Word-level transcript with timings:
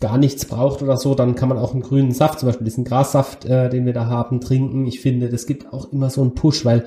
gar 0.00 0.18
nichts 0.18 0.44
braucht 0.44 0.82
oder 0.82 0.96
so, 0.96 1.14
dann 1.14 1.34
kann 1.34 1.48
man 1.48 1.58
auch 1.58 1.72
einen 1.72 1.82
grünen 1.82 2.12
Saft, 2.12 2.40
zum 2.40 2.48
Beispiel 2.48 2.64
diesen 2.64 2.84
Grassaft, 2.84 3.44
äh, 3.44 3.68
den 3.68 3.86
wir 3.86 3.92
da 3.92 4.06
haben, 4.06 4.40
trinken. 4.40 4.86
Ich 4.86 5.00
finde, 5.00 5.28
das 5.28 5.46
gibt 5.46 5.72
auch 5.72 5.92
immer 5.92 6.10
so 6.10 6.22
einen 6.22 6.34
Push, 6.34 6.64
weil 6.64 6.84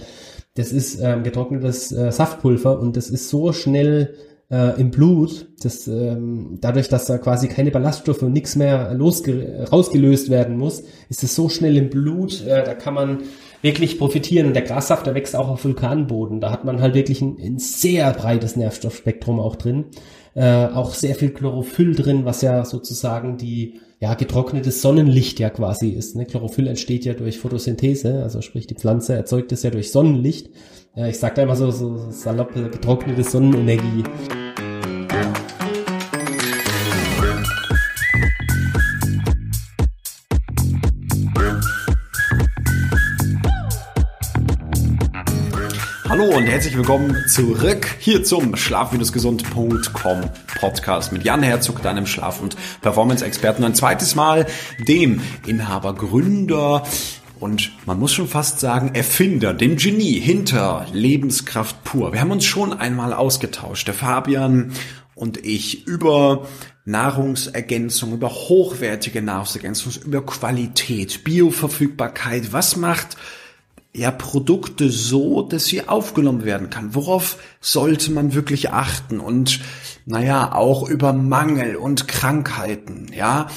das 0.56 0.72
ist 0.72 1.00
ähm, 1.02 1.24
getrocknetes 1.24 1.92
äh, 1.92 2.12
Saftpulver 2.12 2.80
und 2.80 2.98
das 2.98 3.10
ist 3.10 3.30
so 3.30 3.54
schnell 3.54 4.16
äh, 4.52 4.80
im 4.80 4.90
Blut, 4.92 5.48
das, 5.62 5.88
ähm, 5.88 6.58
dadurch, 6.60 6.90
dass 6.90 7.06
da 7.06 7.18
quasi 7.18 7.48
keine 7.48 7.72
Ballaststoffe 7.72 8.24
und 8.24 8.34
nichts 8.34 8.56
mehr 8.56 8.98
rausgelöst 9.00 10.30
werden 10.30 10.58
muss, 10.58 10.84
ist 11.10 11.24
es 11.24 11.36
so 11.36 11.50
schnell 11.50 11.78
im 11.78 11.90
Blut, 11.90 12.46
äh, 12.46 12.64
da 12.64 12.74
kann 12.74 12.96
man 12.96 13.20
wirklich 13.62 14.00
profitieren. 14.00 14.48
Und 14.48 14.54
der 14.54 14.64
Grassaft, 14.64 15.06
der 15.06 15.16
wächst 15.16 15.36
auch 15.36 15.50
auf 15.50 15.64
Vulkanboden. 15.64 16.42
Da 16.42 16.52
hat 16.52 16.66
man 16.66 16.82
halt 16.82 16.94
wirklich 16.94 17.22
ein, 17.22 17.38
ein 17.40 17.60
sehr 17.60 18.12
breites 18.14 18.56
Nährstoffspektrum 18.56 19.40
auch 19.40 19.56
drin. 19.56 19.86
Äh, 20.36 20.68
auch 20.68 20.94
sehr 20.94 21.16
viel 21.16 21.32
Chlorophyll 21.32 21.96
drin, 21.96 22.26
was 22.26 22.42
ja 22.42 22.64
sozusagen 22.64 23.38
die 23.38 23.80
ja 24.00 24.14
getrocknetes 24.14 24.82
Sonnenlicht 24.82 25.40
ja 25.40 25.50
quasi 25.50 25.90
ist. 25.90 26.16
Ne? 26.16 26.26
Chlorophyll 26.26 26.68
entsteht 26.68 27.06
ja 27.06 27.14
durch 27.14 27.40
Photosynthese, 27.40 28.24
also 28.24 28.42
sprich 28.42 28.68
die 28.68 28.76
Pflanze 28.76 29.16
erzeugt 29.16 29.52
es 29.52 29.64
ja 29.64 29.72
durch 29.72 29.92
Sonnenlicht. 29.92 30.50
Äh, 30.96 31.10
ich 31.10 31.20
sag 31.20 31.36
da 31.36 31.44
immer 31.44 31.56
so, 31.56 31.72
so 31.72 32.12
salopp 32.12 32.54
getrocknete 32.54 33.24
Sonnenenergie. 33.24 34.04
Hallo 46.20 46.36
und 46.36 46.48
herzlich 46.48 46.76
willkommen 46.76 47.16
zurück 47.30 47.88
hier 47.98 48.26
zum 48.26 48.58
schlaf-gesund.com 48.58 50.30
Podcast 50.60 51.14
mit 51.14 51.24
Jan 51.24 51.44
Herzog, 51.44 51.82
deinem 51.82 52.06
Schlaf- 52.06 52.42
und 52.42 52.58
Performance-Experten. 52.82 53.64
Ein 53.64 53.74
zweites 53.74 54.16
Mal 54.16 54.46
dem 54.86 55.22
Inhaber, 55.48 55.96
Gründer 55.96 56.84
und 57.40 57.72
man 57.86 57.98
muss 57.98 58.12
schon 58.12 58.28
fast 58.28 58.60
sagen 58.60 58.96
Erfinder, 58.96 59.54
dem 59.54 59.78
Genie 59.78 60.20
hinter 60.20 60.88
Lebenskraft 60.92 61.86
pur. 61.86 62.12
Wir 62.12 62.20
haben 62.20 62.32
uns 62.32 62.44
schon 62.44 62.74
einmal 62.74 63.14
ausgetauscht, 63.14 63.88
der 63.88 63.94
Fabian 63.94 64.74
und 65.16 65.46
ich, 65.46 65.88
über 65.88 66.50
Nahrungsergänzung, 66.84 68.12
über 68.12 68.30
hochwertige 68.30 69.22
Nahrungsergänzung, 69.22 69.94
über 70.04 70.26
Qualität, 70.26 71.24
Bioverfügbarkeit. 71.24 72.52
Was 72.52 72.76
macht 72.76 73.16
ja, 73.94 74.12
Produkte 74.12 74.90
so, 74.90 75.42
dass 75.42 75.66
sie 75.66 75.88
aufgenommen 75.88 76.46
werden 76.46 76.70
kann. 76.70 76.94
Worauf 76.94 77.38
sollte 77.60 78.12
man 78.12 78.34
wirklich 78.34 78.72
achten? 78.72 79.20
Und 79.20 79.62
naja, 80.06 80.54
auch 80.54 80.88
über 80.88 81.14
Mangel 81.14 81.76
und 81.76 82.08
Krankheiten, 82.08 83.08
ja 83.14 83.48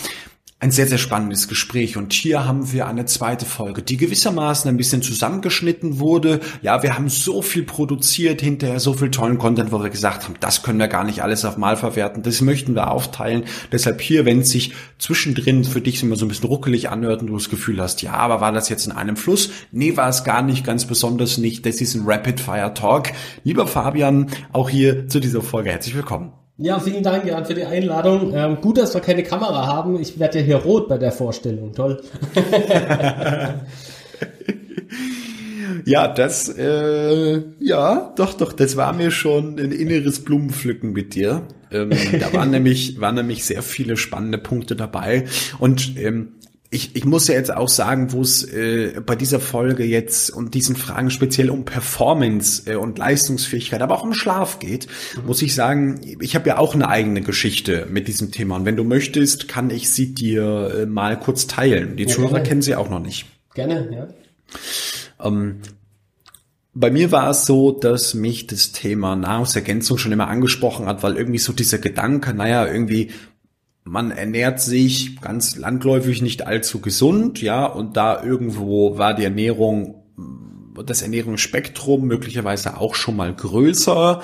ein 0.63 0.71
sehr, 0.71 0.87
sehr 0.87 0.99
spannendes 0.99 1.49
Gespräch. 1.49 1.97
Und 1.97 2.13
hier 2.13 2.47
haben 2.47 2.71
wir 2.71 2.87
eine 2.87 3.05
zweite 3.05 3.45
Folge, 3.45 3.83
die 3.83 3.97
gewissermaßen 3.97 4.69
ein 4.71 4.77
bisschen 4.77 5.03
zusammengeschnitten 5.03 5.99
wurde. 5.99 6.39
Ja, 6.63 6.85
wir 6.85 6.95
haben 6.95 7.09
so 7.09 7.43
viel 7.43 7.65
produziert, 7.65 8.41
hinterher 8.41 8.79
so 8.79 8.93
viel 8.93 9.11
tollen 9.11 9.39
Content, 9.39 9.73
wo 9.73 9.83
wir 9.83 9.91
gesagt 9.91 10.23
haben, 10.23 10.35
das 10.39 10.63
können 10.63 10.79
wir 10.79 10.87
gar 10.87 11.03
nicht 11.03 11.21
alles 11.21 11.45
auf 11.45 11.57
Mal 11.57 11.77
verwerten. 11.77 12.23
Das 12.23 12.41
möchten 12.43 12.77
wir 12.77 12.93
aufteilen. 12.93 13.43
Deshalb 13.73 14.01
hier, 14.01 14.25
wenn 14.25 14.43
es 14.43 14.51
sich 14.51 14.73
zwischendrin 14.99 15.65
für 15.65 15.81
dich 15.81 16.01
immer 16.01 16.15
so 16.15 16.27
ein 16.27 16.29
bisschen 16.29 16.47
ruckelig 16.47 16.89
anhört 16.89 17.23
und 17.23 17.27
du 17.27 17.35
das 17.35 17.51
Gefühl 17.51 17.81
hast, 17.81 18.01
ja, 18.03 18.13
aber 18.13 18.41
war 18.41 18.53
das 18.53 18.69
jetzt 18.69 18.87
in 18.87 18.93
einem 18.93 19.17
Fluss? 19.17 19.51
Nee, 19.73 19.97
war 19.97 20.09
es 20.09 20.23
gar 20.23 20.43
nicht, 20.43 20.65
ganz 20.65 20.87
besonders 20.87 21.39
nicht. 21.39 21.67
Das 21.67 21.81
ist 21.81 21.97
ein 21.97 22.05
Rapid 22.07 22.39
Fire 22.39 22.73
Talk. 22.73 23.11
Lieber 23.43 23.67
Fabian, 23.67 24.29
auch 24.53 24.71
hier 24.71 25.09
zu 25.09 25.19
dieser 25.19 25.43
Folge 25.43 25.71
herzlich 25.71 25.97
willkommen. 25.97 26.42
Ja, 26.63 26.79
vielen 26.79 27.03
Dank, 27.03 27.27
Jan, 27.27 27.45
für 27.45 27.55
die 27.55 27.65
Einladung. 27.65 28.33
Ähm, 28.37 28.61
gut, 28.61 28.79
dass 28.79 28.95
wir 28.95 29.01
keine 29.01 29.25
Kamera 29.25 29.67
haben. 29.67 30.01
Ich 30.01 30.21
werde 30.21 30.39
ja 30.39 30.45
hier 30.45 30.57
rot 30.59 30.89
bei 30.89 30.97
der 30.97 31.11
Vorstellung. 31.11 31.75
Toll. 31.75 32.01
ja, 35.85 36.07
das, 36.07 36.48
äh, 36.57 37.42
ja, 37.59 38.13
doch, 38.14 38.35
doch, 38.35 38.53
das 38.53 38.77
war 38.77 38.92
mir 38.92 39.11
schon 39.11 39.59
ein 39.59 39.73
inneres 39.73 40.23
Blumenpflücken 40.23 40.92
mit 40.92 41.17
dir. 41.17 41.42
Ähm, 41.73 41.91
da 42.20 42.33
waren 42.33 42.51
nämlich, 42.53 43.01
waren 43.01 43.17
nämlich 43.17 43.45
sehr 43.45 43.63
viele 43.63 43.97
spannende 43.97 44.39
Punkte 44.39 44.77
dabei. 44.77 45.25
Und 45.59 45.97
ähm, 45.97 46.35
ich, 46.73 46.97
ich 46.97 47.05
muss 47.05 47.29
ja 47.29 47.35
jetzt 47.35 47.55
auch 47.55 47.69
sagen, 47.69 48.13
wo 48.13 48.23
es 48.23 48.45
äh, 48.45 48.99
bei 49.05 49.15
dieser 49.15 49.41
Folge 49.41 49.85
jetzt 49.85 50.31
und 50.31 50.55
diesen 50.55 50.75
Fragen 50.75 51.11
speziell 51.11 51.51
um 51.51 51.67
Performance 51.67 52.63
äh, 52.65 52.77
und 52.77 52.97
Leistungsfähigkeit, 52.97 53.83
aber 53.83 53.95
auch 53.95 54.03
um 54.03 54.15
Schlaf 54.15 54.59
geht, 54.59 54.87
mhm. 55.17 55.27
muss 55.27 55.43
ich 55.43 55.55
sagen, 55.55 56.01
ich 56.19 56.35
habe 56.35 56.49
ja 56.49 56.57
auch 56.57 56.75
eine 56.75 56.89
eigene 56.89 57.21
Geschichte 57.21 57.87
mit 57.91 58.09
diesem 58.09 58.33
Thema. 58.33 58.57
Und 58.57 58.65
wenn 58.65 58.77
du 58.77 58.85
möchtest, 58.85 59.49
kann 59.49 59.69
ich 59.69 59.91
sie 59.91 60.15
dir 60.15 60.75
äh, 60.75 60.87
mal 60.87 61.21
kurz 61.21 61.47
teilen. 61.47 61.97
Die 61.97 62.05
ja, 62.05 62.09
Zuhörer 62.09 62.33
gerne. 62.37 62.49
kennen 62.49 62.63
sie 62.63 62.75
auch 62.75 62.89
noch 62.89 63.01
nicht. 63.01 63.27
Gerne, 63.55 63.89
ja. 63.93 65.27
Ähm, 65.27 65.57
bei 66.73 66.91
mir 66.91 67.13
war 67.13 67.29
es 67.29 67.45
so, 67.45 67.71
dass 67.71 68.15
mich 68.15 68.47
das 68.47 68.73
Thema 68.73 69.15
Nahrungsergänzung 69.15 69.99
schon 69.99 70.13
immer 70.13 70.29
angesprochen 70.29 70.87
hat, 70.87 71.03
weil 71.03 71.17
irgendwie 71.17 71.39
so 71.39 71.53
dieser 71.53 71.77
Gedanke, 71.77 72.33
naja, 72.33 72.67
irgendwie 72.67 73.11
man 73.85 74.11
ernährt 74.11 74.61
sich 74.61 75.20
ganz 75.20 75.57
landläufig 75.57 76.23
nicht 76.23 76.47
allzu 76.47 76.81
gesund, 76.81 77.43
ja, 77.43 77.67
und 77.67 77.97
da 77.97 78.23
irgendwo 78.23 78.98
war 78.98 79.15
die 79.15 79.25
Ernährung, 79.25 80.03
das 80.87 81.03
Ernährungsspektrum 81.03 82.07
möglicherweise 82.07 82.79
auch 82.79 82.95
schon 82.95 83.17
mal 83.17 83.35
größer 83.35 84.23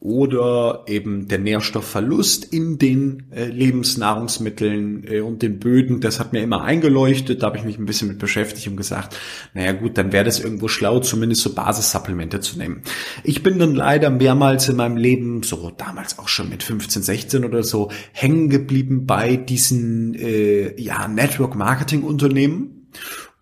oder 0.00 0.84
eben 0.86 1.28
der 1.28 1.38
Nährstoffverlust 1.38 2.46
in 2.46 2.78
den 2.78 3.24
äh, 3.32 3.44
Lebensnahrungsmitteln 3.44 5.04
äh, 5.06 5.20
und 5.20 5.42
den 5.42 5.58
Böden, 5.58 6.00
das 6.00 6.18
hat 6.18 6.32
mir 6.32 6.40
immer 6.40 6.62
eingeleuchtet, 6.62 7.42
da 7.42 7.48
habe 7.48 7.58
ich 7.58 7.64
mich 7.64 7.78
ein 7.78 7.84
bisschen 7.84 8.08
mit 8.08 8.18
beschäftigt 8.18 8.66
und 8.66 8.78
gesagt, 8.78 9.14
naja 9.52 9.72
gut, 9.72 9.98
dann 9.98 10.10
wäre 10.10 10.24
das 10.24 10.40
irgendwo 10.40 10.68
schlau, 10.68 11.00
zumindest 11.00 11.42
so 11.42 11.54
Basissupplemente 11.54 12.40
zu 12.40 12.58
nehmen. 12.58 12.80
Ich 13.24 13.42
bin 13.42 13.58
dann 13.58 13.74
leider 13.74 14.08
mehrmals 14.08 14.70
in 14.70 14.76
meinem 14.76 14.96
Leben, 14.96 15.42
so 15.42 15.70
damals 15.76 16.18
auch 16.18 16.28
schon 16.28 16.48
mit 16.48 16.62
15, 16.62 17.02
16 17.02 17.44
oder 17.44 17.62
so, 17.62 17.90
hängen 18.12 18.48
geblieben 18.48 19.04
bei 19.04 19.36
diesen 19.36 20.14
äh, 20.14 20.80
ja, 20.80 21.08
Network 21.08 21.56
Marketing 21.56 22.04
Unternehmen 22.04 22.88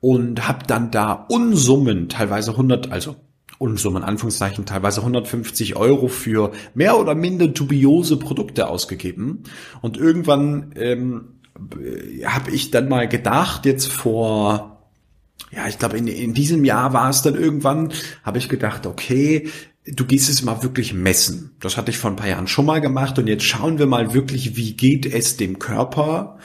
und 0.01 0.49
habe 0.49 0.67
dann 0.67 0.91
da 0.91 1.13
Unsummen, 1.13 2.09
teilweise 2.09 2.51
100, 2.51 2.91
also 2.91 3.15
Unsummen, 3.59 4.05
Anführungszeichen, 4.05 4.67
teilweise 4.67 5.01
150 5.01 5.77
Euro 5.77 6.09
für 6.09 6.53
mehr 6.75 6.99
oder 6.99 7.15
minder 7.15 7.49
dubiose 7.49 8.17
Produkte 8.17 8.69
ausgegeben. 8.69 9.43
Und 9.83 9.97
irgendwann 9.97 10.73
ähm, 10.77 11.41
habe 12.25 12.51
ich 12.53 12.71
dann 12.71 12.89
mal 12.89 13.09
gedacht, 13.09 13.67
jetzt 13.67 13.87
vor 13.87 14.75
ja, 15.51 15.67
ich 15.67 15.79
glaube, 15.79 15.97
in, 15.97 16.09
in 16.09 16.35
diesem 16.35 16.65
Jahr 16.65 16.93
war 16.93 17.09
es 17.09 17.23
dann 17.23 17.35
irgendwann, 17.35 17.93
habe 18.23 18.39
ich 18.39 18.49
gedacht, 18.49 18.87
okay, 18.87 19.49
du 19.87 20.05
gehst 20.05 20.29
es 20.29 20.43
mal 20.43 20.63
wirklich 20.63 20.93
messen. 20.93 21.57
Das 21.61 21.77
hatte 21.77 21.91
ich 21.91 21.99
vor 21.99 22.11
ein 22.11 22.17
paar 22.17 22.29
Jahren 22.29 22.47
schon 22.47 22.67
mal 22.67 22.81
gemacht 22.81 23.19
und 23.19 23.27
jetzt 23.27 23.45
schauen 23.45 23.79
wir 23.79 23.87
mal 23.87 24.13
wirklich, 24.15 24.57
wie 24.57 24.75
geht 24.75 25.07
es 25.07 25.37
dem 25.37 25.59
Körper. 25.59 26.39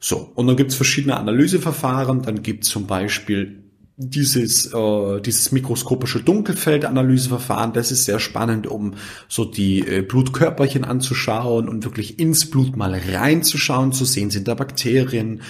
So, 0.00 0.30
und 0.34 0.46
dann 0.46 0.56
gibt's 0.56 0.74
verschiedene 0.74 1.16
Analyseverfahren. 1.16 2.22
Dann 2.22 2.42
gibt's 2.42 2.68
zum 2.68 2.86
Beispiel 2.86 3.64
dieses, 3.98 4.72
äh, 4.72 5.20
dieses 5.20 5.50
mikroskopische 5.50 6.20
Dunkelfeldanalyseverfahren, 6.20 7.72
das 7.72 7.90
ist 7.90 8.04
sehr 8.04 8.20
spannend, 8.20 8.68
um 8.68 8.94
so 9.28 9.44
die 9.44 9.80
äh, 9.80 10.02
Blutkörperchen 10.02 10.84
anzuschauen 10.84 11.68
und 11.68 11.84
wirklich 11.84 12.20
ins 12.20 12.48
Blut 12.48 12.76
mal 12.76 12.94
reinzuschauen, 12.94 13.92
zu 13.92 14.04
sehen, 14.04 14.30
sind 14.30 14.46
da 14.46 14.54
Bakterien, 14.54 15.42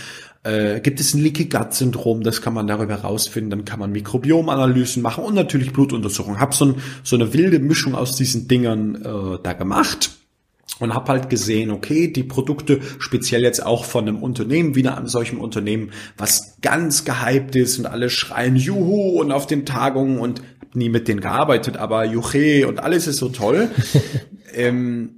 äh, 0.45 0.81
gibt 0.81 0.99
es 0.99 1.13
ein 1.13 1.21
Leaky 1.21 1.45
Gut 1.45 1.75
Syndrom, 1.75 2.23
das 2.23 2.41
kann 2.41 2.55
man 2.55 2.67
darüber 2.67 2.95
herausfinden, 2.95 3.51
dann 3.51 3.65
kann 3.67 3.81
man 3.81 3.93
Mikrobiomanalysen 3.93 5.03
machen 5.03 5.25
und 5.25 5.35
natürlich 5.35 5.75
Blutuntersuchungen. 5.75 6.41
Hab 6.41 6.55
so, 6.55 6.67
ein, 6.67 6.75
so 7.05 7.17
eine 7.17 7.35
wilde 7.35 7.59
Mischung 7.59 7.95
aus 7.95 8.17
diesen 8.17 8.49
Dingern 8.49 8.95
äh, 8.95 9.39
da 9.43 9.53
gemacht 9.53 10.11
und 10.81 10.95
habe 10.95 11.13
halt 11.13 11.31
gesehen, 11.31 11.71
okay, 11.71 12.09
die 12.09 12.23
Produkte 12.23 12.81
speziell 12.99 13.43
jetzt 13.43 13.65
auch 13.65 13.85
von 13.85 14.07
einem 14.07 14.23
Unternehmen, 14.23 14.75
wieder 14.75 14.97
an 14.97 15.07
solchem 15.07 15.41
Unternehmen, 15.41 15.91
was 16.17 16.57
ganz 16.63 17.05
gehypt 17.05 17.57
ist 17.57 17.79
und 17.79 17.87
alle 17.87 18.11
schreien 18.11 18.57
Juhu 18.57 19.21
und 19.21 19.33
auf 19.33 19.47
den 19.47 19.67
Tagungen 19.67 20.19
und 20.19 20.41
hab 20.61 20.77
nie 20.77 20.89
mit 20.89 21.09
denen 21.09 21.21
gearbeitet, 21.21 21.77
aber 21.77 22.05
Juche 22.05 22.69
und 22.69 22.79
alles 22.81 23.07
ist 23.07 23.19
so 23.19 23.29
toll. 23.29 23.71
ähm, 24.55 25.15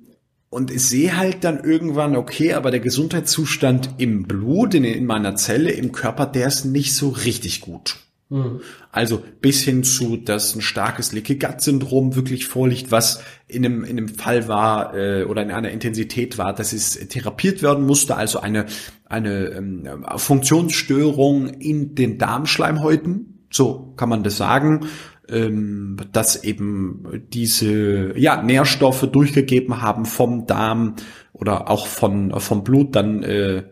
und 0.48 0.72
ich 0.72 0.82
sehe 0.82 1.16
halt 1.16 1.44
dann 1.44 1.62
irgendwann, 1.62 2.16
okay, 2.16 2.54
aber 2.54 2.72
der 2.72 2.80
Gesundheitszustand 2.80 3.90
im 3.98 4.24
Blut, 4.24 4.74
in, 4.74 4.82
in 4.82 5.06
meiner 5.06 5.36
Zelle, 5.36 5.70
im 5.70 5.92
Körper, 5.92 6.26
der 6.26 6.48
ist 6.48 6.64
nicht 6.64 6.94
so 6.94 7.10
richtig 7.10 7.60
gut. 7.60 7.99
Mhm. 8.30 8.60
Also 8.92 9.22
bis 9.40 9.62
hin 9.62 9.82
zu, 9.82 10.16
dass 10.16 10.54
ein 10.54 10.62
starkes 10.62 11.12
Leaky 11.12 11.36
Gut 11.36 11.60
Syndrom 11.60 12.14
wirklich 12.14 12.46
vorliegt, 12.46 12.90
was 12.92 13.22
in 13.48 13.64
einem, 13.64 13.84
in 13.84 13.98
einem 13.98 14.08
Fall 14.08 14.46
war 14.48 14.94
äh, 14.94 15.24
oder 15.24 15.42
in 15.42 15.50
einer 15.50 15.70
Intensität 15.70 16.38
war, 16.38 16.54
dass 16.54 16.72
es 16.72 16.92
therapiert 17.08 17.62
werden 17.62 17.84
musste, 17.84 18.16
also 18.16 18.40
eine, 18.40 18.66
eine 19.06 19.46
ähm, 19.48 20.06
Funktionsstörung 20.16 21.48
in 21.48 21.96
den 21.96 22.18
Darmschleimhäuten, 22.18 23.46
so 23.50 23.92
kann 23.96 24.08
man 24.08 24.22
das 24.22 24.36
sagen. 24.36 24.86
ähm, 25.28 25.96
dass 26.12 26.42
eben 26.42 27.22
diese 27.32 28.18
ja, 28.18 28.42
Nährstoffe 28.42 29.06
durchgegeben 29.10 29.80
haben 29.80 30.04
vom 30.04 30.46
Darm 30.46 30.96
oder 31.32 31.70
auch 31.70 31.86
von, 31.86 32.38
vom 32.40 32.64
Blut 32.64 32.96
dann 32.96 33.22
äh, 33.22 33.64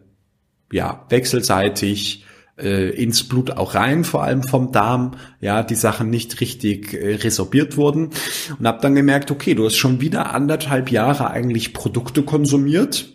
ja, 0.73 1.07
wechselseitig 1.09 2.25
äh, 2.59 2.91
ins 2.91 3.27
Blut 3.27 3.53
auch 3.53 3.75
rein, 3.75 4.05
vor 4.05 4.23
allem 4.23 4.43
vom 4.43 4.73
Darm, 4.73 5.13
ja, 5.41 5.63
die 5.63 5.75
Sachen 5.75 6.11
nicht 6.11 6.41
richtig 6.41 6.95
äh, 6.95 7.15
resorbiert 7.17 7.77
wurden 7.77 8.11
und 8.59 8.67
habe 8.67 8.81
dann 8.83 8.95
gemerkt, 8.95 9.31
okay, 9.31 9.55
du 9.55 9.65
hast 9.65 9.77
schon 9.77 10.01
wieder 10.01 10.35
anderthalb 10.35 10.91
Jahre 10.91 11.31
eigentlich 11.31 11.73
Produkte 11.73 12.23
konsumiert, 12.23 13.13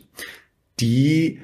die 0.80 1.40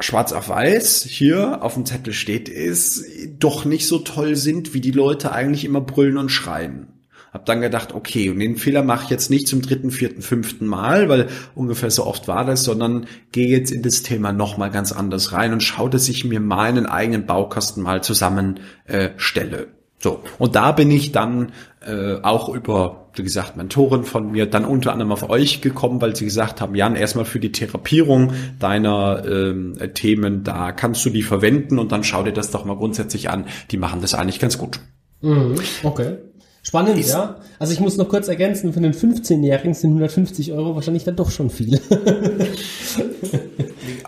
schwarz 0.00 0.32
auf 0.32 0.48
weiß 0.48 1.04
hier 1.04 1.62
auf 1.62 1.74
dem 1.74 1.86
Zettel 1.86 2.12
steht, 2.12 2.48
ist 2.48 3.04
doch 3.38 3.64
nicht 3.64 3.86
so 3.86 3.98
toll 3.98 4.36
sind, 4.36 4.74
wie 4.74 4.80
die 4.80 4.90
Leute 4.90 5.32
eigentlich 5.32 5.64
immer 5.64 5.80
brüllen 5.80 6.18
und 6.18 6.30
schreien. 6.30 6.93
Hab 7.34 7.46
dann 7.46 7.60
gedacht, 7.60 7.92
okay, 7.92 8.30
und 8.30 8.38
den 8.38 8.56
Fehler 8.56 8.84
mache 8.84 9.04
ich 9.04 9.10
jetzt 9.10 9.28
nicht 9.28 9.48
zum 9.48 9.60
dritten, 9.60 9.90
vierten, 9.90 10.22
fünften 10.22 10.66
Mal, 10.66 11.08
weil 11.08 11.26
ungefähr 11.56 11.90
so 11.90 12.06
oft 12.06 12.28
war 12.28 12.44
das, 12.44 12.62
sondern 12.62 13.06
gehe 13.32 13.48
jetzt 13.48 13.72
in 13.72 13.82
das 13.82 14.04
Thema 14.04 14.32
nochmal 14.32 14.70
ganz 14.70 14.92
anders 14.92 15.32
rein 15.32 15.52
und 15.52 15.60
schaue, 15.60 15.90
dass 15.90 16.08
ich 16.08 16.24
mir 16.24 16.38
meinen 16.38 16.86
eigenen 16.86 17.26
Baukasten 17.26 17.82
mal 17.82 18.04
zusammenstelle. 18.04 19.62
Äh, 19.62 19.66
so, 19.98 20.20
und 20.38 20.54
da 20.54 20.70
bin 20.70 20.92
ich 20.92 21.10
dann 21.10 21.50
äh, 21.84 22.20
auch 22.22 22.48
über, 22.48 23.08
wie 23.14 23.24
gesagt, 23.24 23.56
Mentoren 23.56 24.04
von 24.04 24.30
mir, 24.30 24.46
dann 24.46 24.64
unter 24.64 24.92
anderem 24.92 25.10
auf 25.10 25.28
euch 25.28 25.60
gekommen, 25.60 26.00
weil 26.00 26.14
sie 26.14 26.26
gesagt 26.26 26.60
haben, 26.60 26.76
Jan, 26.76 26.94
erstmal 26.94 27.24
für 27.24 27.40
die 27.40 27.50
Therapierung 27.50 28.32
deiner 28.60 29.24
ähm, 29.26 29.76
Themen, 29.94 30.44
da 30.44 30.70
kannst 30.70 31.04
du 31.04 31.10
die 31.10 31.22
verwenden 31.22 31.80
und 31.80 31.90
dann 31.90 32.04
schau 32.04 32.22
dir 32.22 32.32
das 32.32 32.52
doch 32.52 32.64
mal 32.64 32.76
grundsätzlich 32.76 33.28
an. 33.28 33.46
Die 33.72 33.76
machen 33.76 34.02
das 34.02 34.14
eigentlich 34.14 34.38
ganz 34.38 34.56
gut. 34.56 34.78
Mhm, 35.22 35.54
okay. 35.82 36.18
Spannend, 36.66 36.98
ist, 36.98 37.10
ja. 37.10 37.36
Also 37.58 37.74
ich 37.74 37.80
muss 37.80 37.98
noch 37.98 38.08
kurz 38.08 38.26
ergänzen, 38.26 38.72
für 38.72 38.80
den 38.80 38.94
15-Jährigen 38.94 39.74
sind 39.74 39.90
150 39.90 40.52
Euro 40.52 40.74
wahrscheinlich 40.74 41.04
dann 41.04 41.14
doch 41.14 41.30
schon 41.30 41.50
viel. 41.50 41.78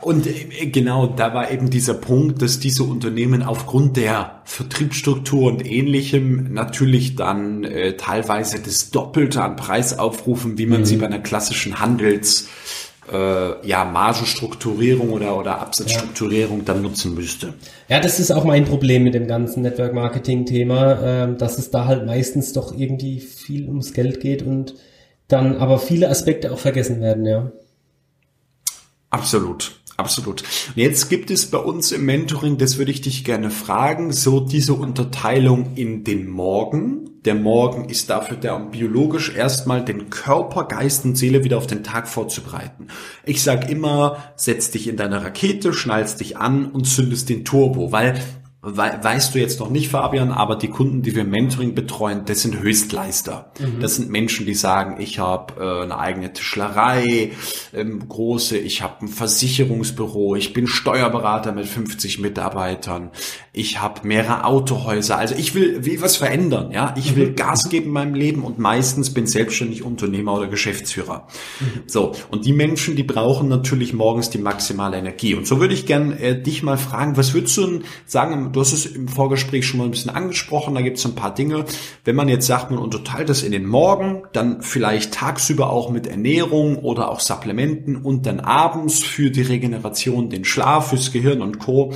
Und 0.01 0.27
äh, 0.27 0.67
genau, 0.67 1.07
da 1.07 1.35
war 1.35 1.51
eben 1.51 1.69
dieser 1.69 1.95
Punkt, 1.95 2.41
dass 2.41 2.59
diese 2.59 2.85
Unternehmen 2.85 3.43
aufgrund 3.43 3.97
der 3.97 4.41
Vertriebsstruktur 4.45 5.51
und 5.51 5.67
ähnlichem 5.67 6.53
natürlich 6.53 7.17
dann 7.17 7.65
äh, 7.65 7.97
teilweise 7.97 8.61
das 8.61 8.91
Doppelte 8.91 9.43
an 9.43 9.57
Preis 9.57 9.99
aufrufen, 9.99 10.59
wie 10.59 10.67
man 10.67 10.81
mhm. 10.81 10.85
sie 10.87 10.97
bei 10.97 11.07
einer 11.07 11.19
klassischen 11.19 11.81
Handels- 11.81 12.49
äh, 13.13 13.67
ja, 13.67 13.85
Margenstrukturierung 13.85 15.11
oder, 15.11 15.37
oder 15.37 15.61
Absatzstrukturierung 15.61 16.59
ja. 16.59 16.65
dann 16.65 16.83
nutzen 16.83 17.15
müsste. 17.15 17.55
Ja, 17.89 18.01
das 18.01 18.19
ist 18.19 18.31
auch 18.31 18.45
mein 18.45 18.65
Problem 18.65 19.05
mit 19.05 19.15
dem 19.15 19.27
ganzen 19.27 19.63
Network 19.63 19.95
Marketing 19.95 20.47
Thema, 20.47 21.25
äh, 21.25 21.37
dass 21.37 21.59
es 21.59 21.71
da 21.71 21.87
halt 21.87 22.07
meistens 22.07 22.53
doch 22.53 22.77
irgendwie 22.77 23.21
viel 23.21 23.69
ums 23.69 23.93
Geld 23.93 24.21
geht 24.21 24.43
und 24.43 24.75
dann 25.29 25.57
aber 25.57 25.79
viele 25.79 26.09
Aspekte 26.09 26.53
auch 26.53 26.59
vergessen 26.59 27.01
werden, 27.01 27.27
ja. 27.27 27.53
Absolut. 29.11 29.81
Absolut. 29.97 30.43
Und 30.43 30.77
jetzt 30.77 31.09
gibt 31.09 31.31
es 31.31 31.51
bei 31.51 31.59
uns 31.59 31.91
im 31.91 32.05
Mentoring, 32.05 32.59
das 32.59 32.77
würde 32.77 32.91
ich 32.91 33.01
dich 33.01 33.25
gerne 33.25 33.51
fragen, 33.51 34.13
so 34.13 34.41
diese 34.41 34.75
Unterteilung 34.75 35.75
in 35.75 36.05
den 36.05 36.29
Morgen. 36.29 37.11
Der 37.25 37.35
Morgen 37.35 37.89
ist 37.89 38.11
dafür 38.11 38.37
der, 38.37 38.59
biologisch 38.61 39.35
erstmal 39.35 39.85
den 39.85 40.11
Körper, 40.11 40.65
Geist 40.65 41.05
und 41.07 41.17
Seele 41.17 41.45
wieder 41.45 41.57
auf 41.57 41.67
den 41.67 41.83
Tag 41.83 42.09
vorzubereiten. 42.09 42.89
Ich 43.25 43.43
sag 43.43 43.71
immer, 43.71 44.19
setz 44.37 44.71
dich 44.71 44.87
in 44.87 44.97
deine 44.97 45.25
Rakete, 45.25 45.73
schnallst 45.73 46.21
dich 46.21 46.37
an 46.37 46.67
und 46.67 46.85
zündest 46.85 47.29
den 47.31 47.45
Turbo, 47.45 47.91
weil 47.91 48.21
weißt 48.75 49.35
du 49.35 49.39
jetzt 49.39 49.61
noch 49.61 49.71
nicht, 49.71 49.91
Fabian, 49.91 50.33
aber 50.33 50.57
die 50.57 50.69
Kunden, 50.69 51.03
die 51.03 51.15
wir 51.15 51.25
Mentoring 51.25 51.75
betreuen, 51.75 52.23
das 52.27 52.43
sind 52.43 52.59
Höchstleister. 52.59 53.53
Mhm. 53.61 53.81
Das 53.81 53.95
sind 53.95 54.11
Menschen, 54.11 54.45
die 54.45 54.55
sagen, 54.55 55.01
ich 55.01 55.21
habe 55.21 55.55
äh, 55.61 55.83
eine 55.85 55.99
eigene 55.99 56.33
Tischlerei, 56.33 57.31
ähm, 57.73 58.09
große, 58.09 58.59
ich 58.59 58.83
habe 58.83 59.07
ein 59.07 59.09
Versicherungsbüro, 59.09 60.35
ich 60.35 60.53
bin 60.53 60.67
Steuerberater 60.67 61.53
mit 61.53 61.67
50 61.67 62.19
Mitarbeitern, 62.19 63.11
ich 63.53 63.81
habe 63.81 64.07
mehrere 64.07 64.45
Autohäuser. 64.45 65.17
Also 65.17 65.37
ich 65.37 65.55
will, 65.55 65.85
will 65.85 66.03
was 66.03 66.17
verändern, 66.17 66.73
ja. 66.73 66.95
Ich 66.99 67.15
will 67.15 67.31
mhm. 67.31 67.37
Gas 67.37 67.69
geben 67.71 67.87
in 67.87 67.93
meinem 67.93 68.15
Leben 68.15 68.43
und 68.43 68.59
meistens 68.59 69.15
bin 69.15 69.27
selbstständig 69.27 69.85
Unternehmer 69.85 70.35
oder 70.35 70.49
Geschäftsführer. 70.49 71.29
Mhm. 71.61 71.83
So, 71.87 72.13
und 72.31 72.45
die 72.45 72.53
Menschen, 72.53 72.97
die 72.97 73.05
brauchen 73.05 73.49
natürlich 73.49 73.93
morgens 73.93 74.29
die 74.31 74.39
maximale 74.39 74.97
Energie. 74.97 75.35
Und 75.35 75.47
so 75.47 75.61
würde 75.61 75.75
ich 75.75 75.87
gern 75.87 76.13
äh, 76.13 76.41
dich 76.41 76.65
mal 76.65 76.79
fragen, 76.79 77.17
was 77.17 77.33
würdest 77.33 77.57
du 77.57 77.81
sagen, 78.07 78.56
du 78.57 78.63
hast 78.63 78.73
es 78.73 78.87
im 78.87 79.07
Vorgespräch 79.07 79.67
schon 79.67 79.79
mal 79.79 79.85
ein 79.85 79.91
bisschen 79.91 80.11
angesprochen, 80.11 80.75
da 80.75 80.81
gibt 80.81 80.97
es 80.97 81.05
ein 81.05 81.15
paar 81.15 81.35
Dinge. 81.35 81.67
Wenn 82.05 82.17
man 82.17 82.29
jetzt 82.29 82.47
sagt, 82.47 82.71
man 82.71 82.81
unterteilt 82.81 83.29
das 83.29 83.43
in 83.43 83.53
den 83.53 83.67
Morgen, 83.67 84.23
dann 84.33 84.63
vielleicht 84.63 85.13
tagsüber 85.13 85.69
auch 85.69 85.91
mit 85.91 86.07
Ernährung 86.07 86.79
oder 86.79 87.11
auch 87.11 87.21
Supplementen 87.21 87.97
und 87.97 88.25
dann 88.25 88.41
abends 88.41 89.03
für 89.03 89.31
die 89.31 89.43
Regeneration, 89.43 90.31
den 90.31 90.47
Schlaf, 90.47 90.89
fürs 90.89 91.13
Gehirn 91.13 91.43
und 91.43 91.59
Co. 91.59 91.93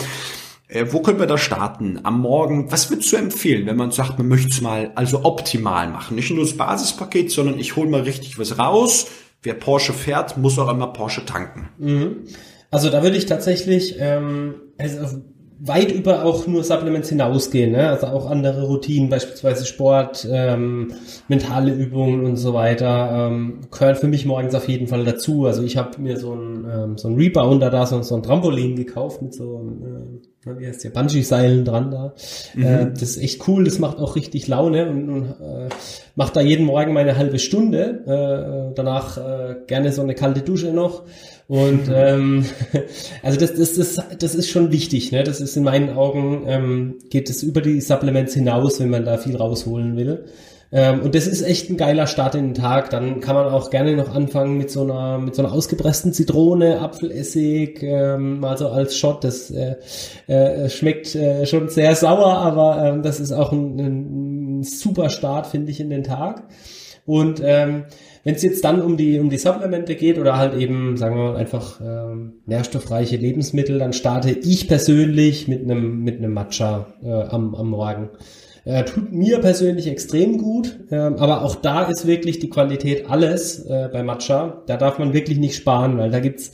Äh, 0.68 0.86
wo 0.90 1.00
können 1.00 1.18
wir 1.18 1.26
da 1.26 1.38
starten? 1.38 2.00
Am 2.02 2.20
Morgen, 2.20 2.70
was 2.70 2.90
würdest 2.90 3.10
du 3.10 3.16
empfehlen, 3.16 3.66
wenn 3.66 3.76
man 3.76 3.90
sagt, 3.90 4.18
man 4.18 4.28
möchte 4.28 4.48
es 4.48 4.60
mal 4.60 4.92
also 4.96 5.24
optimal 5.24 5.88
machen? 5.88 6.14
Nicht 6.14 6.30
nur 6.30 6.44
das 6.44 6.58
Basispaket, 6.58 7.30
sondern 7.30 7.58
ich 7.58 7.74
hole 7.76 7.88
mal 7.88 8.02
richtig 8.02 8.38
was 8.38 8.58
raus. 8.58 9.06
Wer 9.42 9.54
Porsche 9.54 9.94
fährt, 9.94 10.36
muss 10.36 10.58
auch 10.58 10.68
einmal 10.68 10.92
Porsche 10.92 11.24
tanken. 11.24 11.70
Mhm. 11.78 12.26
Also 12.70 12.90
da 12.90 13.02
würde 13.02 13.16
ich 13.16 13.24
tatsächlich, 13.24 13.96
ähm, 13.98 14.56
also 14.76 15.22
weit 15.62 15.92
über 15.92 16.24
auch 16.24 16.46
nur 16.46 16.64
Supplements 16.64 17.10
hinausgehen, 17.10 17.72
ne? 17.72 17.90
also 17.90 18.06
auch 18.06 18.30
andere 18.30 18.66
Routinen, 18.66 19.10
beispielsweise 19.10 19.66
Sport, 19.66 20.26
ähm, 20.30 20.94
mentale 21.28 21.72
Übungen 21.72 22.24
und 22.24 22.36
so 22.36 22.54
weiter, 22.54 23.28
ähm, 23.28 23.60
gehören 23.70 23.96
für 23.96 24.08
mich 24.08 24.24
morgens 24.24 24.54
auf 24.54 24.68
jeden 24.68 24.86
Fall 24.86 25.04
dazu. 25.04 25.46
Also 25.46 25.62
ich 25.62 25.76
habe 25.76 26.00
mir 26.00 26.16
so 26.16 26.34
ein, 26.34 26.66
ähm, 26.70 26.98
so 26.98 27.08
ein 27.08 27.16
Rebounder 27.16 27.70
da, 27.70 27.84
so, 27.84 28.00
so 28.02 28.14
ein 28.14 28.22
Trampolin 28.22 28.74
gekauft 28.74 29.20
mit 29.20 29.34
so, 29.34 29.60
äh, 29.84 30.29
wie 30.44 30.66
heißt 30.66 30.84
der, 30.84 30.90
Bungee-Seilen 30.90 31.64
dran 31.64 31.90
da. 31.90 32.14
Mhm. 32.54 32.64
Äh, 32.64 32.90
das 32.92 33.02
ist 33.02 33.18
echt 33.18 33.46
cool, 33.46 33.64
das 33.64 33.78
macht 33.78 33.98
auch 33.98 34.16
richtig 34.16 34.48
Laune 34.48 34.88
und, 34.88 35.08
und 35.08 35.24
äh, 35.40 35.68
macht 36.16 36.34
da 36.34 36.40
jeden 36.40 36.64
Morgen 36.64 36.94
meine 36.94 37.18
halbe 37.18 37.38
Stunde, 37.38 38.70
äh, 38.70 38.74
danach 38.74 39.18
äh, 39.18 39.56
gerne 39.66 39.92
so 39.92 40.02
eine 40.02 40.14
kalte 40.14 40.40
Dusche 40.40 40.72
noch 40.72 41.02
und 41.46 41.90
ähm, 41.94 42.46
also 43.22 43.38
das, 43.38 43.54
das, 43.54 43.74
das, 43.74 43.98
das 44.18 44.34
ist 44.34 44.48
schon 44.48 44.72
wichtig. 44.72 45.12
Ne? 45.12 45.24
Das 45.24 45.40
ist 45.40 45.56
in 45.56 45.64
meinen 45.64 45.90
Augen, 45.90 46.44
ähm, 46.46 46.98
geht 47.10 47.28
es 47.28 47.42
über 47.42 47.60
die 47.60 47.80
Supplements 47.80 48.34
hinaus, 48.34 48.80
wenn 48.80 48.90
man 48.90 49.04
da 49.04 49.18
viel 49.18 49.36
rausholen 49.36 49.96
will. 49.96 50.24
Ähm, 50.72 51.00
und 51.00 51.14
das 51.14 51.26
ist 51.26 51.42
echt 51.42 51.68
ein 51.68 51.76
geiler 51.76 52.06
Start 52.06 52.34
in 52.36 52.48
den 52.48 52.54
Tag. 52.54 52.90
Dann 52.90 53.20
kann 53.20 53.34
man 53.34 53.46
auch 53.46 53.70
gerne 53.70 53.96
noch 53.96 54.14
anfangen 54.14 54.56
mit 54.56 54.70
so 54.70 54.82
einer, 54.82 55.18
mit 55.18 55.34
so 55.34 55.42
einer 55.42 55.52
ausgepressten 55.52 56.12
Zitrone, 56.12 56.80
Apfelessig, 56.80 57.82
ähm, 57.82 58.40
mal 58.40 58.56
so 58.56 58.68
als 58.68 58.96
Shot. 58.96 59.24
Das 59.24 59.50
äh, 59.50 59.76
äh, 60.28 60.68
schmeckt 60.68 61.14
äh, 61.14 61.46
schon 61.46 61.68
sehr 61.68 61.94
sauer, 61.96 62.38
aber 62.38 62.84
ähm, 62.84 63.02
das 63.02 63.18
ist 63.18 63.32
auch 63.32 63.52
ein, 63.52 64.60
ein 64.60 64.62
super 64.62 65.10
Start, 65.10 65.48
finde 65.48 65.72
ich, 65.72 65.80
in 65.80 65.90
den 65.90 66.04
Tag. 66.04 66.44
Und 67.04 67.40
ähm, 67.42 67.84
wenn 68.22 68.34
es 68.34 68.42
jetzt 68.42 68.64
dann 68.64 68.82
um 68.82 68.96
die, 68.96 69.18
um 69.18 69.30
die 69.30 69.38
Supplemente 69.38 69.96
geht 69.96 70.18
oder 70.18 70.36
halt 70.36 70.54
eben, 70.54 70.96
sagen 70.96 71.16
wir 71.16 71.32
mal, 71.32 71.36
einfach 71.36 71.80
ähm, 71.80 72.34
nährstoffreiche 72.46 73.16
Lebensmittel, 73.16 73.78
dann 73.78 73.92
starte 73.92 74.30
ich 74.30 74.68
persönlich 74.68 75.48
mit 75.48 75.62
einem 75.62 76.04
mit 76.04 76.18
einem 76.18 76.32
Matcha 76.32 76.86
äh, 77.02 77.10
am, 77.10 77.54
am 77.54 77.70
Morgen. 77.70 78.10
Äh, 78.70 78.84
tut 78.84 79.10
mir 79.12 79.40
persönlich 79.40 79.88
extrem 79.88 80.38
gut, 80.38 80.78
äh, 80.92 80.94
aber 80.94 81.42
auch 81.42 81.56
da 81.56 81.82
ist 81.86 82.06
wirklich 82.06 82.38
die 82.38 82.50
Qualität 82.50 83.10
alles 83.10 83.64
äh, 83.66 83.88
bei 83.92 84.04
Matcha. 84.04 84.62
Da 84.66 84.76
darf 84.76 85.00
man 85.00 85.12
wirklich 85.12 85.38
nicht 85.38 85.56
sparen, 85.56 85.98
weil 85.98 86.12
da 86.12 86.20
gibt's 86.20 86.52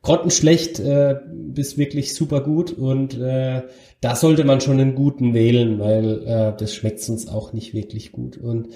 grottenschlecht 0.00 0.80
äh, 0.80 1.16
bis 1.30 1.76
wirklich 1.76 2.14
super 2.14 2.40
gut 2.40 2.72
und 2.72 3.18
äh, 3.20 3.64
da 4.00 4.16
sollte 4.16 4.44
man 4.44 4.62
schon 4.62 4.80
einen 4.80 4.94
guten 4.94 5.34
wählen, 5.34 5.78
weil 5.78 6.22
äh, 6.26 6.56
das 6.58 6.74
schmeckt 6.74 7.00
sonst 7.00 7.30
auch 7.30 7.52
nicht 7.52 7.74
wirklich 7.74 8.12
gut. 8.12 8.38
Und 8.38 8.68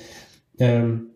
ähm, 0.58 1.12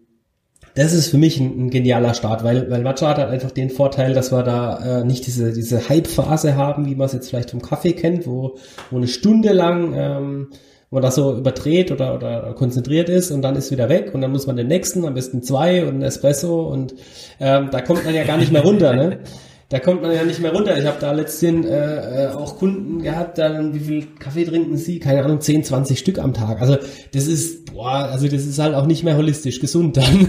das 0.75 0.95
ist 0.95 1.09
für 1.09 1.19
mich 1.19 1.39
ein, 1.39 1.67
ein, 1.67 1.71
genialer 1.71 2.15
Start, 2.15 2.43
weil, 2.43 2.71
weil 2.71 2.83
Matcha 2.83 3.09
hat 3.09 3.19
halt 3.19 3.29
einfach 3.29 3.51
den 3.51 3.69
Vorteil, 3.69 4.15
dass 4.15 4.33
wir 4.33 4.43
da 4.43 5.01
äh, 5.01 5.05
nicht 5.05 5.27
diese, 5.27 5.53
diese 5.53 5.91
Hype-Phase 5.91 6.57
haben, 6.57 6.87
wie 6.87 6.95
man 6.95 7.05
es 7.05 7.13
jetzt 7.13 7.29
vielleicht 7.29 7.51
vom 7.51 7.61
Kaffee 7.61 7.93
kennt, 7.93 8.27
wo, 8.27 8.57
wo 8.91 8.97
eine 8.97 9.09
Stunde 9.09 9.53
lang 9.53 9.93
ähm, 9.95 10.49
wo 10.91 10.97
man 10.97 11.03
das 11.03 11.17
so 11.17 11.37
überdreht 11.37 11.91
oder, 11.91 12.15
oder 12.15 12.55
konzentriert 12.55 13.09
ist 13.09 13.31
und 13.31 13.43
dann 13.43 13.57
ist 13.57 13.71
wieder 13.71 13.89
weg 13.89 14.15
und 14.15 14.21
dann 14.21 14.33
muss 14.33 14.47
man 14.47 14.57
den 14.57 14.69
nächsten, 14.69 15.05
am 15.05 15.15
besten 15.15 15.43
zwei 15.43 15.85
und 15.87 15.99
ein 15.99 16.03
Espresso 16.03 16.63
und 16.63 16.95
ähm, 17.41 17.69
da 17.71 17.81
kommt 17.81 18.05
man 18.05 18.15
ja 18.15 18.25
gar 18.25 18.37
nicht 18.37 18.53
mehr 18.53 18.63
runter, 18.63 18.95
ne? 18.95 19.19
da 19.69 19.81
kommt 19.81 20.01
man 20.03 20.13
ja 20.13 20.23
nicht 20.23 20.41
mehr 20.41 20.53
runter. 20.53 20.79
Ich 20.79 20.87
habe 20.87 20.99
da 21.01 21.11
letztens 21.11 21.67
äh, 21.67 22.27
äh, 22.27 22.29
auch 22.29 22.57
Kunden 22.57 23.03
gehabt, 23.03 23.39
dann 23.39 23.75
wie 23.75 23.81
viel 23.81 24.07
Kaffee 24.19 24.45
trinken 24.45 24.77
sie? 24.77 25.01
Keine 25.01 25.25
Ahnung, 25.25 25.41
10, 25.41 25.65
20 25.65 25.99
Stück 25.99 26.19
am 26.21 26.35
Tag. 26.35 26.61
Also 26.61 26.77
das 27.13 27.27
ist, 27.27 27.73
boah, 27.73 28.09
also 28.13 28.29
das 28.29 28.47
ist 28.47 28.61
halt 28.61 28.75
auch 28.75 28.87
nicht 28.87 29.03
mehr 29.03 29.17
holistisch 29.17 29.59
gesund 29.59 29.97
dann. 29.97 30.29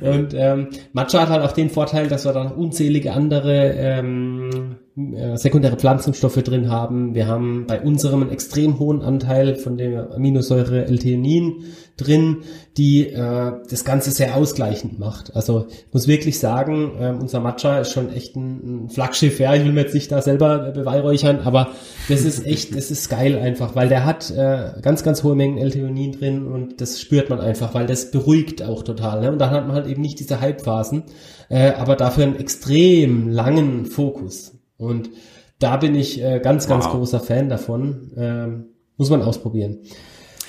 und 0.00 0.34
ähm, 0.34 0.68
Matcha 0.92 1.20
hat 1.20 1.28
halt 1.28 1.42
auch 1.42 1.52
den 1.52 1.70
Vorteil, 1.70 2.08
dass 2.08 2.24
wir 2.24 2.32
dann 2.32 2.50
unzählige 2.50 3.12
andere 3.12 3.74
ähm, 3.76 4.71
äh, 4.94 5.38
sekundäre 5.38 5.76
Pflanzenstoffe 5.76 6.42
drin 6.42 6.70
haben. 6.70 7.14
Wir 7.14 7.26
haben 7.26 7.66
bei 7.66 7.80
unserem 7.80 8.22
einen 8.22 8.30
extrem 8.30 8.78
hohen 8.78 9.00
Anteil 9.00 9.54
von 9.54 9.78
der 9.78 10.12
Aminosäure 10.12 10.84
L-Theanin 10.84 11.64
drin, 11.96 12.38
die 12.76 13.08
äh, 13.08 13.52
das 13.70 13.86
Ganze 13.86 14.10
sehr 14.10 14.36
ausgleichend 14.36 14.98
macht. 14.98 15.34
Also 15.34 15.66
ich 15.70 15.92
muss 15.92 16.08
wirklich 16.08 16.38
sagen, 16.38 16.92
äh, 17.00 17.14
unser 17.18 17.40
Matcha 17.40 17.78
ist 17.80 17.92
schon 17.92 18.12
echt 18.12 18.36
ein, 18.36 18.84
ein 18.84 18.88
Flaggschiff. 18.90 19.40
Ja, 19.40 19.54
ich 19.54 19.64
will 19.64 19.72
mir 19.72 19.80
jetzt 19.80 19.94
nicht 19.94 20.12
da 20.12 20.20
selber 20.20 20.72
beweihräuchern, 20.72 21.40
aber 21.40 21.68
das 22.10 22.22
ist 22.22 22.44
echt, 22.44 22.76
das 22.76 22.90
ist 22.90 23.08
geil 23.08 23.38
einfach, 23.38 23.74
weil 23.74 23.88
der 23.88 24.04
hat 24.04 24.30
äh, 24.30 24.72
ganz, 24.82 25.02
ganz 25.02 25.22
hohe 25.22 25.34
Mengen 25.34 25.56
L-Theanin 25.56 26.12
drin 26.12 26.46
und 26.46 26.82
das 26.82 27.00
spürt 27.00 27.30
man 27.30 27.40
einfach, 27.40 27.72
weil 27.72 27.86
das 27.86 28.10
beruhigt 28.10 28.62
auch 28.62 28.82
total. 28.82 29.22
Ne? 29.22 29.32
Und 29.32 29.38
dann 29.38 29.50
hat 29.50 29.66
man 29.66 29.74
halt 29.74 29.86
eben 29.86 30.02
nicht 30.02 30.18
diese 30.18 30.40
Halbphasen, 30.40 31.04
äh, 31.48 31.72
aber 31.72 31.96
dafür 31.96 32.24
einen 32.24 32.36
extrem 32.36 33.28
langen 33.28 33.86
Fokus. 33.86 34.52
Und 34.76 35.10
da 35.58 35.76
bin 35.76 35.94
ich 35.94 36.22
äh, 36.22 36.40
ganz, 36.40 36.66
ganz 36.66 36.86
wow. 36.86 36.92
großer 36.92 37.20
Fan 37.20 37.48
davon. 37.48 38.10
Ähm, 38.16 38.64
muss 38.96 39.10
man 39.10 39.22
ausprobieren. 39.22 39.78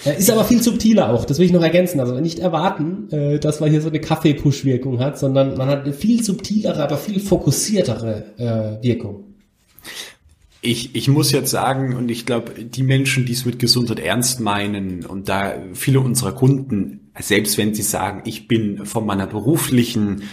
Äh, 0.05 0.17
ist 0.17 0.29
aber 0.29 0.43
viel 0.43 0.61
subtiler 0.61 1.09
auch, 1.09 1.25
das 1.25 1.39
will 1.39 1.45
ich 1.45 1.51
noch 1.51 1.63
ergänzen. 1.63 1.99
Also 1.99 2.19
nicht 2.19 2.39
erwarten, 2.39 3.09
äh, 3.11 3.39
dass 3.39 3.59
man 3.59 3.69
hier 3.69 3.81
so 3.81 3.89
eine 3.89 4.01
Kaffee-Push-Wirkung 4.01 4.99
hat, 4.99 5.17
sondern 5.17 5.57
man 5.57 5.67
hat 5.69 5.85
eine 5.85 5.93
viel 5.93 6.23
subtilere, 6.23 6.83
aber 6.83 6.97
viel 6.97 7.19
fokussiertere 7.19 8.25
äh, 8.37 8.83
Wirkung. 8.83 9.35
Ich, 10.61 10.95
ich 10.95 11.09
muss 11.09 11.31
jetzt 11.31 11.51
sagen, 11.51 11.95
und 11.95 12.09
ich 12.09 12.25
glaube, 12.25 12.53
die 12.63 12.83
Menschen, 12.83 13.25
die 13.25 13.33
es 13.33 13.45
mit 13.45 13.59
Gesundheit 13.59 13.99
ernst 13.99 14.39
meinen, 14.39 15.05
und 15.05 15.27
da 15.27 15.55
viele 15.73 15.99
unserer 15.99 16.31
Kunden, 16.31 17.11
selbst 17.19 17.57
wenn 17.57 17.73
sie 17.73 17.81
sagen, 17.81 18.21
ich 18.25 18.47
bin 18.47 18.85
von 18.85 19.05
meiner 19.05 19.27
beruflichen 19.27 20.23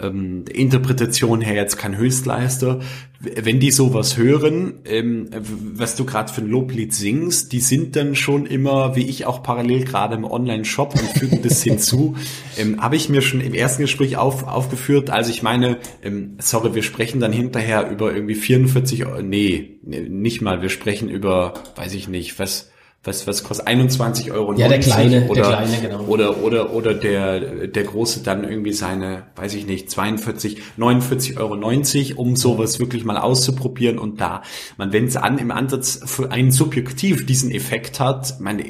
ähm, 0.00 0.44
Interpretation 0.52 1.40
her 1.40 1.54
jetzt 1.54 1.76
kein 1.76 1.96
Höchstleister. 1.96 2.80
Wenn 3.20 3.60
die 3.60 3.70
sowas 3.70 4.16
hören, 4.16 4.80
ähm, 4.86 5.28
was 5.74 5.94
du 5.94 6.06
gerade 6.06 6.32
für 6.32 6.40
ein 6.40 6.48
Loblied 6.48 6.94
singst, 6.94 7.52
die 7.52 7.60
sind 7.60 7.94
dann 7.94 8.14
schon 8.14 8.46
immer, 8.46 8.96
wie 8.96 9.06
ich 9.06 9.26
auch 9.26 9.42
parallel 9.42 9.84
gerade 9.84 10.14
im 10.14 10.24
Online-Shop 10.24 10.94
und 10.94 11.18
fügen 11.18 11.42
das 11.42 11.62
hinzu, 11.62 12.16
ähm, 12.56 12.80
habe 12.80 12.96
ich 12.96 13.08
mir 13.10 13.20
schon 13.20 13.42
im 13.42 13.52
ersten 13.52 13.82
Gespräch 13.82 14.16
auf, 14.16 14.46
aufgeführt. 14.46 15.10
Also 15.10 15.30
ich 15.30 15.42
meine, 15.42 15.76
ähm, 16.02 16.36
sorry, 16.38 16.74
wir 16.74 16.82
sprechen 16.82 17.20
dann 17.20 17.32
hinterher 17.32 17.90
über 17.90 18.14
irgendwie 18.14 18.36
44, 18.36 19.04
nee, 19.22 19.78
nicht 19.82 20.40
mal, 20.40 20.62
wir 20.62 20.70
sprechen 20.70 21.10
über, 21.10 21.54
weiß 21.76 21.94
ich 21.94 22.08
nicht, 22.08 22.38
was 22.38 22.70
was, 23.02 23.26
was 23.26 23.44
kostet 23.44 23.66
21 23.66 24.30
Euro? 24.30 24.52
Ja, 24.52 24.68
der 24.68 24.78
kleine, 24.78 25.26
oder, 25.28 25.42
der 25.42 25.50
kleine, 25.50 25.80
genau. 25.80 26.04
Oder, 26.04 26.42
oder, 26.42 26.74
oder 26.74 26.92
der, 26.92 27.66
der 27.66 27.84
große 27.84 28.22
dann 28.22 28.44
irgendwie 28.44 28.74
seine, 28.74 29.24
weiß 29.36 29.54
ich 29.54 29.66
nicht, 29.66 29.90
42, 29.90 30.60
49,90 30.78 31.38
Euro, 31.38 32.20
um 32.20 32.36
sowas 32.36 32.78
wirklich 32.78 33.04
mal 33.04 33.16
auszuprobieren 33.16 33.98
und 33.98 34.20
da, 34.20 34.42
man, 34.76 34.92
wenn 34.92 35.06
es 35.06 35.16
an 35.16 35.38
im 35.38 35.50
Ansatz 35.50 36.00
für 36.04 36.30
einen 36.30 36.52
subjektiv 36.52 37.24
diesen 37.24 37.50
Effekt 37.50 38.00
hat, 38.00 38.38
meine, 38.38 38.64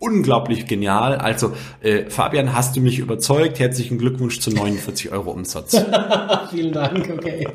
unglaublich 0.00 0.66
genial. 0.66 1.16
Also, 1.16 1.52
äh, 1.80 2.08
Fabian, 2.08 2.54
hast 2.54 2.76
du 2.76 2.80
mich 2.80 3.00
überzeugt? 3.00 3.58
Herzlichen 3.58 3.98
Glückwunsch 3.98 4.38
zu 4.38 4.50
49 4.50 5.10
Euro 5.10 5.32
Umsatz. 5.32 5.76
Vielen 6.50 6.72
Dank, 6.72 7.10
okay. 7.12 7.48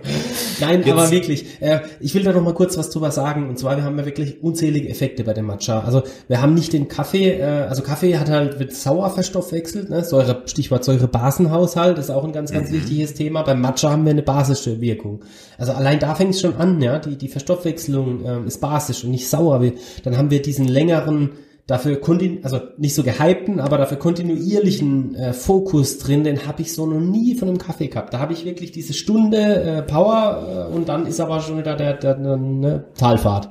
Nein, 0.59 0.79
Jetzt, 0.79 0.91
aber 0.91 1.09
wirklich, 1.09 1.61
äh, 1.61 1.79
ich 2.01 2.13
will 2.13 2.23
da 2.23 2.33
noch 2.33 2.43
mal 2.43 2.53
kurz 2.53 2.77
was 2.77 2.89
drüber 2.89 3.11
sagen. 3.11 3.47
Und 3.47 3.57
zwar, 3.57 3.77
wir 3.77 3.83
haben 3.85 3.97
ja 3.97 4.05
wirklich 4.05 4.43
unzählige 4.43 4.89
Effekte 4.89 5.23
bei 5.23 5.33
dem 5.33 5.45
Matcha. 5.45 5.79
Also, 5.79 6.03
wir 6.27 6.41
haben 6.41 6.53
nicht 6.53 6.73
den 6.73 6.89
Kaffee, 6.89 7.39
äh, 7.39 7.67
also 7.69 7.81
Kaffee 7.81 8.17
hat 8.17 8.29
halt, 8.29 8.59
wird 8.59 8.73
sauer 8.73 9.09
verstoffwechselt, 9.09 9.89
ne? 9.89 10.03
Säure, 10.03 10.43
Stichwort 10.45 10.83
Säurebasenhaushalt 10.83 11.97
ist 11.97 12.09
auch 12.09 12.25
ein 12.25 12.33
ganz, 12.33 12.51
ganz 12.51 12.69
mhm. 12.69 12.75
wichtiges 12.75 13.13
Thema. 13.13 13.43
Beim 13.43 13.61
Matcha 13.61 13.89
haben 13.89 14.03
wir 14.03 14.11
eine 14.11 14.21
basische 14.21 14.81
Wirkung. 14.81 15.21
Also 15.57 15.71
allein 15.71 15.99
da 15.99 16.13
fängt 16.13 16.35
es 16.35 16.41
schon 16.41 16.55
an, 16.55 16.81
ja, 16.81 16.99
die, 16.99 17.15
die 17.15 17.29
Verstoffwechslung 17.29 18.25
äh, 18.25 18.47
ist 18.47 18.59
basisch 18.59 19.05
und 19.05 19.11
nicht 19.11 19.29
sauer. 19.29 19.61
Wir, 19.61 19.73
dann 20.03 20.17
haben 20.17 20.29
wir 20.29 20.41
diesen 20.41 20.67
längeren 20.67 21.29
dafür 21.67 21.95
kontinu 22.01 22.39
also 22.43 22.59
nicht 22.77 22.93
so 22.93 23.03
gehypten, 23.03 23.59
aber 23.59 23.77
dafür 23.77 23.97
kontinuierlichen 23.97 25.15
äh, 25.15 25.33
Fokus 25.33 25.97
drin, 25.97 26.23
den 26.23 26.45
habe 26.45 26.61
ich 26.61 26.73
so 26.73 26.85
noch 26.85 26.99
nie 26.99 27.35
von 27.35 27.47
einem 27.47 27.57
Kaffee 27.57 27.87
gehabt. 27.87 28.13
Da 28.13 28.19
habe 28.19 28.33
ich 28.33 28.43
wirklich 28.43 28.71
diese 28.71 28.93
Stunde 28.93 29.37
äh, 29.37 29.81
Power 29.81 30.69
äh, 30.71 30.75
und 30.75 30.89
dann 30.89 31.05
ist 31.05 31.21
aber 31.21 31.39
schon 31.39 31.57
wieder 31.57 31.75
der, 31.75 31.93
der, 31.93 32.15
der 32.15 32.37
ne, 32.37 32.85
Talfahrt. 32.97 33.49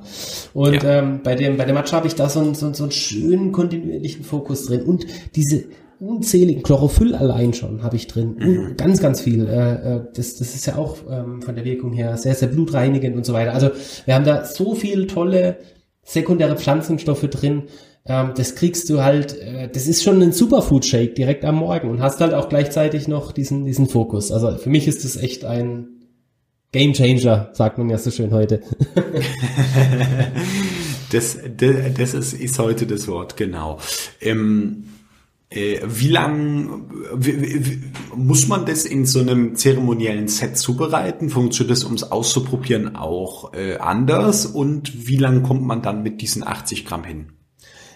Und 0.53 0.83
ja. 0.83 0.99
ähm, 0.99 1.21
bei 1.23 1.35
dem 1.35 1.57
bei 1.57 1.65
dem 1.65 1.73
Matcha 1.73 1.97
habe 1.97 2.07
ich 2.07 2.15
da 2.15 2.29
so, 2.29 2.53
so, 2.53 2.71
so 2.73 2.83
einen 2.83 2.91
schönen 2.91 3.51
kontinuierlichen 3.51 4.23
Fokus 4.23 4.67
drin 4.67 4.83
und 4.83 5.05
diese 5.35 5.63
unzähligen 5.99 6.63
Chlorophyll 6.63 7.15
allein 7.15 7.53
schon 7.53 7.81
habe 7.81 7.95
ich 7.95 8.07
drin. 8.07 8.35
Mhm. 8.37 8.77
Ganz, 8.77 9.01
ganz 9.01 9.21
viel. 9.21 9.47
Äh, 9.47 9.95
äh, 9.95 10.01
das, 10.13 10.35
das 10.35 10.53
ist 10.53 10.65
ja 10.65 10.75
auch 10.75 10.97
ähm, 11.09 11.41
von 11.41 11.55
der 11.55 11.65
Wirkung 11.65 11.93
her 11.93 12.17
sehr, 12.17 12.35
sehr 12.35 12.49
blutreinigend 12.49 13.15
und 13.15 13.25
so 13.25 13.33
weiter. 13.33 13.53
Also 13.53 13.71
wir 14.05 14.13
haben 14.13 14.25
da 14.25 14.45
so 14.45 14.75
viel 14.75 15.07
tolle 15.07 15.57
sekundäre 16.03 16.57
Pflanzenstoffe 16.57 17.27
drin 17.29 17.63
das 18.05 18.55
kriegst 18.55 18.89
du 18.89 19.01
halt, 19.01 19.39
äh, 19.39 19.69
das 19.69 19.87
ist 19.87 20.03
schon 20.03 20.21
ein 20.21 20.33
Superfood-Shake 20.33 21.15
direkt 21.15 21.45
am 21.45 21.55
Morgen 21.55 21.89
und 21.89 22.01
hast 22.01 22.19
halt 22.19 22.33
auch 22.33 22.49
gleichzeitig 22.49 23.07
noch 23.07 23.31
diesen, 23.31 23.63
diesen 23.63 23.87
Fokus. 23.87 24.31
Also 24.31 24.57
für 24.57 24.69
mich 24.69 24.87
ist 24.87 25.05
das 25.05 25.15
echt 25.15 25.45
ein 25.45 25.87
Game 26.73 26.93
Changer, 26.93 27.49
sagt 27.53 27.77
man 27.77 27.89
ja 27.89 27.97
so 27.97 28.11
schön 28.11 28.31
heute. 28.31 28.61
das, 31.11 31.37
das, 31.55 31.75
das 31.97 32.13
ist, 32.13 32.33
ist 32.33 32.59
heute 32.59 32.87
das 32.87 33.07
Wort, 33.07 33.37
genau. 33.37 33.79
Ähm, 34.19 34.85
äh, 35.49 35.79
wie 35.85 36.09
lang 36.09 36.89
wie, 37.15 37.65
wie, 37.65 37.81
muss 38.15 38.47
man 38.47 38.65
das 38.65 38.85
in 38.85 39.05
so 39.05 39.19
einem 39.19 39.55
zeremoniellen 39.55 40.27
Set 40.27 40.57
zubereiten? 40.57 41.29
Funktioniert 41.29 41.77
das, 41.77 41.83
um 41.83 41.93
es 41.93 42.11
auszuprobieren, 42.11 42.95
auch 42.95 43.53
äh, 43.53 43.77
anders? 43.77 44.45
Und 44.45 45.07
wie 45.07 45.17
lang 45.17 45.43
kommt 45.43 45.61
man 45.61 45.81
dann 45.83 46.03
mit 46.03 46.21
diesen 46.21 46.45
80 46.45 46.85
Gramm 46.85 47.03
hin? 47.03 47.27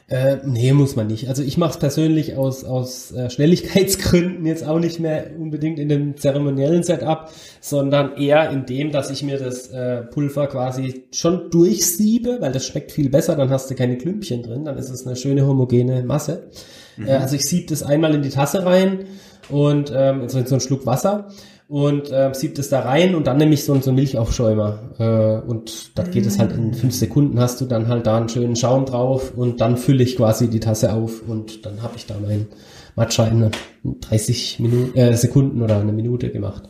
Äh, 0.10 0.38
nee, 0.46 0.72
muss 0.72 0.96
man 0.96 1.08
nicht. 1.08 1.28
Also 1.28 1.44
ich 1.44 1.58
mache 1.58 1.72
es 1.72 1.78
persönlich 1.80 2.38
aus, 2.38 2.64
aus 2.64 3.12
äh, 3.12 3.30
Schnelligkeitsgründen 3.30 4.46
jetzt 4.46 4.66
auch 4.66 4.80
nicht 4.80 5.02
mehr 5.02 5.32
unbedingt 5.38 5.80
in 5.80 5.90
dem 5.90 6.16
zeremoniellen 6.16 6.84
Setup, 6.84 7.30
sondern 7.60 8.16
eher 8.16 8.50
in 8.50 8.66
dem, 8.66 8.92
dass 8.94 9.12
ich 9.12 9.22
mir 9.24 9.38
das 9.38 9.68
äh, 9.68 10.04
Pulver 10.04 10.48
quasi 10.48 11.04
schon 11.12 11.52
durchsiebe, 11.52 12.38
weil 12.40 12.54
das 12.54 12.66
schmeckt 12.66 12.94
viel 12.94 13.10
besser, 13.10 13.36
dann 13.36 13.50
hast 13.50 13.70
du 13.70 13.76
keine 13.76 13.98
Klümpchen 13.98 14.44
drin, 14.44 14.64
dann 14.64 14.78
ist 14.78 14.90
es 14.90 15.06
eine 15.06 15.18
schöne 15.18 15.46
homogene 15.46 16.02
Masse. 16.04 16.52
Mhm. 16.96 17.08
Äh, 17.08 17.12
also 17.12 17.36
ich 17.36 17.44
sieb 17.44 17.68
das 17.68 17.84
einmal 17.84 18.16
in 18.16 18.22
die 18.22 18.30
Tasse 18.30 18.66
rein 18.66 19.08
und 19.50 19.92
ähm, 19.94 20.30
so, 20.30 20.42
so 20.46 20.56
einen 20.56 20.62
Schluck 20.62 20.86
Wasser 20.86 21.28
und 21.68 22.12
äh, 22.12 22.34
siebt 22.34 22.60
es 22.60 22.70
da 22.70 22.82
rein 22.82 23.14
und 23.14 23.28
dann 23.28 23.38
nehme 23.38 23.54
ich 23.54 23.66
so, 23.66 23.80
so 23.82 23.90
einen 23.90 23.96
Milchaufschäumer 23.96 24.80
äh, 25.00 25.48
und 25.48 25.98
da 25.98 26.04
geht 26.04 26.26
es 26.26 26.40
halt 26.40 26.54
in 26.54 26.74
fünf 26.74 26.96
Sekunden 26.96 27.40
hast 27.40 27.60
du 27.60 27.66
dann 27.66 27.88
halt 27.90 28.08
da 28.08 28.18
einen 28.18 28.30
schönen 28.30 28.56
Schaum 28.56 28.86
drauf 28.86 29.34
und 29.36 29.60
dann 29.60 29.76
fülle 29.76 30.04
ich 30.04 30.16
quasi 30.16 30.50
die 30.50 30.62
Tasse 30.62 30.94
auf 30.94 31.24
und 31.28 31.66
dann 31.66 31.82
habe 31.82 31.98
ich 31.98 32.06
da 32.06 32.16
mein 32.26 32.48
Matcha 32.96 33.28
in 33.28 33.52
30 33.84 34.60
Minuten, 34.60 34.98
äh, 34.98 35.16
Sekunden 35.18 35.62
oder 35.62 35.80
eine 35.80 35.92
Minute 35.92 36.32
gemacht. 36.32 36.64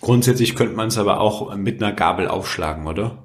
Grundsätzlich 0.00 0.54
könnte 0.54 0.74
man 0.74 0.88
es 0.88 0.98
aber 0.98 1.20
auch 1.20 1.54
mit 1.56 1.82
einer 1.82 1.92
Gabel 1.92 2.28
aufschlagen, 2.28 2.86
oder? 2.86 3.24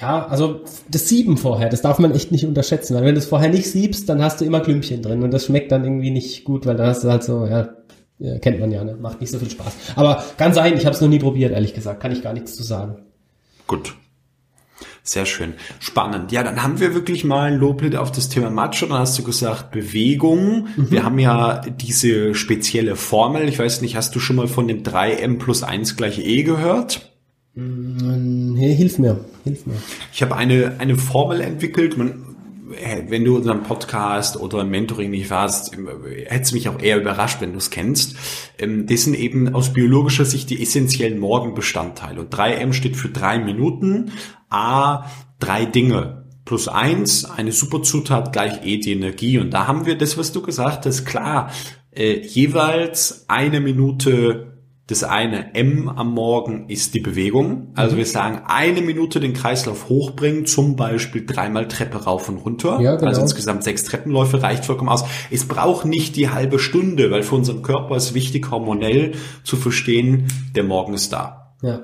Ja, 0.00 0.26
also 0.26 0.60
das 0.90 1.08
Sieben 1.08 1.36
vorher, 1.36 1.68
das 1.68 1.82
darf 1.82 1.98
man 1.98 2.12
echt 2.12 2.32
nicht 2.32 2.44
unterschätzen. 2.44 2.94
Weil 2.94 3.04
wenn 3.04 3.14
du 3.14 3.20
es 3.20 3.26
vorher 3.26 3.48
nicht 3.48 3.70
siebst, 3.70 4.08
dann 4.08 4.22
hast 4.22 4.40
du 4.40 4.44
immer 4.44 4.60
Klümpchen 4.60 5.02
drin 5.02 5.22
und 5.22 5.30
das 5.30 5.46
schmeckt 5.46 5.70
dann 5.70 5.84
irgendwie 5.84 6.10
nicht 6.10 6.44
gut, 6.44 6.66
weil 6.66 6.76
dann 6.76 6.88
hast 6.88 7.04
du 7.04 7.10
halt 7.10 7.22
so, 7.22 7.46
ja, 7.46 7.68
ja, 8.18 8.38
kennt 8.38 8.60
man 8.60 8.70
ja, 8.70 8.84
ne? 8.84 8.96
macht 9.00 9.20
nicht 9.20 9.30
so 9.30 9.38
viel 9.38 9.50
Spaß. 9.50 9.72
Aber 9.96 10.24
kann 10.36 10.54
sein, 10.54 10.76
ich 10.76 10.86
habe 10.86 10.94
es 10.94 11.00
noch 11.00 11.08
nie 11.08 11.18
probiert, 11.18 11.52
ehrlich 11.52 11.74
gesagt, 11.74 12.00
kann 12.00 12.12
ich 12.12 12.22
gar 12.22 12.32
nichts 12.32 12.54
zu 12.54 12.62
sagen. 12.62 12.96
Gut. 13.66 13.94
Sehr 15.06 15.26
schön. 15.26 15.52
Spannend. 15.80 16.32
Ja, 16.32 16.42
dann 16.42 16.62
haben 16.62 16.80
wir 16.80 16.94
wirklich 16.94 17.24
mal 17.24 17.52
ein 17.52 17.58
Loblied 17.58 17.94
auf 17.94 18.10
das 18.10 18.30
Thema 18.30 18.48
Matcha. 18.48 18.86
Dann 18.86 18.98
hast 18.98 19.18
du 19.18 19.22
gesagt, 19.22 19.70
Bewegung. 19.70 20.68
Mhm. 20.76 20.90
Wir 20.90 21.04
haben 21.04 21.18
ja 21.18 21.60
diese 21.60 22.34
spezielle 22.34 22.96
Formel. 22.96 23.46
Ich 23.48 23.58
weiß 23.58 23.82
nicht, 23.82 23.96
hast 23.96 24.14
du 24.14 24.20
schon 24.20 24.36
mal 24.36 24.48
von 24.48 24.66
dem 24.66 24.82
3M 24.82 25.38
plus 25.38 25.62
1 25.62 25.96
gleich 25.96 26.20
E 26.20 26.42
gehört? 26.42 27.12
Mm, 27.54 28.56
hilf 28.56 28.98
mir, 28.98 29.20
hilf 29.44 29.66
mir. 29.66 29.76
Ich 30.12 30.22
habe 30.22 30.36
eine, 30.36 30.76
eine 30.78 30.96
Formel 30.96 31.42
entwickelt. 31.42 31.98
Man 31.98 32.23
wenn 33.08 33.24
du 33.24 33.36
unseren 33.36 33.62
Podcast 33.62 34.36
oder 34.36 34.64
Mentoring 34.64 35.10
nicht 35.10 35.30
warst, 35.30 35.76
hätte 35.76 36.42
es 36.42 36.52
mich 36.52 36.68
auch 36.68 36.80
eher 36.80 37.00
überrascht, 37.00 37.40
wenn 37.40 37.52
du 37.52 37.58
es 37.58 37.70
kennst. 37.70 38.16
Ähm, 38.58 38.86
das 38.86 39.04
sind 39.04 39.14
eben 39.14 39.54
aus 39.54 39.72
biologischer 39.72 40.24
Sicht 40.24 40.50
die 40.50 40.62
essentiellen 40.62 41.18
Morgenbestandteile. 41.18 42.20
Und 42.20 42.34
3M 42.34 42.72
steht 42.72 42.96
für 42.96 43.08
drei 43.08 43.38
Minuten, 43.38 44.12
A, 44.48 45.10
drei 45.38 45.64
Dinge. 45.64 46.24
Plus 46.44 46.68
eins, 46.68 47.24
eine 47.24 47.52
Superzutat 47.52 48.32
gleich 48.32 48.64
E, 48.66 48.78
die 48.78 48.92
Energie. 48.92 49.38
Und 49.38 49.50
da 49.50 49.66
haben 49.66 49.86
wir 49.86 49.96
das, 49.96 50.18
was 50.18 50.32
du 50.32 50.42
gesagt 50.42 50.84
hast, 50.84 51.04
klar, 51.04 51.50
äh, 51.90 52.20
jeweils 52.20 53.24
eine 53.28 53.60
Minute 53.60 54.53
das 54.86 55.02
eine 55.02 55.54
M 55.54 55.88
am 55.88 56.12
Morgen 56.12 56.68
ist 56.68 56.94
die 56.94 57.00
Bewegung. 57.00 57.72
Also 57.74 57.94
mhm. 57.94 57.98
wir 57.98 58.06
sagen, 58.06 58.42
eine 58.46 58.82
Minute 58.82 59.18
den 59.18 59.32
Kreislauf 59.32 59.88
hochbringen, 59.88 60.44
zum 60.44 60.76
Beispiel 60.76 61.24
dreimal 61.24 61.68
Treppe 61.68 62.04
rauf 62.04 62.28
und 62.28 62.38
runter. 62.38 62.80
Ja, 62.80 62.96
genau. 62.96 63.08
Also 63.08 63.22
insgesamt 63.22 63.64
sechs 63.64 63.84
Treppenläufe 63.84 64.42
reicht 64.42 64.66
vollkommen 64.66 64.90
aus. 64.90 65.04
Es 65.30 65.48
braucht 65.48 65.86
nicht 65.86 66.16
die 66.16 66.28
halbe 66.28 66.58
Stunde, 66.58 67.10
weil 67.10 67.22
für 67.22 67.34
unseren 67.34 67.62
Körper 67.62 67.96
ist 67.96 68.12
wichtig, 68.12 68.50
hormonell 68.50 69.12
zu 69.42 69.56
verstehen, 69.56 70.26
der 70.54 70.64
Morgen 70.64 70.92
ist 70.92 71.14
da. 71.14 71.54
Ja. 71.62 71.80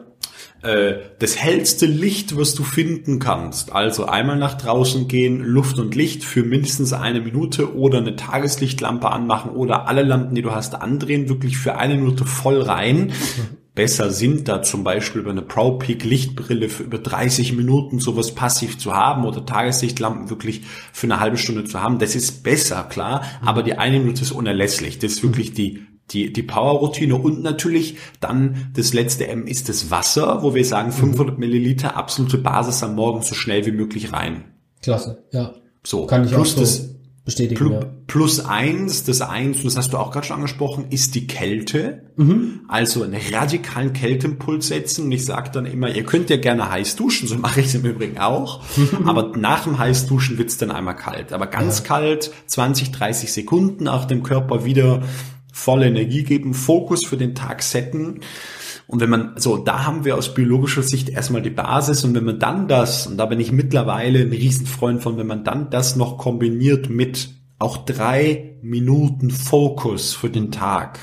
Äh, 0.62 0.96
das 1.18 1.38
hellste 1.38 1.86
Licht, 1.86 2.36
was 2.36 2.54
du 2.54 2.64
finden 2.64 3.18
kannst, 3.18 3.72
also 3.72 4.04
einmal 4.04 4.36
nach 4.36 4.54
draußen 4.54 5.08
gehen, 5.08 5.42
Luft 5.42 5.78
und 5.78 5.94
Licht 5.94 6.22
für 6.22 6.42
mindestens 6.42 6.92
eine 6.92 7.22
Minute 7.22 7.74
oder 7.74 7.98
eine 7.98 8.16
Tageslichtlampe 8.16 9.10
anmachen 9.10 9.52
oder 9.52 9.88
alle 9.88 10.02
Lampen, 10.02 10.34
die 10.34 10.42
du 10.42 10.50
hast, 10.50 10.74
andrehen, 10.74 11.30
wirklich 11.30 11.56
für 11.56 11.76
eine 11.76 11.94
Minute 11.94 12.26
voll 12.26 12.60
rein. 12.60 13.12
Besser 13.74 14.10
sind 14.10 14.48
da 14.48 14.62
zum 14.62 14.84
Beispiel 14.84 15.22
über 15.22 15.30
eine 15.30 15.42
Pro 15.42 15.78
Peak 15.78 16.04
Lichtbrille 16.04 16.68
für 16.68 16.82
über 16.82 16.98
30 16.98 17.54
Minuten 17.54 17.98
sowas 17.98 18.34
passiv 18.34 18.76
zu 18.76 18.94
haben 18.94 19.24
oder 19.24 19.46
Tageslichtlampen 19.46 20.28
wirklich 20.28 20.62
für 20.92 21.06
eine 21.06 21.20
halbe 21.20 21.38
Stunde 21.38 21.64
zu 21.64 21.80
haben. 21.80 21.98
Das 21.98 22.14
ist 22.14 22.42
besser, 22.42 22.82
klar, 22.82 23.24
aber 23.40 23.62
die 23.62 23.78
eine 23.78 24.00
Minute 24.00 24.22
ist 24.22 24.32
unerlässlich. 24.32 24.98
Das 24.98 25.12
ist 25.12 25.22
wirklich 25.22 25.54
die 25.54 25.86
die, 26.10 26.32
die 26.32 26.42
Power-Routine 26.42 27.16
und 27.16 27.42
natürlich 27.42 27.96
dann 28.20 28.70
das 28.74 28.92
letzte 28.92 29.28
M 29.28 29.46
ist 29.46 29.68
das 29.68 29.90
Wasser, 29.90 30.42
wo 30.42 30.54
wir 30.54 30.64
sagen 30.64 30.92
500 30.92 31.34
mhm. 31.34 31.40
Milliliter 31.40 31.96
absolute 31.96 32.38
Basis 32.38 32.82
am 32.82 32.94
Morgen 32.94 33.22
so 33.22 33.34
schnell 33.34 33.64
wie 33.66 33.72
möglich 33.72 34.12
rein. 34.12 34.44
Klasse, 34.82 35.24
ja. 35.32 35.54
So, 35.84 36.06
kann 36.06 36.24
ich 36.24 36.32
plus 36.32 36.52
auch 36.52 36.54
so 36.54 36.60
das, 36.60 36.90
bestätigen. 37.24 37.56
plus, 37.56 37.72
ja. 37.72 37.90
plus 38.06 38.40
eins, 38.44 39.04
das 39.04 39.20
eins, 39.20 39.62
das 39.62 39.76
hast 39.76 39.92
du 39.92 39.98
auch 39.98 40.10
gerade 40.10 40.26
schon 40.26 40.36
angesprochen, 40.36 40.86
ist 40.90 41.14
die 41.14 41.26
Kälte. 41.26 42.02
Mhm. 42.16 42.62
Also 42.68 43.02
einen 43.02 43.20
radikalen 43.32 43.92
Kälteimpuls 43.92 44.68
setzen. 44.68 45.06
Und 45.06 45.12
ich 45.12 45.24
sage 45.24 45.50
dann 45.52 45.66
immer, 45.66 45.94
ihr 45.94 46.04
könnt 46.04 46.28
ja 46.30 46.36
gerne 46.36 46.70
heiß 46.70 46.96
duschen, 46.96 47.28
so 47.28 47.36
mache 47.38 47.60
ich 47.60 47.66
es 47.66 47.74
im 47.74 47.84
Übrigen 47.84 48.18
auch. 48.18 48.62
Aber 49.04 49.36
nach 49.36 49.64
dem 49.64 49.78
Heißduschen 49.78 50.38
wird's 50.38 50.58
dann 50.58 50.70
einmal 50.70 50.96
kalt. 50.96 51.32
Aber 51.32 51.46
ganz 51.46 51.78
Ja. 51.78 51.84
kalt, 51.84 52.30
20, 52.46 52.90
30 52.90 53.32
Sekunden, 53.32 53.88
auch 53.88 54.04
dem 54.04 54.22
Körper 54.22 54.64
wieder 54.64 55.02
volle 55.52 55.86
Energie 55.86 56.24
geben, 56.24 56.54
Fokus 56.54 57.06
für 57.06 57.16
den 57.16 57.34
Tag 57.34 57.62
setten. 57.62 58.20
Und 58.86 59.00
wenn 59.00 59.10
man, 59.10 59.34
so, 59.36 59.56
da 59.56 59.84
haben 59.86 60.04
wir 60.04 60.16
aus 60.16 60.34
biologischer 60.34 60.82
Sicht 60.82 61.08
erstmal 61.08 61.42
die 61.42 61.50
Basis 61.50 62.02
und 62.04 62.14
wenn 62.14 62.24
man 62.24 62.38
dann 62.38 62.66
das, 62.66 63.06
und 63.06 63.18
da 63.18 63.26
bin 63.26 63.38
ich 63.38 63.52
mittlerweile 63.52 64.20
ein 64.20 64.32
Riesenfreund 64.32 65.02
von, 65.02 65.16
wenn 65.16 65.28
man 65.28 65.44
dann 65.44 65.70
das 65.70 65.94
noch 65.96 66.18
kombiniert 66.18 66.90
mit 66.90 67.30
auch 67.58 67.84
drei 67.84 68.56
Minuten 68.62 69.30
Fokus 69.30 70.14
für 70.14 70.30
den 70.30 70.50
Tag, 70.50 70.98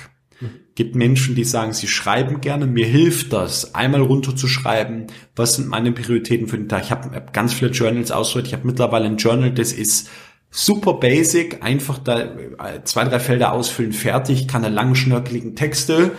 gibt 0.78 0.96
Menschen, 0.96 1.34
die 1.34 1.44
sagen, 1.44 1.74
sie 1.74 1.88
schreiben 1.88 2.40
gerne, 2.40 2.68
mir 2.68 2.86
hilft 2.86 3.34
das, 3.34 3.74
einmal 3.74 4.02
runterzuschreiben, 4.02 5.08
was 5.36 5.56
sind 5.56 5.68
meine 5.68 5.92
Prioritäten 5.92 6.48
für 6.48 6.58
den 6.58 6.70
Tag. 6.70 6.84
Ich 6.84 6.92
habe 6.92 7.16
hab 7.16 7.34
ganz 7.34 7.54
viele 7.54 7.72
Journals 7.72 8.12
ausgehört, 8.12 8.46
ich 8.46 8.54
habe 8.54 8.68
mittlerweile 8.68 9.06
ein 9.06 9.18
Journal, 9.18 9.52
das 9.52 9.74
ist 9.74 10.08
super 10.50 10.94
basic, 10.96 11.64
einfach 11.64 12.00
da 12.00 12.22
äh, 12.22 12.84
zwei, 12.84 13.04
drei 13.04 13.20
Felder 13.20 13.54
ausfüllen, 13.54 13.94
fertig, 13.94 14.48
keine 14.48 14.70
langen, 14.70 14.96
schnörkeligen 14.96 15.56
Texte. 15.56 16.12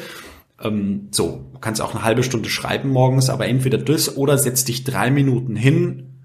Ähm, 0.62 1.08
so, 1.11 1.47
du 1.52 1.58
kannst 1.61 1.80
auch 1.80 1.94
eine 1.94 2.04
halbe 2.04 2.23
Stunde 2.23 2.49
schreiben 2.49 2.90
morgens, 2.90 3.30
aber 3.30 3.47
entweder 3.47 3.78
das 3.78 4.16
oder 4.16 4.38
setz 4.38 4.64
dich 4.64 4.85
drei 4.85 5.11
Minuten 5.11 5.56
hin, 5.56 6.20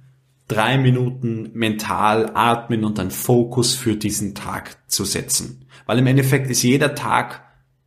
drei 0.48 0.78
Minuten 0.78 1.52
mental 1.54 2.32
atmen 2.34 2.84
und 2.84 2.98
dann 2.98 3.12
Fokus 3.12 3.76
für 3.76 3.96
diesen 3.96 4.36
Tag 4.36 4.78
zu 4.88 5.06
setzen. 5.06 5.66
Weil 5.86 6.00
im 6.00 6.08
Endeffekt 6.08 6.50
ist 6.50 6.64
jeder 6.64 6.96
Tag 6.96 7.44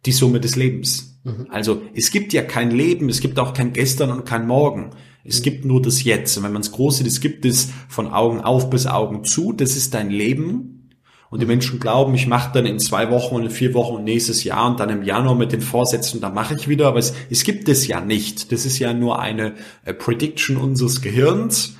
die 0.06 0.12
Summe 0.12 0.40
des 0.40 0.56
Lebens. 0.56 1.18
Also 1.48 1.82
es 1.94 2.10
gibt 2.12 2.32
ja 2.32 2.42
kein 2.42 2.70
Leben, 2.70 3.08
es 3.08 3.20
gibt 3.20 3.38
auch 3.38 3.52
kein 3.52 3.72
Gestern 3.72 4.10
und 4.10 4.24
kein 4.24 4.46
Morgen. 4.46 4.90
Es 5.26 5.42
gibt 5.42 5.64
nur 5.64 5.82
das 5.82 6.04
Jetzt. 6.04 6.36
Und 6.36 6.44
wenn 6.44 6.52
man 6.52 6.62
es 6.62 6.72
groß 6.72 6.98
sieht, 6.98 7.06
es 7.06 7.20
gibt 7.20 7.44
es 7.44 7.70
von 7.88 8.08
Augen 8.08 8.40
auf 8.40 8.70
bis 8.70 8.86
Augen 8.86 9.24
zu. 9.24 9.52
Das 9.52 9.76
ist 9.76 9.94
dein 9.94 10.10
Leben. 10.10 10.90
Und 11.28 11.42
die 11.42 11.46
Menschen 11.46 11.80
glauben, 11.80 12.14
ich 12.14 12.26
mache 12.26 12.52
dann 12.54 12.66
in 12.66 12.78
zwei 12.78 13.10
Wochen 13.10 13.34
und 13.34 13.42
in 13.42 13.50
vier 13.50 13.74
Wochen 13.74 13.96
und 13.96 14.04
nächstes 14.04 14.44
Jahr 14.44 14.70
und 14.70 14.78
dann 14.78 14.90
im 14.90 15.02
Januar 15.02 15.34
mit 15.34 15.52
den 15.52 15.60
Vorsätzen, 15.60 16.20
da 16.20 16.30
mache 16.30 16.54
ich 16.54 16.68
wieder. 16.68 16.86
Aber 16.86 16.98
es, 16.98 17.14
es 17.30 17.42
gibt 17.42 17.68
es 17.68 17.86
ja 17.86 18.00
nicht. 18.00 18.52
Das 18.52 18.64
ist 18.64 18.78
ja 18.78 18.94
nur 18.94 19.18
eine 19.18 19.54
äh, 19.84 19.92
Prediction 19.92 20.56
unseres 20.56 21.02
Gehirns 21.02 21.76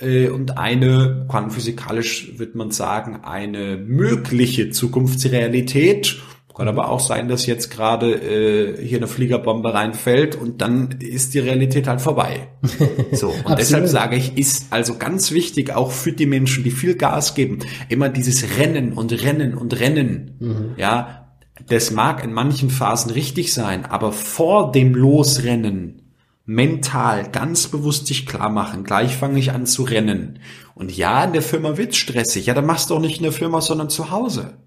äh, 0.00 0.28
und 0.28 0.58
eine, 0.58 1.26
quantenphysikalisch 1.28 2.38
wird 2.38 2.54
man 2.54 2.70
sagen, 2.70 3.20
eine 3.22 3.76
mögliche 3.76 4.70
Zukunftsrealität. 4.70 6.16
Kann 6.60 6.68
aber 6.68 6.90
auch 6.90 7.00
sein, 7.00 7.26
dass 7.26 7.46
jetzt 7.46 7.70
gerade 7.70 8.12
äh, 8.12 8.86
hier 8.86 8.98
eine 8.98 9.06
Fliegerbombe 9.06 9.72
reinfällt 9.72 10.36
und 10.36 10.60
dann 10.60 10.90
ist 11.00 11.32
die 11.32 11.38
Realität 11.38 11.88
halt 11.88 12.02
vorbei. 12.02 12.48
So, 13.12 13.28
und 13.44 13.58
deshalb 13.58 13.88
sage 13.88 14.16
ich, 14.16 14.36
ist 14.36 14.66
also 14.68 14.98
ganz 14.98 15.32
wichtig, 15.32 15.74
auch 15.74 15.90
für 15.90 16.12
die 16.12 16.26
Menschen, 16.26 16.62
die 16.62 16.70
viel 16.70 16.96
Gas 16.96 17.34
geben, 17.34 17.60
immer 17.88 18.10
dieses 18.10 18.58
Rennen 18.58 18.92
und 18.92 19.10
Rennen 19.24 19.54
und 19.54 19.80
Rennen. 19.80 20.74
Ja, 20.76 21.32
das 21.66 21.92
mag 21.92 22.22
in 22.22 22.34
manchen 22.34 22.68
Phasen 22.68 23.10
richtig 23.10 23.54
sein, 23.54 23.86
aber 23.86 24.12
vor 24.12 24.70
dem 24.70 24.94
Losrennen 24.94 26.12
mental 26.44 27.30
ganz 27.32 27.68
bewusst 27.68 28.06
sich 28.06 28.26
klar 28.26 28.50
machen, 28.50 28.84
gleich 28.84 29.16
fange 29.16 29.38
ich 29.38 29.52
an 29.52 29.64
zu 29.64 29.84
rennen. 29.84 30.40
Und 30.74 30.94
ja, 30.94 31.24
in 31.24 31.32
der 31.32 31.42
Firma 31.42 31.78
wird's 31.78 31.96
stressig. 31.96 32.44
Ja, 32.44 32.52
dann 32.54 32.66
machst 32.66 32.90
du 32.90 32.96
auch 32.96 33.00
nicht 33.00 33.16
in 33.16 33.22
der 33.22 33.32
Firma, 33.32 33.62
sondern 33.62 33.88
zu 33.88 34.10
Hause. 34.10 34.58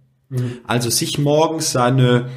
Also 0.66 0.90
sich 0.90 1.18
morgens 1.18 1.72
seine 1.72 2.30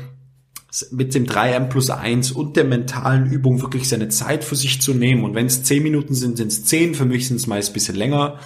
mit 0.91 1.15
dem 1.15 1.25
3M 1.25 1.69
plus 1.69 1.91
1 1.91 2.33
und 2.33 2.57
der 2.57 2.65
mentalen 2.65 3.31
Übung 3.31 3.63
wirklich 3.63 3.89
seine 3.89 4.09
Zeit 4.09 4.45
für 4.45 4.57
sich 4.57 4.81
zu 4.81 4.93
nehmen. 4.93 5.25
Und 5.25 5.35
wenn 5.35 5.47
es 5.47 5.63
10 5.63 5.83
Minuten 5.83 6.15
sind, 6.15 6.37
sind 6.37 6.49
es 6.49 6.65
10, 6.65 6.95
für 6.95 7.07
mich 7.07 7.29
sind 7.29 7.37
es 7.37 7.47
meist 7.47 7.71
ein 7.71 7.73
bisschen 7.73 7.97
länger. 7.97 8.39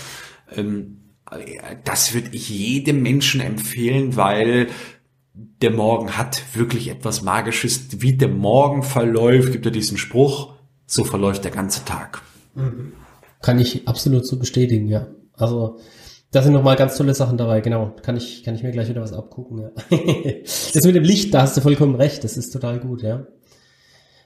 Ähm, 0.55 0.98
das 1.85 2.14
würde 2.14 2.31
ich 2.33 2.48
jedem 2.48 3.03
Menschen 3.03 3.40
empfehlen, 3.40 4.16
weil 4.16 4.68
der 5.35 5.70
Morgen 5.70 6.16
hat 6.16 6.42
wirklich 6.55 6.88
etwas 6.88 7.22
Magisches. 7.22 8.00
Wie 8.00 8.16
der 8.16 8.29
Morgen 8.29 8.83
verläuft, 8.83 9.53
gibt 9.53 9.66
er 9.66 9.72
diesen 9.72 9.98
Spruch, 9.98 10.55
so 10.87 11.05
verläuft 11.05 11.44
der 11.44 11.53
ganze 11.53 11.85
Tag. 11.85 12.22
Kann 13.42 13.59
ich 13.59 13.87
absolut 13.88 14.26
so 14.26 14.38
bestätigen, 14.38 14.88
ja. 14.88 15.07
Also, 15.35 15.79
da 16.33 16.43
sind 16.43 16.53
nochmal 16.53 16.77
ganz 16.77 16.97
tolle 16.97 17.14
Sachen 17.14 17.37
dabei, 17.37 17.61
genau. 17.61 17.97
Kann 18.03 18.16
ich, 18.16 18.45
kann 18.45 18.55
ich 18.55 18.62
mir 18.62 18.71
gleich 18.71 18.88
wieder 18.88 19.03
was 19.03 19.12
abgucken, 19.12 19.59
ja. 19.59 19.71
das 20.43 20.85
mit 20.85 20.95
dem 20.95 21.05
Licht, 21.05 21.35
da 21.35 21.43
hast 21.43 21.57
du 21.57 21.61
vollkommen 21.61 21.97
recht, 21.97 22.23
das 22.23 22.37
ist 22.37 22.51
total 22.51 22.79
gut, 22.79 23.03
ja. 23.03 23.27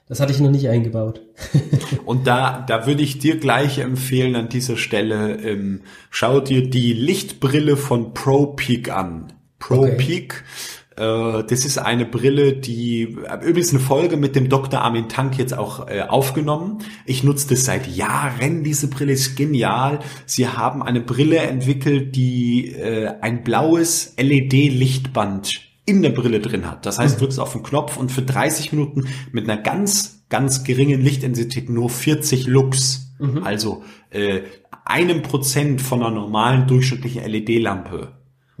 Das 0.07 0.19
hatte 0.19 0.31
ich 0.31 0.39
noch 0.39 0.51
nicht 0.51 0.69
eingebaut. 0.69 1.21
Und 2.05 2.27
da, 2.27 2.63
da 2.67 2.85
würde 2.85 3.01
ich 3.01 3.17
dir 3.17 3.37
gleich 3.37 3.79
empfehlen 3.79 4.35
an 4.35 4.49
dieser 4.49 4.77
Stelle, 4.77 5.37
ähm, 5.41 5.81
schau 6.11 6.39
dir 6.41 6.69
die 6.69 6.93
Lichtbrille 6.93 7.75
von 7.75 8.13
Pro 8.13 8.47
Peak 8.47 8.91
an. 8.91 9.33
Pro 9.57 9.85
Okay. 9.85 10.27
Äh, 10.95 11.43
das 11.43 11.65
ist 11.65 11.77
eine 11.77 12.05
Brille, 12.05 12.53
die 12.53 13.17
übrigens 13.41 13.71
eine 13.71 13.79
Folge 13.79 14.17
mit 14.17 14.35
dem 14.35 14.49
Dr. 14.49 14.81
Armin 14.81 15.09
Tank 15.09 15.37
jetzt 15.37 15.57
auch 15.57 15.87
äh, 15.87 16.01
aufgenommen. 16.01 16.79
Ich 17.05 17.23
nutze 17.23 17.49
das 17.49 17.65
seit 17.65 17.87
Jahren. 17.87 18.63
Diese 18.63 18.87
Brille 18.87 19.13
ist 19.13 19.35
genial. 19.35 19.99
Sie 20.25 20.47
haben 20.47 20.81
eine 20.81 21.01
Brille 21.01 21.37
entwickelt, 21.37 22.15
die 22.15 22.71
äh, 22.71 23.13
ein 23.21 23.43
blaues 23.43 24.13
LED-Lichtband 24.17 25.61
in 25.85 26.01
der 26.01 26.09
Brille 26.09 26.39
drin 26.39 26.69
hat. 26.69 26.85
Das 26.85 26.97
heißt, 26.97 27.15
du 27.15 27.19
drückst 27.21 27.39
auf 27.39 27.53
den 27.53 27.63
Knopf 27.63 27.97
und 27.97 28.11
für 28.11 28.23
30 28.23 28.71
Minuten 28.71 29.05
mit 29.31 29.47
einer 29.47 29.61
ganz, 29.61 30.25
ganz 30.29 30.63
geringen 30.63 31.01
Lichtintensität 31.01 31.69
nur 31.69 31.89
40 31.89 32.47
Lux, 32.47 33.15
also 33.43 33.83
äh, 34.09 34.41
einem 34.83 35.21
Prozent 35.21 35.81
von 35.81 36.01
einer 36.01 36.11
normalen 36.11 36.67
durchschnittlichen 36.67 37.23
LED-Lampe, 37.23 38.13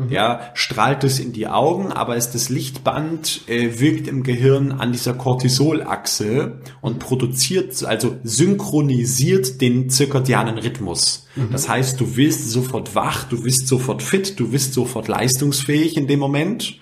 ja, 0.09 0.51
strahlt 0.55 1.05
es 1.05 1.19
in 1.19 1.31
die 1.31 1.47
Augen, 1.47 1.91
aber 1.91 2.17
ist 2.17 2.31
das 2.31 2.49
Lichtband 2.49 3.41
äh, 3.47 3.79
wirkt 3.79 4.09
im 4.09 4.23
Gehirn 4.23 4.73
an 4.73 4.91
dieser 4.91 5.13
Cortisolachse 5.13 6.59
und 6.81 6.99
produziert, 6.99 7.83
also 7.85 8.17
synchronisiert 8.23 9.61
den 9.61 9.89
zirkadianen 9.89 10.57
Rhythmus. 10.57 11.27
Das 11.51 11.69
heißt, 11.69 11.99
du 11.99 12.17
wirst 12.17 12.49
sofort 12.49 12.95
wach, 12.95 13.23
du 13.25 13.41
bist 13.41 13.67
sofort 13.67 14.03
fit, 14.03 14.39
du 14.39 14.49
bist 14.49 14.73
sofort 14.73 15.07
leistungsfähig 15.07 15.97
in 15.97 16.07
dem 16.07 16.19
Moment. 16.19 16.79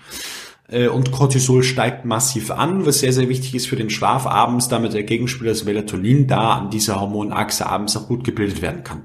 Äh, 0.67 0.87
Und 0.87 1.11
Cortisol 1.11 1.63
steigt 1.63 2.05
massiv 2.05 2.49
an, 2.49 2.85
was 2.85 2.99
sehr, 2.99 3.13
sehr 3.13 3.29
wichtig 3.29 3.53
ist 3.53 3.67
für 3.67 3.75
den 3.75 3.89
Schlaf 3.89 4.25
abends, 4.25 4.69
damit 4.69 4.93
der 4.93 5.03
Gegenspieler 5.03 5.51
das 5.51 5.65
Melatonin 5.65 6.25
da 6.25 6.53
an 6.53 6.69
dieser 6.71 6.99
Hormonachse 6.99 7.65
abends 7.67 7.95
auch 7.95 8.07
gut 8.07 8.23
gebildet 8.23 8.61
werden 8.61 8.83
kann. 8.83 9.03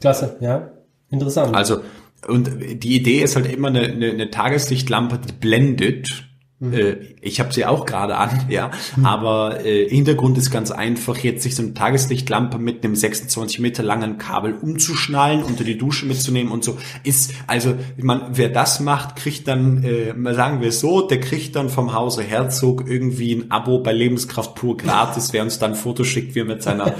Klasse, 0.00 0.36
ja. 0.40 0.70
Interessant. 1.10 1.54
Also, 1.54 1.82
und 2.26 2.50
die 2.82 2.96
Idee 2.96 3.22
ist 3.22 3.36
halt 3.36 3.50
immer 3.52 3.68
eine, 3.68 3.82
eine, 3.82 4.10
eine 4.10 4.30
Tageslichtlampe, 4.30 5.18
die 5.18 5.32
blendet. 5.32 6.24
Äh, 6.72 6.96
Ich 7.20 7.40
habe 7.40 7.52
sie 7.52 7.64
auch 7.64 7.86
gerade 7.86 8.16
an, 8.16 8.46
ja. 8.48 8.70
Aber 9.02 9.64
äh, 9.64 9.88
Hintergrund 9.88 10.38
ist 10.38 10.50
ganz 10.50 10.70
einfach, 10.70 11.18
jetzt 11.18 11.42
sich 11.42 11.54
so 11.54 11.62
eine 11.62 11.74
Tageslichtlampe 11.74 12.58
mit 12.58 12.84
einem 12.84 12.94
26 12.94 13.60
Meter 13.60 13.82
langen 13.82 14.18
Kabel 14.18 14.54
umzuschnallen, 14.54 15.42
unter 15.42 15.64
die 15.64 15.78
Dusche 15.78 16.06
mitzunehmen 16.06 16.52
und 16.52 16.64
so. 16.64 16.76
Ist, 17.02 17.32
also, 17.46 17.74
man, 17.96 18.22
wer 18.32 18.48
das 18.48 18.80
macht, 18.80 19.16
kriegt 19.16 19.48
dann, 19.48 19.82
äh, 19.84 20.34
sagen 20.34 20.60
wir 20.60 20.68
es 20.68 20.80
so, 20.80 21.06
der 21.06 21.20
kriegt 21.20 21.56
dann 21.56 21.68
vom 21.68 21.92
Hause 21.94 22.22
Herzog 22.22 22.84
irgendwie 22.88 23.34
ein 23.34 23.50
Abo 23.50 23.78
bei 23.80 23.92
Lebenskraft 23.92 24.54
pur 24.54 24.76
gratis, 24.76 25.32
wer 25.32 25.42
uns 25.42 25.58
dann 25.58 25.72
ein 25.72 25.76
Foto 25.76 26.04
schickt, 26.04 26.34
wie 26.34 26.40
er 26.40 26.44
mit 26.44 26.62
seiner 26.62 26.94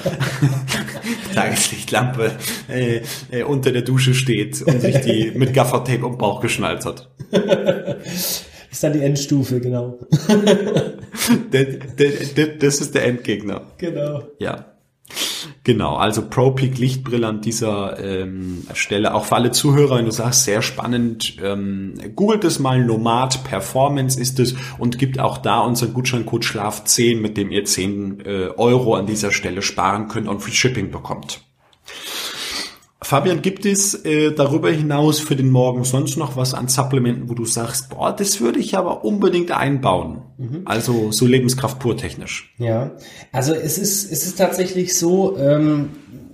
Tageslichtlampe 1.34 2.32
äh, 2.68 3.00
äh, 3.30 3.42
unter 3.42 3.72
der 3.72 3.82
Dusche 3.82 4.14
steht 4.14 4.62
und 4.62 4.80
sich 4.80 5.00
die 5.00 5.32
mit 5.34 5.52
Gaffertape 5.54 6.04
um 6.04 6.18
Bauch 6.18 6.40
geschnallt 6.40 6.84
hat. 6.84 7.10
ist 8.74 8.82
dann 8.82 8.92
die 8.92 9.02
Endstufe, 9.02 9.60
genau. 9.60 9.98
das 12.60 12.80
ist 12.80 12.94
der 12.94 13.06
Endgegner. 13.06 13.62
Genau. 13.78 14.24
Ja. 14.38 14.66
Genau, 15.62 15.96
also 15.96 16.28
ProPeak 16.28 16.76
Lichtbrille 16.78 17.26
an 17.26 17.40
dieser 17.40 17.98
ähm, 17.98 18.66
Stelle. 18.74 19.14
Auch 19.14 19.26
für 19.26 19.36
alle 19.36 19.52
Zuhörer, 19.52 19.96
wenn 19.96 20.04
du 20.04 20.10
sagst, 20.10 20.44
sehr 20.44 20.60
spannend, 20.60 21.36
ähm, 21.42 21.94
googelt 22.16 22.44
es 22.44 22.58
mal, 22.58 22.84
Nomad 22.84 23.44
Performance 23.44 24.20
ist 24.20 24.40
es 24.40 24.54
und 24.78 24.98
gibt 24.98 25.18
auch 25.20 25.38
da 25.38 25.60
unseren 25.60 25.94
Gutscheincode 25.94 26.44
Schlaf10, 26.44 27.20
mit 27.20 27.36
dem 27.36 27.50
ihr 27.50 27.64
10 27.64 28.20
äh, 28.26 28.48
Euro 28.56 28.96
an 28.96 29.06
dieser 29.06 29.30
Stelle 29.30 29.62
sparen 29.62 30.08
könnt 30.08 30.28
und 30.28 30.40
Free 30.40 30.52
Shipping 30.52 30.90
bekommt. 30.90 31.42
Fabian, 33.04 33.42
gibt 33.42 33.66
es 33.66 34.04
äh, 34.04 34.32
darüber 34.32 34.70
hinaus 34.70 35.20
für 35.20 35.36
den 35.36 35.50
Morgen 35.50 35.84
sonst 35.84 36.16
noch 36.16 36.36
was 36.36 36.54
an 36.54 36.68
Supplementen, 36.68 37.28
wo 37.28 37.34
du 37.34 37.44
sagst, 37.44 37.90
boah, 37.90 38.14
das 38.16 38.40
würde 38.40 38.58
ich 38.58 38.76
aber 38.76 39.04
unbedingt 39.04 39.50
einbauen? 39.50 40.22
Mhm. 40.38 40.62
Also 40.64 41.12
so 41.12 41.26
Lebenskraft 41.26 41.78
pur 41.78 41.96
technisch. 41.96 42.54
Ja, 42.58 42.92
also 43.30 43.52
es 43.52 43.78
ist, 43.78 44.10
es 44.10 44.26
ist 44.26 44.38
tatsächlich 44.38 44.98
so, 44.98 45.36
ähm, 45.38 45.90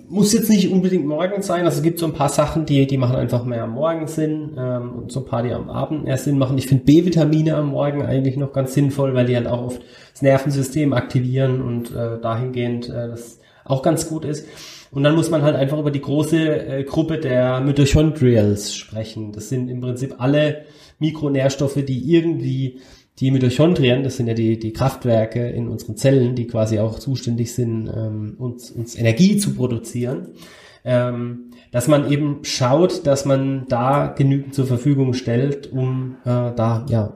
muss 0.09 0.33
jetzt 0.33 0.51
nicht 0.51 0.71
unbedingt 0.71 1.07
morgens 1.07 1.47
sein. 1.47 1.65
Also 1.65 1.79
es 1.79 1.83
gibt 1.83 1.99
so 1.99 2.07
ein 2.07 2.13
paar 2.13 2.29
Sachen, 2.29 2.67
die, 2.67 2.87
die 2.87 2.99
machen 2.99 3.17
einfach 3.17 3.45
mehr 3.45 3.65
am 3.65 3.73
Morgen 3.73 4.09
Sinn 4.09 4.57
ähm, 4.59 4.93
und 4.93 5.13
so 5.13 5.21
ein 5.21 5.27
paar, 5.27 5.43
die 5.43 5.53
am 5.53 5.71
Abend 5.71 6.05
mehr 6.05 6.19
Sinn 6.19 6.37
machen. 6.37 6.59
Ich 6.59 6.67
finde 6.67 6.85
B-Vitamine 6.85 7.57
am 7.57 7.69
Morgen 7.69 8.03
eigentlich 8.03 8.37
noch 8.37 8.53
ganz 8.53 8.75
sinnvoll, 8.75 9.15
weil 9.15 9.27
die 9.27 9.37
halt 9.37 9.47
auch 9.47 9.67
oft 9.67 9.81
das 10.13 10.23
Nervensystem 10.23 10.93
aktivieren 10.93 11.63
und 11.63 11.95
äh, 11.95 12.21
dahingehend 12.21 12.89
äh, 12.89 13.09
das 13.09 13.39
auch 13.65 13.83
ganz 13.83 14.09
gut 14.09 14.25
ist. 14.25 14.47
Und 14.91 15.05
dann 15.05 15.15
muss 15.15 15.31
man 15.31 15.43
halt 15.43 15.57
einfach 15.57 15.79
über 15.79 15.91
die 15.91 16.01
große 16.01 16.67
äh, 16.67 16.85
Gruppe 16.85 17.19
der 17.19 17.61
Mitochondrials 17.61 18.75
sprechen. 18.75 19.33
Das 19.33 19.49
sind 19.49 19.69
im 19.69 19.81
Prinzip 19.81 20.17
alle 20.19 20.65
Mikronährstoffe, 20.99 21.85
die 21.85 22.13
irgendwie 22.13 22.81
die 23.21 23.31
Mitochondrien, 23.31 24.03
das 24.03 24.17
sind 24.17 24.29
ja 24.29 24.35
die, 24.35 24.59
die 24.59 24.73
Kraftwerke 24.73 25.49
in 25.49 25.69
unseren 25.69 25.97
Zellen, 25.97 26.35
die 26.35 26.47
quasi 26.47 26.79
auch 26.79 26.99
zuständig 26.99 27.55
sind, 27.55 27.89
ähm, 27.95 28.35
uns, 28.39 28.71
uns 28.71 28.97
Energie 28.97 29.37
zu 29.37 29.55
produzieren, 29.55 30.29
ähm, 30.85 31.51
dass 31.71 31.87
man 31.87 32.11
eben 32.11 32.39
schaut, 32.43 33.07
dass 33.07 33.27
man 33.27 33.67
da 33.69 34.07
genügend 34.07 34.55
zur 34.55 34.67
Verfügung 34.67 35.13
stellt, 35.13 35.71
um 35.71 36.17
äh, 36.25 36.53
da 36.57 36.87
ja 36.89 37.15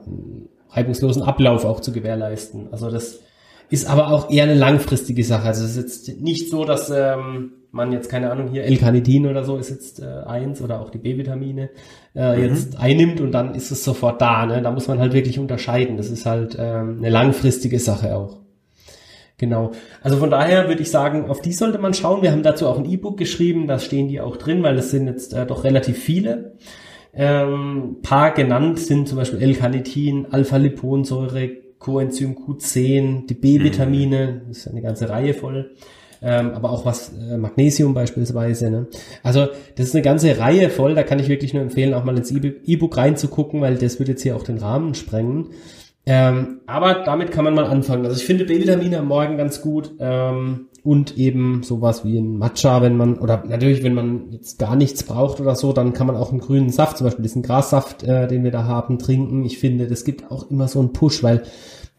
reibungslosen 0.69 1.23
Ablauf 1.23 1.65
auch 1.65 1.79
zu 1.79 1.91
gewährleisten. 1.91 2.67
Also 2.71 2.91
das 2.91 3.21
ist 3.69 3.89
aber 3.89 4.09
auch 4.09 4.29
eher 4.29 4.43
eine 4.43 4.53
langfristige 4.53 5.23
Sache. 5.23 5.47
Also 5.47 5.65
es 5.65 5.75
ist 5.75 6.07
jetzt 6.07 6.21
nicht 6.21 6.51
so, 6.51 6.65
dass 6.65 6.91
ähm, 6.91 7.53
man 7.75 7.91
jetzt, 7.91 8.09
keine 8.09 8.31
Ahnung, 8.31 8.47
hier 8.47 8.63
L-Carnitin 8.63 9.27
oder 9.27 9.43
so 9.43 9.57
ist 9.57 9.69
jetzt 9.69 10.01
äh, 10.01 10.05
eins 10.25 10.61
oder 10.61 10.81
auch 10.81 10.89
die 10.89 10.97
B-Vitamine 10.97 11.69
äh, 12.15 12.35
mhm. 12.35 12.43
jetzt 12.43 12.79
einnimmt 12.79 13.21
und 13.21 13.31
dann 13.31 13.53
ist 13.53 13.69
es 13.69 13.83
sofort 13.83 14.21
da. 14.21 14.45
Ne? 14.45 14.61
Da 14.61 14.71
muss 14.71 14.87
man 14.87 14.99
halt 14.99 15.13
wirklich 15.13 15.37
unterscheiden. 15.37 15.97
Das 15.97 16.09
ist 16.09 16.25
halt 16.25 16.57
ähm, 16.59 16.97
eine 16.99 17.09
langfristige 17.09 17.79
Sache 17.79 18.15
auch. 18.15 18.37
Genau. 19.37 19.71
Also 20.01 20.17
von 20.17 20.31
daher 20.31 20.69
würde 20.69 20.81
ich 20.81 20.89
sagen, 20.89 21.29
auf 21.29 21.41
die 21.41 21.51
sollte 21.51 21.77
man 21.77 21.93
schauen. 21.93 22.21
Wir 22.21 22.31
haben 22.31 22.43
dazu 22.43 22.67
auch 22.67 22.79
ein 22.79 22.89
E-Book 22.89 23.17
geschrieben, 23.17 23.67
da 23.67 23.79
stehen 23.79 24.07
die 24.07 24.21
auch 24.21 24.37
drin, 24.37 24.63
weil 24.63 24.77
es 24.77 24.91
sind 24.91 25.07
jetzt 25.07 25.33
äh, 25.33 25.45
doch 25.45 25.65
relativ 25.65 25.97
viele. 25.97 26.53
Ähm, 27.13 27.97
paar 28.01 28.33
genannt 28.33 28.79
sind 28.79 29.07
zum 29.07 29.17
Beispiel 29.17 29.41
L-Carnitin, 29.41 30.27
Alpha-Liponsäure, 30.31 31.49
Coenzym 31.79 32.35
Q10, 32.35 33.27
die 33.27 33.33
B-Vitamine, 33.33 34.41
das 34.47 34.59
ist 34.59 34.67
eine 34.69 34.81
ganze 34.81 35.09
Reihe 35.09 35.33
voll 35.33 35.71
ähm, 36.25 36.53
aber 36.55 36.71
auch 36.71 36.85
was 36.85 37.13
äh, 37.13 37.37
Magnesium 37.37 37.93
beispielsweise. 37.93 38.71
Ne? 38.71 38.87
Also 39.21 39.47
das 39.75 39.87
ist 39.87 39.95
eine 39.95 40.01
ganze 40.01 40.39
Reihe 40.39 40.71
voll, 40.71 40.95
da 40.95 41.03
kann 41.03 41.19
ich 41.19 41.29
wirklich 41.29 41.53
nur 41.53 41.61
empfehlen, 41.61 41.93
auch 41.93 42.03
mal 42.03 42.17
ins 42.17 42.31
E-Book 42.31 42.97
reinzugucken, 42.97 43.61
weil 43.61 43.75
das 43.75 43.99
wird 43.99 44.09
jetzt 44.09 44.23
hier 44.23 44.35
auch 44.35 44.43
den 44.43 44.57
Rahmen 44.57 44.95
sprengen. 44.95 45.51
Ähm, 46.07 46.61
aber 46.65 47.03
damit 47.05 47.31
kann 47.31 47.45
man 47.45 47.53
mal 47.53 47.65
anfangen. 47.65 48.05
Also 48.05 48.17
ich 48.17 48.25
finde 48.25 48.45
B-Vitamine 48.45 48.99
am 48.99 49.07
Morgen 49.07 49.37
ganz 49.37 49.61
gut 49.61 49.93
ähm, 49.99 50.67
und 50.83 51.17
eben 51.17 51.61
sowas 51.63 52.03
wie 52.03 52.17
ein 52.17 52.37
Matcha, 52.37 52.81
wenn 52.81 52.97
man, 52.97 53.19
oder 53.19 53.43
natürlich, 53.47 53.83
wenn 53.83 53.93
man 53.93 54.31
jetzt 54.31 54.57
gar 54.57 54.75
nichts 54.75 55.03
braucht 55.03 55.39
oder 55.39 55.55
so, 55.55 55.73
dann 55.73 55.93
kann 55.93 56.07
man 56.07 56.15
auch 56.15 56.31
einen 56.31 56.41
grünen 56.41 56.69
Saft, 56.69 56.97
zum 56.97 57.05
Beispiel 57.05 57.23
diesen 57.23 57.43
Grassaft, 57.43 58.03
äh, 58.03 58.27
den 58.27 58.43
wir 58.43 58.51
da 58.51 58.65
haben, 58.65 58.97
trinken. 58.97 59.45
Ich 59.45 59.59
finde, 59.59 59.87
das 59.87 60.03
gibt 60.03 60.31
auch 60.31 60.49
immer 60.49 60.67
so 60.67 60.79
einen 60.79 60.93
Push, 60.93 61.21
weil 61.21 61.43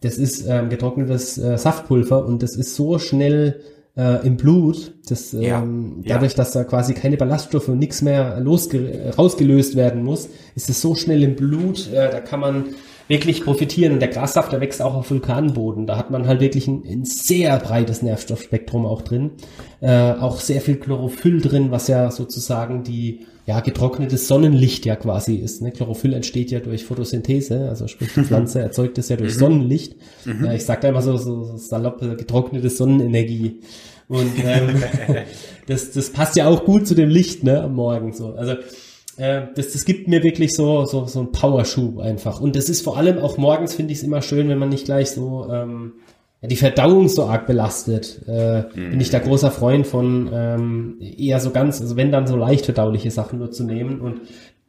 das 0.00 0.18
ist 0.18 0.46
ähm, 0.48 0.68
getrocknetes 0.68 1.38
äh, 1.38 1.56
Saftpulver 1.56 2.26
und 2.26 2.42
das 2.42 2.56
ist 2.56 2.74
so 2.74 2.98
schnell 2.98 3.60
äh, 3.96 4.26
im 4.26 4.36
Blut, 4.36 4.94
das, 5.08 5.32
ja, 5.32 5.62
ähm, 5.62 6.02
dadurch, 6.06 6.32
ja. 6.32 6.36
dass 6.36 6.52
da 6.52 6.64
quasi 6.64 6.94
keine 6.94 7.16
Ballaststoffe 7.16 7.68
und 7.68 7.78
nichts 7.78 8.02
mehr 8.02 8.40
losge 8.40 9.12
rausgelöst 9.16 9.76
werden 9.76 10.02
muss, 10.02 10.28
ist 10.54 10.68
es 10.68 10.80
so 10.80 10.94
schnell 10.94 11.22
im 11.22 11.36
Blut, 11.36 11.90
äh, 11.92 12.10
da 12.10 12.20
kann 12.20 12.40
man 12.40 12.64
wirklich 13.08 13.44
profitieren. 13.44 13.94
Und 13.94 14.00
der 14.00 14.08
Grassaft, 14.08 14.52
der 14.52 14.60
wächst 14.60 14.82
auch 14.82 14.94
auf 14.94 15.10
Vulkanboden. 15.10 15.86
Da 15.86 15.96
hat 15.96 16.10
man 16.10 16.26
halt 16.26 16.40
wirklich 16.40 16.66
ein, 16.66 16.82
ein 16.84 17.04
sehr 17.04 17.56
breites 17.58 18.02
Nervstoffspektrum 18.02 18.84
auch 18.84 19.02
drin. 19.02 19.32
Äh, 19.80 20.12
auch 20.12 20.40
sehr 20.40 20.60
viel 20.60 20.76
Chlorophyll 20.76 21.40
drin, 21.40 21.70
was 21.70 21.88
ja 21.88 22.10
sozusagen 22.10 22.82
die 22.82 23.26
ja, 23.46 23.60
getrocknetes 23.60 24.26
Sonnenlicht 24.26 24.84
ja 24.86 24.96
quasi 24.96 25.36
ist. 25.36 25.62
Ne? 25.62 25.70
Chlorophyll 25.70 26.12
entsteht 26.14 26.50
ja 26.50 26.58
durch 26.58 26.84
Photosynthese, 26.84 27.68
also 27.68 27.86
sprich 27.86 28.12
die 28.12 28.24
Pflanze 28.24 28.60
erzeugt 28.60 28.98
es 28.98 29.08
ja 29.08 29.16
durch 29.16 29.34
mhm. 29.34 29.38
Sonnenlicht. 29.38 29.94
Mhm. 30.24 30.44
Äh, 30.44 30.56
ich 30.56 30.64
sag 30.64 30.80
da 30.80 30.88
immer 30.88 31.02
so, 31.02 31.16
so, 31.16 31.56
salopp, 31.56 32.00
getrocknete 32.00 32.68
Sonnenenergie. 32.68 33.60
Und 34.08 34.32
ähm, 34.44 34.82
das, 35.68 35.92
das 35.92 36.10
passt 36.10 36.34
ja 36.34 36.48
auch 36.48 36.64
gut 36.64 36.88
zu 36.88 36.94
dem 36.96 37.08
Licht 37.08 37.44
ne, 37.44 37.62
am 37.62 37.74
Morgen. 37.74 38.12
So. 38.12 38.34
Also 38.34 38.54
äh, 39.16 39.42
das, 39.54 39.72
das 39.72 39.84
gibt 39.84 40.08
mir 40.08 40.24
wirklich 40.24 40.52
so, 40.52 40.84
so, 40.84 41.06
so 41.06 41.20
einen 41.20 41.30
Powerschub 41.30 42.00
einfach. 42.00 42.40
Und 42.40 42.56
das 42.56 42.68
ist 42.68 42.82
vor 42.82 42.96
allem 42.96 43.18
auch 43.18 43.38
morgens, 43.38 43.74
finde 43.74 43.92
ich 43.92 43.98
es 43.98 44.04
immer 44.04 44.22
schön, 44.22 44.48
wenn 44.48 44.58
man 44.58 44.70
nicht 44.70 44.86
gleich 44.86 45.10
so 45.10 45.48
ähm, 45.52 45.92
ja, 45.96 46.05
die 46.42 46.56
Verdauung 46.56 47.08
so 47.08 47.24
arg 47.24 47.46
belastet. 47.46 48.22
Äh, 48.26 48.62
mhm. 48.74 48.90
Bin 48.90 49.00
ich 49.00 49.10
da 49.10 49.18
großer 49.18 49.50
Freund 49.50 49.86
von 49.86 50.30
ähm, 50.32 50.96
eher 51.00 51.40
so 51.40 51.50
ganz, 51.50 51.80
also 51.80 51.96
wenn 51.96 52.12
dann 52.12 52.26
so 52.26 52.36
leicht 52.36 52.64
verdauliche 52.64 53.10
Sachen 53.10 53.38
nur 53.38 53.50
zu 53.50 53.64
nehmen. 53.64 54.00
Und 54.00 54.20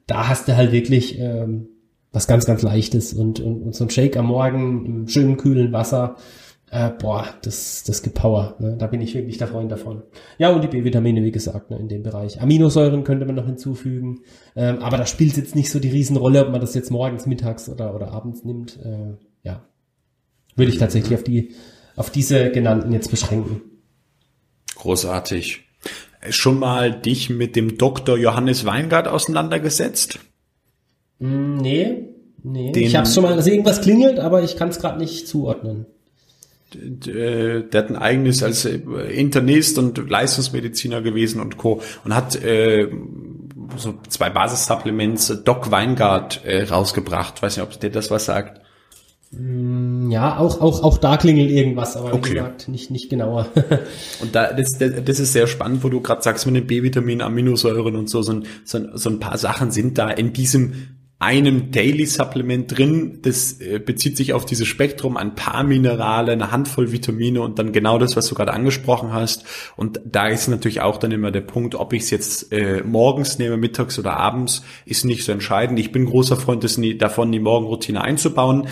da 0.06 0.27
hast 0.30 0.47
du 0.47 0.56
halt 0.56 0.71
wirklich 0.71 1.19
ähm, 1.19 1.67
was 2.12 2.27
ganz, 2.27 2.45
ganz 2.45 2.62
Leichtes 2.62 3.13
und, 3.13 3.39
und, 3.39 3.62
und 3.62 3.75
so 3.75 3.84
ein 3.84 3.89
Shake 3.89 4.17
am 4.17 4.27
Morgen 4.27 4.86
im 4.86 5.08
schönen 5.08 5.38
kühlen 5.38 5.73
Wasser 5.73 6.15
äh, 6.69 6.89
boah, 6.89 7.25
das, 7.43 7.84
das 7.86 8.03
gibt 8.03 8.15
Power. 8.15 8.56
Ne? 8.60 8.75
Da 8.77 8.88
bin 8.88 9.01
ich 9.01 9.15
wirklich 9.15 9.38
der 9.38 9.47
Freund 9.47 9.71
davon. 9.71 10.03
Ja, 10.38 10.49
und 10.49 10.63
die 10.63 10.67
B-Vitamine, 10.67 11.23
wie 11.23 11.32
gesagt, 11.32 11.69
ne, 11.69 11.77
in 11.77 11.88
dem 11.88 12.03
Bereich. 12.03 12.41
Aminosäuren 12.41 13.03
könnte 13.03 13.25
man 13.25 13.36
noch 13.36 13.45
hinzufügen. 13.45 14.19
Ähm, 14.56 14.80
aber 14.80 14.97
da 14.97 15.06
spielt 15.06 15.38
jetzt 15.38 15.56
nicht 15.56 15.71
so 15.71 15.80
die 15.80 15.89
Riesenrolle, 15.89 16.45
ob 16.45 16.51
man 16.51 16.60
das 16.60 16.75
jetzt 16.75 16.91
morgens, 16.91 17.25
mittags 17.25 17.69
oder, 17.69 17.95
oder 17.95 18.12
abends 18.12 18.43
nimmt. 18.43 18.80
Äh, 18.84 19.15
ja. 19.43 19.63
Würde 20.57 20.71
ich 20.71 20.77
tatsächlich 20.77 21.17
auf 21.17 21.23
die, 21.23 21.55
auf 21.95 22.09
diese 22.09 22.51
genannten 22.51 22.91
jetzt 22.91 23.09
beschränken. 23.09 23.61
Großartig. 24.75 25.63
Schon 26.29 26.59
mal 26.59 26.91
dich 26.91 27.29
mit 27.29 27.55
dem 27.55 27.77
Dr. 27.77 28.17
Johannes 28.17 28.65
Weingart 28.65 29.07
auseinandergesetzt? 29.07 30.19
Mm, 31.19 31.57
nee, 31.57 32.03
nee. 32.43 32.73
Den, 32.73 32.83
ich 32.83 32.95
habe 32.97 33.07
schon 33.07 33.23
mal, 33.23 33.35
dass 33.35 33.47
irgendwas 33.47 33.81
klingelt, 33.81 34.19
aber 34.19 34.43
ich 34.43 34.57
kann 34.57 34.67
es 34.69 34.79
gerade 34.79 34.99
nicht 34.99 35.27
zuordnen 35.27 35.85
der 36.73 37.63
hat 37.73 37.89
ein 37.89 37.95
eigenes 37.95 38.43
als 38.43 38.65
äh, 38.65 38.79
Internist 39.13 39.77
und 39.77 40.09
Leistungsmediziner 40.09 41.01
gewesen 41.01 41.39
und 41.39 41.57
Co. 41.57 41.81
und 42.03 42.13
hat 42.13 42.35
äh, 42.43 42.89
so 43.77 43.95
zwei 44.09 44.29
Basissupplements 44.29 45.29
äh, 45.29 45.37
Doc 45.43 45.71
Weingart 45.71 46.43
äh, 46.43 46.63
rausgebracht. 46.63 47.41
Weiß 47.41 47.57
nicht, 47.57 47.63
ob 47.63 47.79
dir 47.79 47.89
das 47.89 48.11
was 48.11 48.25
sagt. 48.25 48.61
Mm, 49.31 50.09
ja, 50.09 50.37
auch, 50.37 50.61
auch, 50.61 50.83
auch 50.83 50.97
da 50.97 51.17
klingelt 51.17 51.49
irgendwas, 51.51 51.97
aber 51.97 52.13
okay. 52.13 52.29
wie 52.29 52.33
gesagt, 52.35 52.67
nicht, 52.69 52.91
nicht 52.91 53.09
genauer. 53.09 53.47
und 54.21 54.35
da, 54.35 54.53
das, 54.53 54.77
das 54.77 55.19
ist 55.19 55.33
sehr 55.33 55.47
spannend, 55.47 55.83
wo 55.83 55.89
du 55.89 56.01
gerade 56.01 56.21
sagst, 56.21 56.45
mit 56.45 56.55
den 56.55 56.67
B-Vitaminen, 56.67 57.21
Aminosäuren 57.21 57.95
und 57.95 58.09
so, 58.09 58.21
so, 58.21 58.41
so, 58.63 58.79
so 58.95 59.09
ein 59.09 59.19
paar 59.19 59.37
Sachen 59.37 59.71
sind 59.71 59.97
da 59.97 60.09
in 60.09 60.33
diesem 60.33 60.73
einem 61.19 61.71
Daily 61.71 62.05
Supplement 62.05 62.77
drin. 62.77 63.19
Das 63.23 63.59
äh, 63.59 63.79
bezieht 63.79 64.17
sich 64.17 64.33
auf 64.33 64.45
dieses 64.45 64.67
Spektrum, 64.67 65.17
ein 65.17 65.33
paar 65.33 65.63
Minerale, 65.63 66.31
eine 66.31 66.51
Handvoll 66.51 66.91
Vitamine 66.91 67.41
und 67.41 67.57
dann 67.57 67.71
genau 67.71 67.97
das, 67.97 68.15
was 68.15 68.27
du 68.27 68.35
gerade 68.35 68.53
angesprochen 68.53 69.11
hast. 69.13 69.43
Und 69.75 69.99
da 70.05 70.27
ist 70.27 70.47
natürlich 70.47 70.81
auch 70.81 70.97
dann 70.97 71.11
immer 71.11 71.31
der 71.31 71.41
Punkt, 71.41 71.73
ob 71.73 71.93
ich 71.93 72.03
es 72.03 72.09
jetzt 72.11 72.53
äh, 72.53 72.83
morgens 72.83 73.39
nehme, 73.39 73.57
mittags 73.57 73.97
oder 73.97 74.17
abends, 74.17 74.63
ist 74.85 75.05
nicht 75.05 75.25
so 75.25 75.31
entscheidend. 75.31 75.79
Ich 75.79 75.91
bin 75.91 76.05
großer 76.05 76.37
Freund 76.37 76.63
des, 76.63 76.79
davon, 76.99 77.31
die 77.31 77.39
Morgenroutine 77.39 78.01
einzubauen. 78.01 78.67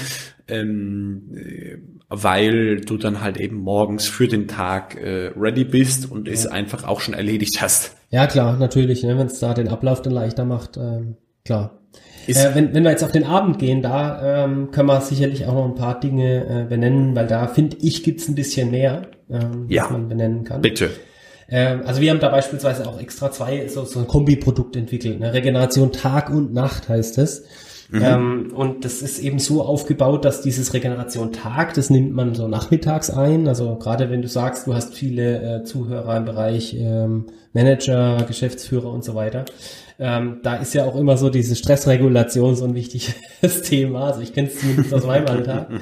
Ähm, 0.48 1.32
äh, 1.36 1.78
weil 2.08 2.82
du 2.82 2.98
dann 2.98 3.22
halt 3.22 3.38
eben 3.38 3.58
morgens 3.58 4.08
für 4.08 4.28
den 4.28 4.48
Tag 4.48 4.96
äh, 4.96 5.32
ready 5.36 5.64
bist 5.64 6.10
und 6.10 6.28
ja. 6.28 6.34
es 6.34 6.46
einfach 6.46 6.84
auch 6.84 7.02
schon 7.02 7.16
erledigt 7.16 7.62
hast. 7.62 7.96
Ja 8.12 8.28
klar, 8.28 8.58
natürlich, 8.58 9.04
ne, 9.04 9.18
wenn 9.18 9.28
es 9.28 9.40
da 9.40 9.54
den 9.54 9.68
Ablauf 9.68 10.02
dann 10.02 10.14
leichter 10.14 10.46
macht, 10.46 10.78
ähm, 10.78 11.16
klar. 11.44 11.80
Äh, 12.28 12.56
wenn, 12.56 12.74
wenn 12.74 12.84
wir 12.84 12.92
jetzt 12.92 13.04
auf 13.04 13.12
den 13.12 13.24
Abend 13.24 13.60
gehen, 13.60 13.82
da 13.82 14.46
ähm, 14.46 14.72
können 14.72 14.88
wir 14.88 15.02
sicherlich 15.02 15.46
auch 15.46 15.54
noch 15.54 15.66
ein 15.66 15.76
paar 15.76 16.00
Dinge 16.00 16.46
äh, 16.46 16.66
benennen, 16.68 17.16
weil 17.16 17.28
da 17.28 17.48
finde 17.48 17.78
ich 17.82 18.04
gibt's 18.04 18.28
ein 18.28 18.36
bisschen 18.36 18.72
mehr, 18.72 19.04
ähm, 19.30 19.66
ja, 19.70 19.84
was 19.84 19.92
man 19.92 20.08
benennen 20.08 20.44
kann. 20.44 20.62
Bitte. 20.62 20.90
Ähm, 21.50 21.82
also 21.86 22.02
wir 22.02 22.10
haben 22.10 22.20
da 22.20 22.30
beispielsweise 22.30 22.88
auch 22.88 23.00
extra 23.00 23.32
zwei 23.32 23.68
so, 23.68 23.86
so 23.86 24.00
ein 24.00 24.08
Kombiprodukt 24.08 24.76
entwickelt. 24.76 25.20
Ne? 25.20 25.34
Regeneration 25.34 25.92
Tag 25.92 26.30
und 26.30 26.54
Nacht 26.54 26.90
heißt 26.90 27.18
es. 27.20 27.46
Mhm. 27.90 28.02
Ähm, 28.04 28.54
und 28.56 28.86
das 28.86 29.02
ist 29.02 29.20
eben 29.20 29.40
so 29.40 29.62
aufgebaut, 29.62 30.26
dass 30.26 30.42
dieses 30.42 30.74
Regeneration 30.74 31.32
Tag, 31.32 31.74
das 31.76 31.90
nimmt 31.90 32.14
man 32.14 32.34
so 32.34 32.48
nachmittags 32.48 33.10
ein. 33.10 33.48
Also 33.48 33.76
gerade 33.76 34.10
wenn 34.10 34.22
du 34.22 34.28
sagst, 34.28 34.68
du 34.68 34.74
hast 34.74 34.94
viele 34.96 35.60
äh, 35.60 35.64
Zuhörer 35.64 36.18
im 36.18 36.26
Bereich 36.26 36.76
ähm, 36.78 37.28
Manager, 37.54 38.24
Geschäftsführer 38.28 38.92
und 38.92 39.04
so 39.04 39.16
weiter. 39.16 39.46
Ähm, 39.98 40.40
da 40.44 40.56
ist 40.56 40.74
ja 40.74 40.84
auch 40.84 40.96
immer 40.98 41.16
so 41.16 41.30
diese 41.30 41.56
Stressregulation 41.56 42.56
so 42.56 42.66
ein 42.66 42.76
wichtiges 42.76 43.14
Thema. 43.64 44.08
Also 44.08 44.22
ich 44.22 44.34
kenne 44.34 44.50
es 44.50 44.60
zumindest 44.60 44.94
aus 44.94 45.06
meinem 45.06 45.28
Alltag. 45.28 45.70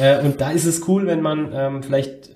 Äh, 0.00 0.24
und 0.24 0.40
da 0.40 0.50
ist 0.50 0.64
es 0.64 0.88
cool, 0.88 1.06
wenn 1.06 1.20
man 1.20 1.50
ähm, 1.52 1.82
vielleicht, 1.82 2.33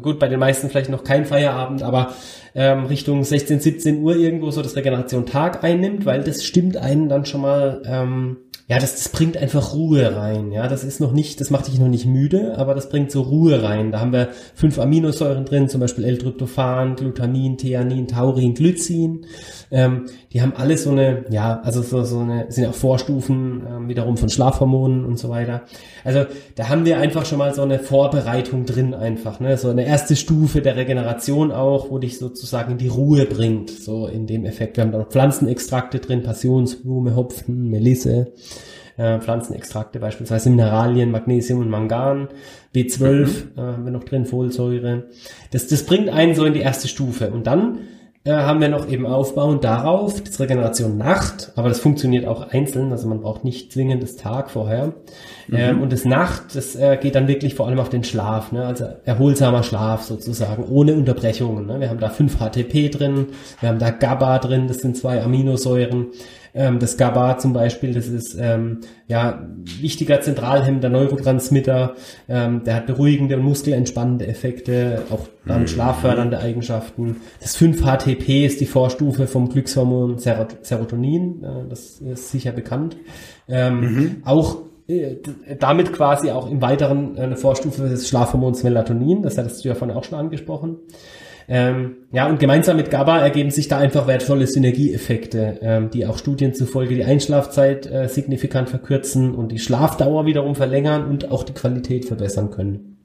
gut, 0.00 0.18
bei 0.18 0.28
den 0.28 0.40
meisten 0.40 0.70
vielleicht 0.70 0.90
noch 0.90 1.04
kein 1.04 1.24
Feierabend, 1.26 1.82
aber 1.82 2.14
ähm, 2.54 2.86
Richtung 2.86 3.24
16, 3.24 3.60
17 3.60 4.02
Uhr 4.02 4.16
irgendwo 4.16 4.50
so 4.50 4.62
das 4.62 4.76
Regeneration 4.76 5.26
Tag 5.26 5.62
einnimmt, 5.64 6.06
weil 6.06 6.22
das 6.22 6.44
stimmt 6.44 6.76
einen 6.76 7.08
dann 7.08 7.26
schon 7.26 7.40
mal 7.40 7.82
ähm, 7.84 8.36
ja, 8.68 8.78
das, 8.78 8.94
das 8.94 9.08
bringt 9.10 9.36
einfach 9.36 9.74
Ruhe 9.74 10.16
rein. 10.16 10.52
Ja, 10.52 10.68
das 10.68 10.82
ist 10.82 10.98
noch 10.98 11.12
nicht, 11.12 11.40
das 11.40 11.50
macht 11.50 11.66
dich 11.66 11.78
noch 11.78 11.88
nicht 11.88 12.06
müde, 12.06 12.56
aber 12.56 12.74
das 12.74 12.88
bringt 12.88 13.10
so 13.10 13.20
Ruhe 13.20 13.62
rein. 13.62 13.92
Da 13.92 14.00
haben 14.00 14.12
wir 14.12 14.28
fünf 14.54 14.78
Aminosäuren 14.78 15.44
drin, 15.44 15.68
zum 15.68 15.80
Beispiel 15.80 16.04
L-Tryptophan, 16.04 16.96
Glutamin, 16.96 17.58
Theanin, 17.58 18.08
Taurin, 18.08 18.54
Glycin. 18.54 19.26
Ähm, 19.72 20.04
die 20.32 20.42
haben 20.42 20.52
alle 20.54 20.76
so 20.76 20.90
eine, 20.90 21.24
ja, 21.30 21.60
also 21.64 21.80
so, 21.80 22.04
so 22.04 22.20
eine, 22.20 22.52
sind 22.52 22.66
auch 22.66 22.74
Vorstufen 22.74 23.62
ähm, 23.66 23.88
wiederum 23.88 24.18
von 24.18 24.28
Schlafhormonen 24.28 25.04
und 25.04 25.18
so 25.18 25.30
weiter. 25.30 25.62
Also 26.04 26.26
da 26.56 26.68
haben 26.68 26.84
wir 26.84 26.98
einfach 26.98 27.24
schon 27.24 27.38
mal 27.38 27.54
so 27.54 27.62
eine 27.62 27.78
Vorbereitung 27.78 28.66
drin 28.66 28.92
einfach, 28.92 29.40
ne, 29.40 29.56
so 29.56 29.70
eine 29.70 29.86
erste 29.86 30.14
Stufe 30.14 30.60
der 30.60 30.76
Regeneration 30.76 31.50
auch, 31.52 31.90
wo 31.90 31.98
dich 31.98 32.18
sozusagen 32.18 32.72
in 32.72 32.78
die 32.78 32.88
Ruhe 32.88 33.24
bringt, 33.24 33.70
so 33.70 34.06
in 34.06 34.26
dem 34.26 34.44
Effekt. 34.44 34.76
Wir 34.76 34.84
haben 34.84 34.92
da 34.92 34.98
noch 34.98 35.08
Pflanzenextrakte 35.08 36.00
drin, 36.00 36.22
Passionsblume, 36.22 37.16
Hopfen, 37.16 37.70
Melisse 37.70 38.32
äh, 38.96 39.18
Pflanzenextrakte, 39.20 40.00
beispielsweise 40.00 40.50
Mineralien, 40.50 41.10
Magnesium 41.10 41.60
und 41.60 41.70
Mangan, 41.70 42.28
B12 42.74 43.06
mhm. 43.06 43.26
äh, 43.56 43.60
haben 43.60 43.84
wir 43.84 43.92
noch 43.92 44.04
drin, 44.04 44.26
Folsäure. 44.26 45.04
Das, 45.50 45.66
das 45.66 45.84
bringt 45.84 46.10
einen 46.10 46.34
so 46.34 46.44
in 46.44 46.52
die 46.52 46.60
erste 46.60 46.88
Stufe. 46.88 47.30
Und 47.30 47.46
dann 47.46 47.78
äh, 48.24 48.32
haben 48.32 48.60
wir 48.60 48.68
noch 48.68 48.88
eben 48.88 49.04
aufbauend 49.04 49.64
darauf 49.64 50.22
das 50.22 50.38
Regeneration 50.38 50.96
Nacht, 50.96 51.52
aber 51.56 51.68
das 51.68 51.80
funktioniert 51.80 52.26
auch 52.26 52.50
einzeln, 52.50 52.92
also 52.92 53.08
man 53.08 53.20
braucht 53.20 53.44
nicht 53.44 53.72
zwingend 53.72 54.02
das 54.02 54.16
Tag 54.16 54.50
vorher. 54.50 54.92
Mhm. 55.48 55.56
Ähm, 55.56 55.82
und 55.82 55.92
das 55.92 56.04
Nacht, 56.04 56.54
das 56.54 56.76
äh, 56.76 56.96
geht 57.00 57.16
dann 57.16 57.26
wirklich 57.26 57.54
vor 57.54 57.66
allem 57.66 57.80
auf 57.80 57.88
den 57.88 58.04
Schlaf, 58.04 58.52
ne? 58.52 58.64
also 58.64 58.86
erholsamer 59.04 59.64
Schlaf 59.64 60.02
sozusagen, 60.02 60.64
ohne 60.64 60.94
Unterbrechungen. 60.94 61.66
Ne? 61.66 61.80
Wir 61.80 61.90
haben 61.90 61.98
da 61.98 62.10
5 62.10 62.38
HTP 62.38 62.90
drin, 62.90 63.26
wir 63.60 63.68
haben 63.68 63.80
da 63.80 63.90
GABA 63.90 64.38
drin, 64.38 64.68
das 64.68 64.78
sind 64.78 64.96
zwei 64.96 65.22
Aminosäuren. 65.22 66.08
Ähm, 66.54 66.78
das 66.78 66.96
GABA 66.96 67.38
zum 67.38 67.52
Beispiel, 67.52 67.94
das 67.94 68.08
ist 68.08 68.36
ähm, 68.38 68.80
ja 69.08 69.46
wichtiger 69.80 70.20
zentralhemmender 70.20 70.90
Neurotransmitter, 70.90 71.94
ähm, 72.28 72.62
der 72.64 72.76
hat 72.76 72.86
beruhigende 72.86 73.36
und 73.36 73.42
muskelentspannende 73.42 74.26
Effekte, 74.26 75.02
auch 75.10 75.28
damit 75.46 75.68
mhm. 75.68 75.72
schlaffördernde 75.74 76.38
Eigenschaften. 76.38 77.16
Das 77.40 77.56
5-HTP 77.56 78.44
ist 78.44 78.60
die 78.60 78.66
Vorstufe 78.66 79.26
vom 79.26 79.48
Glückshormon 79.48 80.18
Serotonin, 80.18 81.42
äh, 81.42 81.68
das 81.68 82.00
ist 82.00 82.30
sicher 82.30 82.52
bekannt. 82.52 82.96
Ähm, 83.48 83.80
mhm. 83.80 84.16
Auch 84.24 84.58
äh, 84.88 85.16
damit 85.58 85.92
quasi 85.92 86.30
auch 86.30 86.50
im 86.50 86.60
Weiteren 86.60 87.16
eine 87.18 87.36
Vorstufe 87.36 87.88
des 87.88 88.08
Schlafhormons 88.08 88.62
Melatonin, 88.62 89.22
das 89.22 89.38
hattest 89.38 89.64
du 89.64 89.68
ja 89.68 89.74
vorhin 89.74 89.96
auch 89.96 90.04
schon 90.04 90.18
angesprochen. 90.18 90.76
Ähm, 91.54 91.96
ja, 92.12 92.30
und 92.30 92.40
gemeinsam 92.40 92.78
mit 92.78 92.90
GABA 92.90 93.18
ergeben 93.18 93.50
sich 93.50 93.68
da 93.68 93.76
einfach 93.76 94.06
wertvolle 94.06 94.46
Synergieeffekte, 94.46 95.58
ähm, 95.60 95.90
die 95.90 96.06
auch 96.06 96.16
Studien 96.16 96.54
zufolge 96.54 96.94
die 96.94 97.04
Einschlafzeit 97.04 97.84
äh, 97.84 98.08
signifikant 98.08 98.70
verkürzen 98.70 99.34
und 99.34 99.52
die 99.52 99.58
Schlafdauer 99.58 100.24
wiederum 100.24 100.54
verlängern 100.54 101.04
und 101.04 101.30
auch 101.30 101.42
die 101.42 101.52
Qualität 101.52 102.06
verbessern 102.06 102.50
können. 102.50 102.96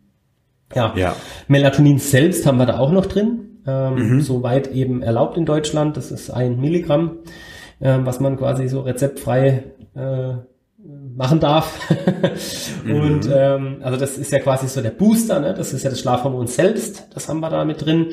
Ja, 0.73 0.93
ja. 0.95 1.13
Melatonin 1.49 1.99
selbst 1.99 2.45
haben 2.45 2.57
wir 2.57 2.65
da 2.65 2.79
auch 2.79 2.93
noch 2.93 3.07
drin, 3.07 3.59
ähm, 3.67 3.95
mhm. 3.95 4.21
soweit 4.21 4.71
eben 4.71 5.01
erlaubt 5.01 5.35
in 5.35 5.45
Deutschland. 5.45 5.97
Das 5.97 6.09
ist 6.09 6.29
ein 6.29 6.57
Milligramm, 6.57 7.17
ähm, 7.81 8.05
was 8.05 8.21
man 8.21 8.37
quasi 8.37 8.69
so 8.69 8.79
rezeptfrei 8.79 9.65
äh, 9.93 10.35
machen 11.17 11.39
darf. 11.39 11.79
und 12.85 13.25
mhm. 13.25 13.33
ähm, 13.33 13.77
also 13.81 13.97
das 13.97 14.17
ist 14.17 14.31
ja 14.31 14.39
quasi 14.39 14.67
so 14.67 14.81
der 14.81 14.91
Booster, 14.91 15.39
ne? 15.39 15.53
das 15.53 15.73
ist 15.73 15.83
ja 15.83 15.89
das 15.89 15.99
Schlafhormon 15.99 16.45
selbst, 16.45 17.07
das 17.13 17.27
haben 17.27 17.39
wir 17.39 17.49
da 17.49 17.65
mit 17.65 17.83
drin. 17.83 18.07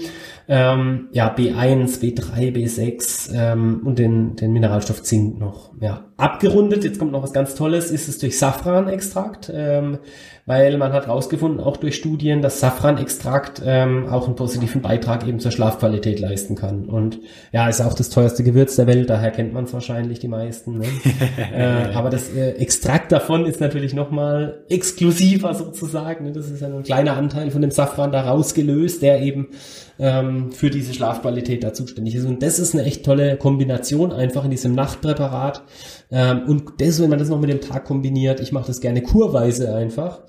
Ähm, 0.48 1.08
ja, 1.12 1.32
B1, 1.32 2.00
B3, 2.00 2.52
B6 2.52 3.30
ähm, 3.34 3.82
und 3.84 3.98
den, 3.98 4.36
den 4.36 4.52
Mineralstoff 4.52 5.02
Zink 5.02 5.38
noch. 5.38 5.72
Ja, 5.80 6.06
abgerundet, 6.16 6.84
jetzt 6.84 6.98
kommt 6.98 7.12
noch 7.12 7.22
was 7.22 7.32
ganz 7.32 7.54
Tolles, 7.54 7.90
ist 7.90 8.08
es 8.08 8.18
durch 8.18 8.38
Safranextrakt. 8.38 9.50
Ähm, 9.54 9.98
weil 10.46 10.76
man 10.76 10.92
hat 10.92 11.06
herausgefunden, 11.06 11.58
auch 11.58 11.78
durch 11.78 11.96
Studien, 11.96 12.42
dass 12.42 12.60
Safranextrakt 12.60 13.62
ähm, 13.64 14.08
auch 14.08 14.26
einen 14.26 14.36
positiven 14.36 14.82
Beitrag 14.82 15.26
eben 15.26 15.40
zur 15.40 15.50
Schlafqualität 15.50 16.20
leisten 16.20 16.54
kann. 16.54 16.84
Und 16.84 17.18
ja, 17.52 17.66
ist 17.68 17.80
auch 17.80 17.94
das 17.94 18.10
teuerste 18.10 18.44
Gewürz 18.44 18.76
der 18.76 18.86
Welt, 18.86 19.08
daher 19.08 19.30
kennt 19.30 19.54
man 19.54 19.64
es 19.64 19.72
wahrscheinlich 19.72 20.18
die 20.18 20.28
meisten. 20.28 20.78
Ne? 20.78 20.86
äh, 21.54 21.94
aber 21.94 22.10
das 22.10 22.28
äh, 22.28 22.50
Extrakt 22.56 23.10
davon 23.10 23.46
ist 23.46 23.60
natürlich 23.60 23.94
nochmal 23.94 24.64
exklusiver 24.68 25.54
sozusagen. 25.54 26.26
Ne? 26.26 26.32
Das 26.32 26.50
ist 26.50 26.60
ja 26.60 26.68
ein 26.68 26.82
kleiner 26.82 27.16
Anteil 27.16 27.50
von 27.50 27.62
dem 27.62 27.70
Safran 27.70 28.12
da 28.12 28.22
rausgelöst, 28.22 29.00
der 29.00 29.22
eben 29.22 29.48
ähm, 29.98 30.52
für 30.52 30.70
diese 30.70 30.94
Schlafqualität 30.94 31.62
da 31.62 31.72
zuständig 31.72 32.14
ist. 32.14 32.24
Und 32.24 32.42
das 32.42 32.58
ist 32.58 32.74
eine 32.74 32.84
echt 32.84 33.04
tolle 33.04 33.36
Kombination 33.36 34.12
einfach 34.12 34.44
in 34.44 34.50
diesem 34.50 34.74
Nachtpräparat. 34.74 35.62
Ähm, 36.10 36.42
und 36.46 36.64
das, 36.78 37.00
wenn 37.00 37.10
man 37.10 37.18
das 37.18 37.28
noch 37.28 37.40
mit 37.40 37.50
dem 37.50 37.60
Tag 37.60 37.84
kombiniert, 37.84 38.40
ich 38.40 38.52
mache 38.52 38.66
das 38.66 38.80
gerne 38.80 39.02
kurweise 39.02 39.74
einfach. 39.74 40.22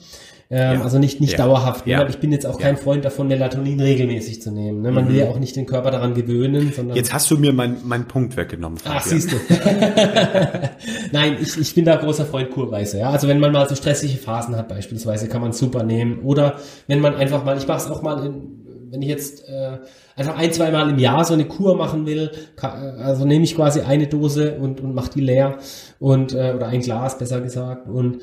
Ähm, 0.52 0.80
ja. 0.80 0.84
Also 0.84 1.00
nicht, 1.00 1.22
nicht 1.22 1.34
ja. 1.34 1.38
dauerhaft. 1.40 1.88
Ne? 1.88 1.94
Ja. 1.94 2.08
Ich 2.08 2.20
bin 2.20 2.32
jetzt 2.32 2.46
auch 2.46 2.60
kein 2.60 2.78
Freund 2.78 3.04
davon, 3.04 3.28
Melatonin 3.28 3.80
regelmäßig 3.80 4.44
zu 4.44 4.52
nehmen. 4.52 4.82
Ne? 4.84 4.92
Man 4.92 5.06
mhm. 5.06 5.10
will 5.10 5.16
ja 5.16 5.26
auch 5.26 5.40
nicht 5.40 5.56
den 5.56 5.66
Körper 5.66 5.90
daran 5.90 6.14
gewöhnen. 6.14 6.72
Sondern 6.72 6.96
jetzt 6.96 7.14
hast 7.14 7.32
du 7.32 7.38
mir 7.38 7.52
meinen 7.52 7.78
mein 7.84 8.08
Punkt 8.08 8.38
weggenommen. 8.38 8.78
Ach, 8.86 9.02
siehst 9.02 9.32
du. 9.32 9.38
Nein, 11.12 11.38
ich, 11.42 11.58
ich 11.58 11.74
bin 11.74 11.86
da 11.86 11.96
großer 11.96 12.26
Freund 12.26 12.52
kurweise. 12.52 13.00
Ja? 13.00 13.10
Also 13.10 13.28
wenn 13.28 13.40
man 13.40 13.52
mal 13.52 13.68
so 13.68 13.74
stressige 13.74 14.18
Phasen 14.18 14.56
hat 14.56 14.68
beispielsweise, 14.68 15.28
kann 15.28 15.42
man 15.42 15.52
super 15.52 15.82
nehmen. 15.84 16.20
Oder 16.20 16.58
wenn 16.86 17.00
man 17.00 17.16
einfach 17.16 17.44
mal, 17.44 17.58
ich 17.58 17.68
mache 17.68 17.80
es 17.80 17.88
auch 17.88 18.04
mal 18.04 18.24
in 18.24 18.65
wenn 18.96 19.02
ich 19.02 19.10
jetzt 19.10 19.48
äh, 19.48 19.78
einfach 20.16 20.38
ein, 20.38 20.54
zwei 20.54 20.72
Mal 20.72 20.90
im 20.90 20.98
Jahr 20.98 21.26
so 21.26 21.34
eine 21.34 21.46
Kur 21.46 21.76
machen 21.76 22.06
will, 22.06 22.32
kann, 22.56 22.82
äh, 22.82 23.02
also 23.02 23.26
nehme 23.26 23.44
ich 23.44 23.56
quasi 23.56 23.82
eine 23.82 24.08
Dose 24.08 24.56
und, 24.56 24.80
und 24.80 24.96
mache 24.96 25.12
die 25.14 25.22
leer 25.22 25.58
und 26.00 26.34
äh, 26.34 26.54
oder 26.56 26.68
ein 26.68 26.82
Glas 26.82 27.18
besser 27.18 27.42
gesagt 27.42 27.90
und 27.90 28.20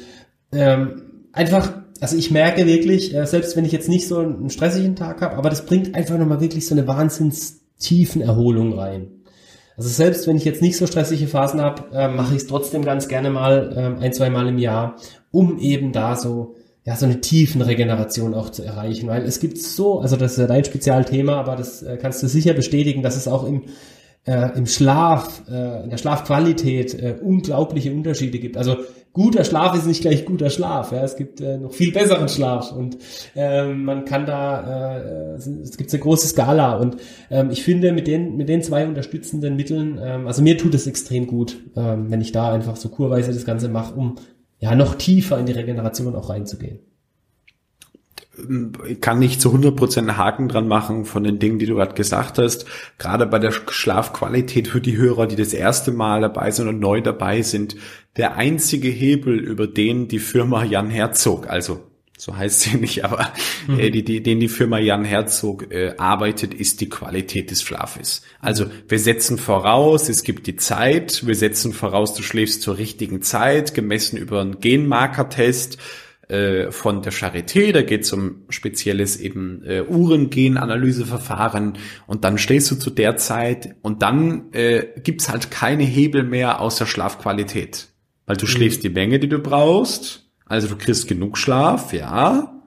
ähm, 0.50 1.26
einfach, 1.32 1.72
also 2.00 2.16
ich 2.16 2.30
merke 2.30 2.66
wirklich, 2.66 3.14
äh, 3.14 3.26
selbst 3.26 3.56
wenn 3.56 3.66
ich 3.66 3.72
jetzt 3.72 3.88
nicht 3.88 4.08
so 4.08 4.18
einen 4.18 4.50
stressigen 4.50 4.96
Tag 4.96 5.20
habe, 5.20 5.36
aber 5.36 5.50
das 5.50 5.66
bringt 5.66 5.94
einfach 5.94 6.16
nochmal 6.16 6.40
wirklich 6.40 6.66
so 6.66 6.74
eine 6.74 6.88
wahnsinns 6.88 7.60
tiefen 7.78 8.22
Erholung 8.22 8.78
rein. 8.78 9.08
Also 9.76 9.88
selbst 9.88 10.26
wenn 10.26 10.36
ich 10.36 10.44
jetzt 10.44 10.62
nicht 10.62 10.76
so 10.76 10.86
stressige 10.86 11.26
Phasen 11.26 11.60
habe, 11.60 11.94
äh, 11.94 12.08
mache 12.08 12.34
ich 12.34 12.42
es 12.42 12.46
trotzdem 12.46 12.84
ganz 12.84 13.08
gerne 13.08 13.30
mal 13.30 13.72
äh, 14.00 14.04
ein, 14.04 14.12
zwei 14.12 14.30
Mal 14.30 14.48
im 14.48 14.58
Jahr, 14.58 14.96
um 15.30 15.58
eben 15.58 15.92
da 15.92 16.16
so 16.16 16.56
ja, 16.84 16.96
so 16.96 17.06
eine 17.06 17.20
tiefen 17.20 17.62
Regeneration 17.62 18.34
auch 18.34 18.50
zu 18.50 18.64
erreichen, 18.64 19.08
weil 19.08 19.22
es 19.22 19.38
gibt 19.38 19.58
so, 19.58 20.00
also 20.00 20.16
das 20.16 20.32
ist 20.32 20.38
ja 20.38 20.46
dein 20.46 20.64
Spezialthema, 20.64 21.38
aber 21.38 21.54
das 21.54 21.82
äh, 21.82 21.96
kannst 21.96 22.22
du 22.22 22.28
sicher 22.28 22.54
bestätigen, 22.54 23.02
dass 23.02 23.16
es 23.16 23.28
auch 23.28 23.44
im, 23.46 23.62
äh, 24.24 24.56
im 24.56 24.66
Schlaf, 24.66 25.42
äh, 25.48 25.84
in 25.84 25.90
der 25.90 25.98
Schlafqualität 25.98 26.94
äh, 26.94 27.14
unglaubliche 27.22 27.92
Unterschiede 27.92 28.40
gibt. 28.40 28.56
Also 28.56 28.78
guter 29.12 29.44
Schlaf 29.44 29.76
ist 29.76 29.86
nicht 29.86 30.00
gleich 30.00 30.24
guter 30.24 30.50
Schlaf, 30.50 30.90
ja, 30.90 31.04
es 31.04 31.14
gibt 31.14 31.40
äh, 31.40 31.58
noch 31.58 31.72
viel 31.72 31.92
besseren 31.92 32.28
Schlaf 32.28 32.72
und 32.72 32.96
äh, 33.36 33.66
man 33.66 34.04
kann 34.04 34.26
da, 34.26 35.00
äh, 35.00 35.34
es 35.34 35.76
gibt 35.76 35.92
eine 35.92 36.02
große 36.02 36.26
Skala 36.26 36.76
und 36.78 36.96
ähm, 37.30 37.50
ich 37.50 37.62
finde 37.62 37.92
mit 37.92 38.08
den, 38.08 38.36
mit 38.36 38.48
den 38.48 38.62
zwei 38.62 38.86
unterstützenden 38.86 39.54
Mitteln, 39.54 40.00
ähm, 40.02 40.26
also 40.26 40.42
mir 40.42 40.58
tut 40.58 40.74
es 40.74 40.86
extrem 40.86 41.26
gut, 41.26 41.58
ähm, 41.76 42.10
wenn 42.10 42.20
ich 42.20 42.32
da 42.32 42.52
einfach 42.52 42.74
so 42.76 42.88
kurweise 42.88 43.32
das 43.32 43.44
Ganze 43.44 43.68
mache, 43.68 43.94
um 43.94 44.16
ja 44.62 44.76
noch 44.76 44.94
tiefer 44.94 45.38
in 45.38 45.46
die 45.46 45.52
Regeneration 45.52 46.14
auch 46.14 46.30
reinzugehen. 46.30 46.78
Ich 48.88 49.00
kann 49.00 49.18
nicht 49.18 49.40
zu 49.40 49.50
100% 49.50 49.98
einen 49.98 50.16
Haken 50.16 50.48
dran 50.48 50.68
machen 50.68 51.04
von 51.04 51.24
den 51.24 51.38
Dingen, 51.38 51.58
die 51.58 51.66
du 51.66 51.74
gerade 51.74 51.94
gesagt 51.94 52.38
hast. 52.38 52.64
Gerade 52.96 53.26
bei 53.26 53.38
der 53.40 53.50
Schlafqualität 53.50 54.68
für 54.68 54.80
die 54.80 54.96
Hörer, 54.96 55.26
die 55.26 55.36
das 55.36 55.52
erste 55.52 55.90
Mal 55.90 56.22
dabei 56.22 56.50
sind 56.52 56.68
und 56.68 56.78
neu 56.78 57.02
dabei 57.02 57.42
sind, 57.42 57.76
der 58.16 58.36
einzige 58.36 58.88
Hebel, 58.88 59.38
über 59.38 59.66
den 59.66 60.06
die 60.08 60.20
Firma 60.20 60.64
Jan 60.64 60.90
Herzog, 60.90 61.48
also 61.48 61.80
so 62.22 62.36
heißt 62.36 62.60
sie 62.60 62.76
nicht, 62.80 63.04
aber 63.04 63.32
mhm. 63.66 63.80
äh, 63.80 63.90
die, 63.90 64.04
die, 64.04 64.22
den 64.22 64.38
die 64.38 64.48
Firma 64.48 64.78
Jan 64.78 65.04
Herzog 65.04 65.72
äh, 65.72 65.94
arbeitet, 65.98 66.54
ist 66.54 66.80
die 66.80 66.88
Qualität 66.88 67.50
des 67.50 67.62
Schlafes. 67.62 68.22
Also 68.40 68.66
wir 68.86 69.00
setzen 69.00 69.38
voraus, 69.38 70.08
es 70.08 70.22
gibt 70.22 70.46
die 70.46 70.54
Zeit, 70.54 71.26
wir 71.26 71.34
setzen 71.34 71.72
voraus, 71.72 72.14
du 72.14 72.22
schläfst 72.22 72.62
zur 72.62 72.78
richtigen 72.78 73.22
Zeit, 73.22 73.74
gemessen 73.74 74.18
über 74.18 74.40
einen 74.40 74.60
Genmarkertest 74.60 75.78
äh, 76.28 76.70
von 76.70 77.02
der 77.02 77.12
Charité, 77.12 77.72
da 77.72 77.82
geht 77.82 78.02
es 78.02 78.12
um 78.12 78.42
spezielles 78.50 79.18
eben 79.18 79.64
äh, 79.64 79.82
Uhren-Gen-Analyseverfahren 79.82 81.72
und 82.06 82.22
dann 82.22 82.38
stehst 82.38 82.70
du 82.70 82.76
zu 82.76 82.90
der 82.90 83.16
Zeit 83.16 83.74
und 83.82 84.02
dann 84.02 84.52
äh, 84.52 84.86
gibt's 85.02 85.28
halt 85.28 85.50
keine 85.50 85.82
Hebel 85.82 86.22
mehr 86.22 86.60
außer 86.60 86.86
Schlafqualität. 86.86 87.88
weil 88.26 88.36
du 88.36 88.44
mhm. 88.44 88.50
schläfst 88.50 88.84
die 88.84 88.90
Menge, 88.90 89.18
die 89.18 89.28
du 89.28 89.40
brauchst. 89.40 90.21
Also 90.52 90.68
du 90.68 90.76
kriegst 90.76 91.08
genug 91.08 91.38
Schlaf, 91.38 91.94
ja. 91.94 92.60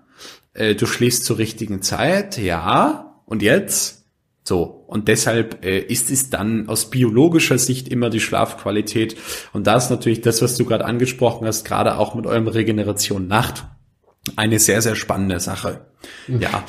Äh, 0.56 0.74
du 0.74 0.88
schläfst 0.88 1.24
zur 1.24 1.38
richtigen 1.38 1.84
Zeit, 1.84 2.39
ja. 2.39 3.21
Und 3.28 3.43
jetzt? 3.43 4.06
So, 4.43 4.63
und 4.88 5.08
deshalb 5.08 5.63
äh, 5.63 5.82
ist 5.82 6.10
es 6.10 6.32
dann 6.32 6.67
aus 6.67 6.89
biologischer 6.89 7.60
Sicht 7.60 7.88
immer 7.88 8.10
die 8.10 8.19
Schlafqualität. 8.19 9.17
Und 9.54 9.67
da 9.67 9.78
ist 9.78 9.91
natürlich 9.91 10.21
das, 10.21 10.41
was 10.41 10.58
du 10.58 10.65
gerade 10.65 10.84
angesprochen 10.84 11.45
hast, 11.45 11.63
gerade 11.63 12.00
auch 12.00 12.15
mit 12.15 12.26
eurem 12.26 12.48
Regeneration 12.48 13.28
Nacht, 13.28 13.65
eine 14.36 14.58
sehr, 14.58 14.82
sehr 14.82 14.95
spannende 14.95 15.39
Sache. 15.39 15.86
Mhm. 16.28 16.41
Ja, 16.41 16.63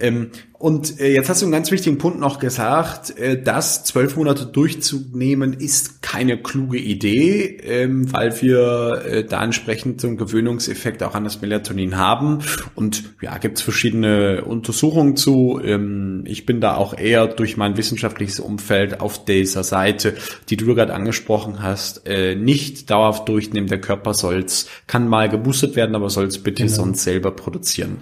ähm, 0.00 0.30
und 0.60 1.00
äh, 1.00 1.14
jetzt 1.14 1.30
hast 1.30 1.40
du 1.40 1.46
einen 1.46 1.52
ganz 1.52 1.70
wichtigen 1.70 1.96
Punkt 1.96 2.20
noch 2.20 2.38
gesagt, 2.38 3.18
äh, 3.18 3.42
das 3.42 3.82
zwölf 3.82 4.16
Monate 4.16 4.44
durchzunehmen 4.44 5.54
ist 5.54 6.02
keine 6.02 6.36
kluge 6.36 6.76
Idee, 6.76 7.56
ähm, 7.64 8.12
weil 8.12 8.42
wir 8.42 9.02
äh, 9.06 9.24
da 9.24 9.42
entsprechend 9.42 10.02
so 10.02 10.08
einen 10.08 10.18
Gewöhnungseffekt 10.18 11.02
auch 11.02 11.14
an 11.14 11.24
das 11.24 11.40
Melatonin 11.40 11.96
haben. 11.96 12.40
Und 12.74 13.04
ja, 13.22 13.38
gibt 13.38 13.56
es 13.56 13.64
verschiedene 13.64 14.44
Untersuchungen 14.44 15.16
zu. 15.16 15.58
Ähm, 15.64 16.24
ich 16.26 16.44
bin 16.44 16.60
da 16.60 16.74
auch 16.74 16.92
eher 16.92 17.26
durch 17.26 17.56
mein 17.56 17.78
wissenschaftliches 17.78 18.38
Umfeld 18.38 19.00
auf 19.00 19.24
dieser 19.24 19.64
Seite, 19.64 20.12
die 20.50 20.58
du 20.58 20.66
gerade 20.74 20.92
angesprochen 20.92 21.62
hast, 21.62 22.06
äh, 22.06 22.34
nicht 22.34 22.90
dauerhaft 22.90 23.26
durchnehmen. 23.30 23.68
Der 23.68 23.80
Körper 23.80 24.12
soll's, 24.12 24.68
kann 24.86 25.08
mal 25.08 25.30
geboostet 25.30 25.74
werden, 25.74 25.94
aber 25.94 26.10
soll's 26.10 26.36
bitte 26.36 26.64
genau. 26.64 26.74
sonst 26.74 27.02
selber 27.02 27.30
produzieren. 27.30 27.96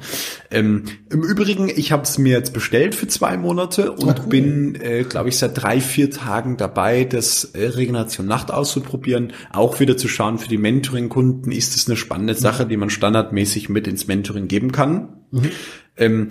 Ähm, 0.51 0.87
Im 1.09 1.23
Übrigen, 1.23 1.69
ich 1.69 1.88
habe 1.93 2.03
es 2.03 2.19
mir 2.19 2.33
jetzt 2.33 2.53
bestellt 2.53 2.95
für 2.95 3.07
zwei 3.09 3.37
Monate 3.37 3.93
und 3.93 4.21
cool. 4.21 4.27
bin, 4.29 4.75
äh, 4.81 5.05
glaube 5.05 5.29
ich, 5.29 5.39
seit 5.39 5.63
drei, 5.63 5.81
vier 5.81 6.11
Tagen 6.11 6.57
dabei, 6.57 7.05
das 7.05 7.45
äh, 7.45 7.67
Regeneration 7.67 8.27
Nacht 8.27 8.51
auszuprobieren. 8.51 9.33
Auch 9.53 9.81
wieder 9.81 9.97
zu 9.97 10.09
schauen, 10.09 10.39
für 10.39 10.49
die 10.49 10.59
Mentoring-Kunden 10.59 11.53
ist 11.53 11.77
es 11.77 11.89
eine 11.89 11.97
spannende 11.97 12.35
mhm. 12.35 12.39
Sache, 12.39 12.67
die 12.67 12.77
man 12.77 12.91
standardmäßig 12.91 13.69
mit 13.69 13.87
ins 13.87 14.07
Mentoring 14.07 14.49
geben 14.49 14.73
kann. 14.73 15.09
Mhm. 15.31 15.51
Ähm, 15.97 16.29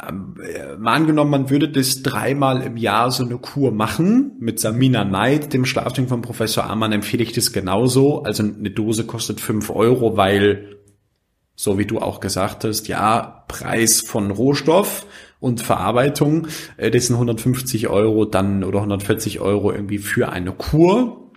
äh, 0.00 0.76
mal 0.78 0.94
angenommen, 0.94 1.30
man 1.30 1.50
würde 1.50 1.68
das 1.68 2.02
dreimal 2.02 2.62
im 2.62 2.76
Jahr 2.76 3.10
so 3.10 3.24
eine 3.24 3.36
Kur 3.38 3.72
machen 3.72 4.32
mit 4.40 4.58
Samina 4.58 5.04
Neid, 5.04 5.52
dem 5.52 5.64
Schlaftraining 5.64 6.08
von 6.08 6.22
Professor 6.22 6.64
Amann, 6.64 6.92
empfehle 6.92 7.22
ich 7.22 7.32
das 7.32 7.52
genauso. 7.52 8.22
Also 8.22 8.42
eine 8.42 8.70
Dose 8.70 9.04
kostet 9.04 9.40
fünf 9.40 9.70
Euro, 9.70 10.16
weil, 10.16 10.79
so 11.60 11.76
wie 11.76 11.84
du 11.84 11.98
auch 11.98 12.20
gesagt 12.20 12.64
hast, 12.64 12.88
ja, 12.88 13.44
Preis 13.46 14.00
von 14.00 14.30
Rohstoff 14.30 15.04
und 15.40 15.60
Verarbeitung. 15.60 16.46
Äh, 16.78 16.90
das 16.90 17.08
sind 17.08 17.16
150 17.16 17.88
Euro 17.88 18.24
dann 18.24 18.64
oder 18.64 18.78
140 18.78 19.40
Euro 19.40 19.70
irgendwie 19.70 19.98
für 19.98 20.30
eine 20.30 20.52
Kur. 20.52 21.30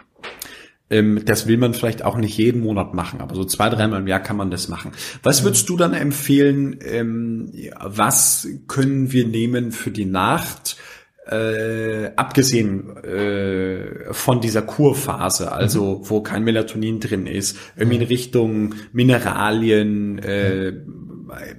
Ähm, 0.89 1.23
das 1.25 1.45
will 1.47 1.57
man 1.57 1.73
vielleicht 1.73 2.05
auch 2.05 2.15
nicht 2.15 2.38
jeden 2.38 2.62
Monat 2.62 2.93
machen, 2.93 3.19
aber 3.19 3.36
so 3.36 3.43
zwei, 3.43 3.67
dreimal 3.67 3.99
im 3.99 4.07
Jahr 4.07 4.21
kann 4.21 4.38
man 4.38 4.49
das 4.49 4.69
machen. 4.69 4.93
Was 5.23 5.43
würdest 5.43 5.67
du 5.67 5.75
dann 5.75 5.93
empfehlen? 5.93 6.79
Ähm, 6.86 7.51
was 7.81 8.47
können 8.67 9.12
wir 9.12 9.27
nehmen 9.27 9.73
für 9.73 9.91
die 9.91 10.05
Nacht? 10.05 10.77
Äh, 11.25 12.12
abgesehen 12.17 12.97
äh, 12.97 14.13
von 14.13 14.41
dieser 14.41 14.62
Kurphase, 14.62 15.53
also 15.53 15.99
mhm. 15.99 16.09
wo 16.09 16.21
kein 16.21 16.43
Melatonin 16.43 16.99
drin 16.99 17.27
ist, 17.27 17.57
irgendwie 17.77 17.95
in 17.95 18.03
Richtung 18.03 18.75
Mineralien, 18.91 20.19
äh, 20.19 20.73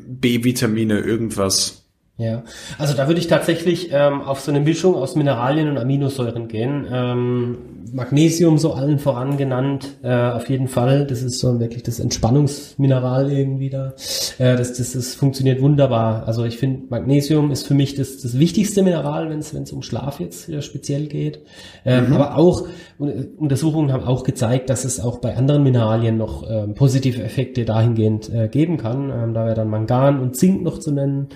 B-Vitamine, 0.07 1.01
irgendwas. 1.01 1.84
Ja, 2.17 2.45
also 2.79 2.95
da 2.95 3.09
würde 3.09 3.19
ich 3.19 3.27
tatsächlich 3.27 3.89
ähm, 3.93 4.23
auf 4.23 4.39
so 4.39 4.53
eine 4.53 4.61
Mischung 4.61 4.95
aus 4.95 5.17
Mineralien 5.17 5.69
und 5.69 5.79
Aminosäuren 5.79 6.47
gehen. 6.47 6.87
Ähm, 6.89 7.59
Magnesium 7.93 8.57
so 8.59 8.73
allen 8.73 9.01
voran 9.01 9.37
genannt, 9.37 9.97
äh, 10.03 10.13
auf 10.13 10.49
jeden 10.49 10.69
Fall. 10.69 11.07
Das 11.07 11.23
ist 11.23 11.41
so 11.41 11.59
wirklich 11.59 11.83
das 11.83 11.99
Entspannungsmineral 11.99 13.33
irgendwie 13.33 13.69
da. 13.69 13.95
Äh, 14.39 14.57
das, 14.57 14.75
das, 14.75 14.93
das 14.93 15.17
funktioniert 15.17 15.61
wunderbar. 15.61 16.27
Also 16.27 16.45
ich 16.45 16.57
finde, 16.57 16.83
Magnesium 16.89 17.51
ist 17.51 17.67
für 17.67 17.75
mich 17.75 17.97
das, 17.97 18.21
das 18.21 18.39
wichtigste 18.39 18.85
Mineral, 18.85 19.29
wenn 19.29 19.41
es 19.41 19.73
um 19.73 19.83
Schlaf 19.83 20.21
jetzt 20.21 20.49
äh, 20.49 20.63
speziell 20.63 21.07
geht. 21.07 21.41
Ähm, 21.85 22.09
mhm. 22.09 22.13
Aber 22.15 22.37
auch 22.37 22.69
Untersuchungen 22.99 23.93
haben 23.93 24.05
auch 24.05 24.23
gezeigt, 24.23 24.71
dass 24.71 24.85
es 24.85 25.01
auch 25.01 25.19
bei 25.19 25.37
anderen 25.37 25.65
Mineralien 25.65 26.17
noch 26.17 26.49
ähm, 26.49 26.75
positive 26.75 27.23
Effekte 27.23 27.65
dahingehend 27.65 28.33
äh, 28.33 28.47
geben 28.49 28.77
kann. 28.77 29.11
Ähm, 29.11 29.35
da 29.35 29.47
wäre 29.47 29.57
dann 29.57 29.69
Mangan 29.69 30.21
und 30.21 30.37
Zink 30.37 30.63
noch 30.63 30.79
zu 30.79 30.93
nennen. 30.93 31.29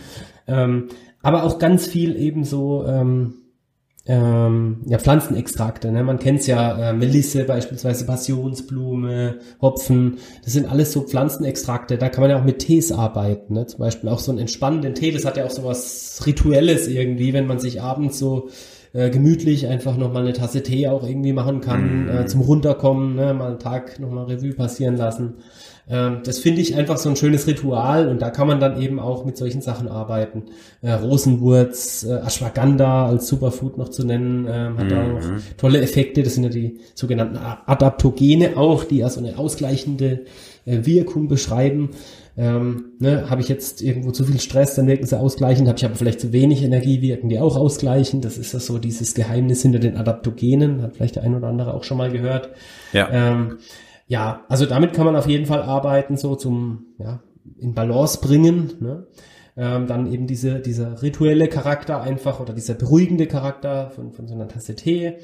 Ähm, 0.48 0.88
aber 1.22 1.44
auch 1.44 1.58
ganz 1.58 1.86
viel 1.86 2.16
eben 2.16 2.44
so 2.44 2.84
ähm, 2.86 3.34
ähm, 4.08 4.78
ja, 4.86 4.98
Pflanzenextrakte. 4.98 5.92
Ne? 5.92 6.02
Man 6.02 6.18
kennt's 6.18 6.46
ja, 6.46 6.90
äh, 6.90 6.92
Melisse 6.94 7.44
beispielsweise, 7.44 8.06
Passionsblume, 8.06 9.38
Hopfen. 9.60 10.16
Das 10.42 10.54
sind 10.54 10.70
alles 10.70 10.92
so 10.92 11.02
Pflanzenextrakte. 11.02 11.98
Da 11.98 12.08
kann 12.08 12.22
man 12.22 12.30
ja 12.30 12.40
auch 12.40 12.44
mit 12.44 12.60
Tees 12.60 12.90
arbeiten. 12.90 13.54
Ne? 13.54 13.66
Zum 13.66 13.80
Beispiel 13.80 14.08
auch 14.08 14.18
so 14.18 14.32
einen 14.32 14.40
entspannenden 14.40 14.94
Tee. 14.94 15.12
Das 15.12 15.26
hat 15.26 15.36
ja 15.36 15.44
auch 15.44 15.50
so 15.50 15.62
was 15.62 16.22
Rituelles 16.24 16.88
irgendwie, 16.88 17.34
wenn 17.34 17.46
man 17.46 17.58
sich 17.58 17.82
abends 17.82 18.18
so 18.18 18.48
äh, 18.94 19.10
gemütlich 19.10 19.66
einfach 19.66 19.98
nochmal 19.98 20.22
eine 20.22 20.32
Tasse 20.32 20.62
Tee 20.62 20.88
auch 20.88 21.06
irgendwie 21.06 21.34
machen 21.34 21.60
kann, 21.60 22.06
mm. 22.06 22.08
äh, 22.08 22.26
zum 22.26 22.40
Runterkommen, 22.40 23.14
ne? 23.14 23.34
mal 23.34 23.48
einen 23.48 23.58
Tag 23.58 24.00
nochmal 24.00 24.24
Revue 24.24 24.54
passieren 24.54 24.96
lassen. 24.96 25.34
Ähm, 25.90 26.18
das 26.24 26.38
finde 26.38 26.60
ich 26.60 26.76
einfach 26.76 26.98
so 26.98 27.08
ein 27.08 27.16
schönes 27.16 27.46
Ritual 27.46 28.08
und 28.08 28.20
da 28.20 28.30
kann 28.30 28.46
man 28.46 28.60
dann 28.60 28.80
eben 28.80 29.00
auch 29.00 29.24
mit 29.24 29.36
solchen 29.36 29.62
Sachen 29.62 29.88
arbeiten. 29.88 30.44
Äh, 30.82 30.92
Rosenwurz, 30.92 32.04
äh, 32.04 32.20
Ashwagandha 32.26 33.06
als 33.06 33.28
Superfood 33.28 33.78
noch 33.78 33.88
zu 33.88 34.04
nennen, 34.04 34.46
äh, 34.46 34.70
hat 34.76 34.84
mhm. 34.84 34.88
da 34.88 35.06
noch 35.06 35.20
tolle 35.56 35.80
Effekte. 35.80 36.22
Das 36.22 36.34
sind 36.34 36.44
ja 36.44 36.50
die 36.50 36.80
sogenannten 36.94 37.38
Adaptogene 37.38 38.56
auch, 38.56 38.84
die 38.84 38.98
ja 38.98 39.08
so 39.08 39.20
eine 39.20 39.38
ausgleichende 39.38 40.24
äh, 40.66 40.84
Wirkung 40.84 41.28
beschreiben. 41.28 41.90
Ähm, 42.36 42.92
ne, 43.00 43.28
habe 43.28 43.40
ich 43.40 43.48
jetzt 43.48 43.82
irgendwo 43.82 44.12
zu 44.12 44.22
viel 44.22 44.38
Stress, 44.38 44.76
dann 44.76 44.86
wirken 44.86 45.06
sie 45.06 45.18
ausgleichend, 45.18 45.66
habe 45.66 45.76
ich 45.76 45.84
aber 45.84 45.96
vielleicht 45.96 46.20
zu 46.20 46.32
wenig 46.32 46.62
Energie, 46.62 47.02
wirken 47.02 47.28
die 47.28 47.40
auch 47.40 47.56
ausgleichend. 47.56 48.24
Das 48.24 48.38
ist 48.38 48.52
ja 48.52 48.60
so 48.60 48.78
dieses 48.78 49.14
Geheimnis 49.14 49.62
hinter 49.62 49.80
den 49.80 49.96
Adaptogenen, 49.96 50.82
hat 50.82 50.94
vielleicht 50.94 51.16
der 51.16 51.24
ein 51.24 51.34
oder 51.34 51.48
andere 51.48 51.74
auch 51.74 51.82
schon 51.82 51.98
mal 51.98 52.12
gehört. 52.12 52.50
Ja. 52.92 53.08
Ähm, 53.10 53.58
ja, 54.08 54.44
also 54.48 54.66
damit 54.66 54.94
kann 54.94 55.04
man 55.04 55.16
auf 55.16 55.28
jeden 55.28 55.46
Fall 55.46 55.62
arbeiten, 55.62 56.16
so 56.16 56.34
zum 56.34 56.86
ja, 56.98 57.20
in 57.58 57.74
Balance 57.74 58.20
bringen. 58.20 58.72
Ne? 58.80 59.06
Ähm, 59.56 59.86
dann 59.86 60.10
eben 60.10 60.26
diese, 60.26 60.60
dieser 60.60 61.02
rituelle 61.02 61.48
Charakter 61.48 62.00
einfach 62.00 62.40
oder 62.40 62.54
dieser 62.54 62.74
beruhigende 62.74 63.26
Charakter 63.26 63.90
von, 63.90 64.12
von 64.12 64.26
so 64.26 64.34
einer 64.34 64.48
Tasse 64.48 64.74
Tee. 64.76 65.18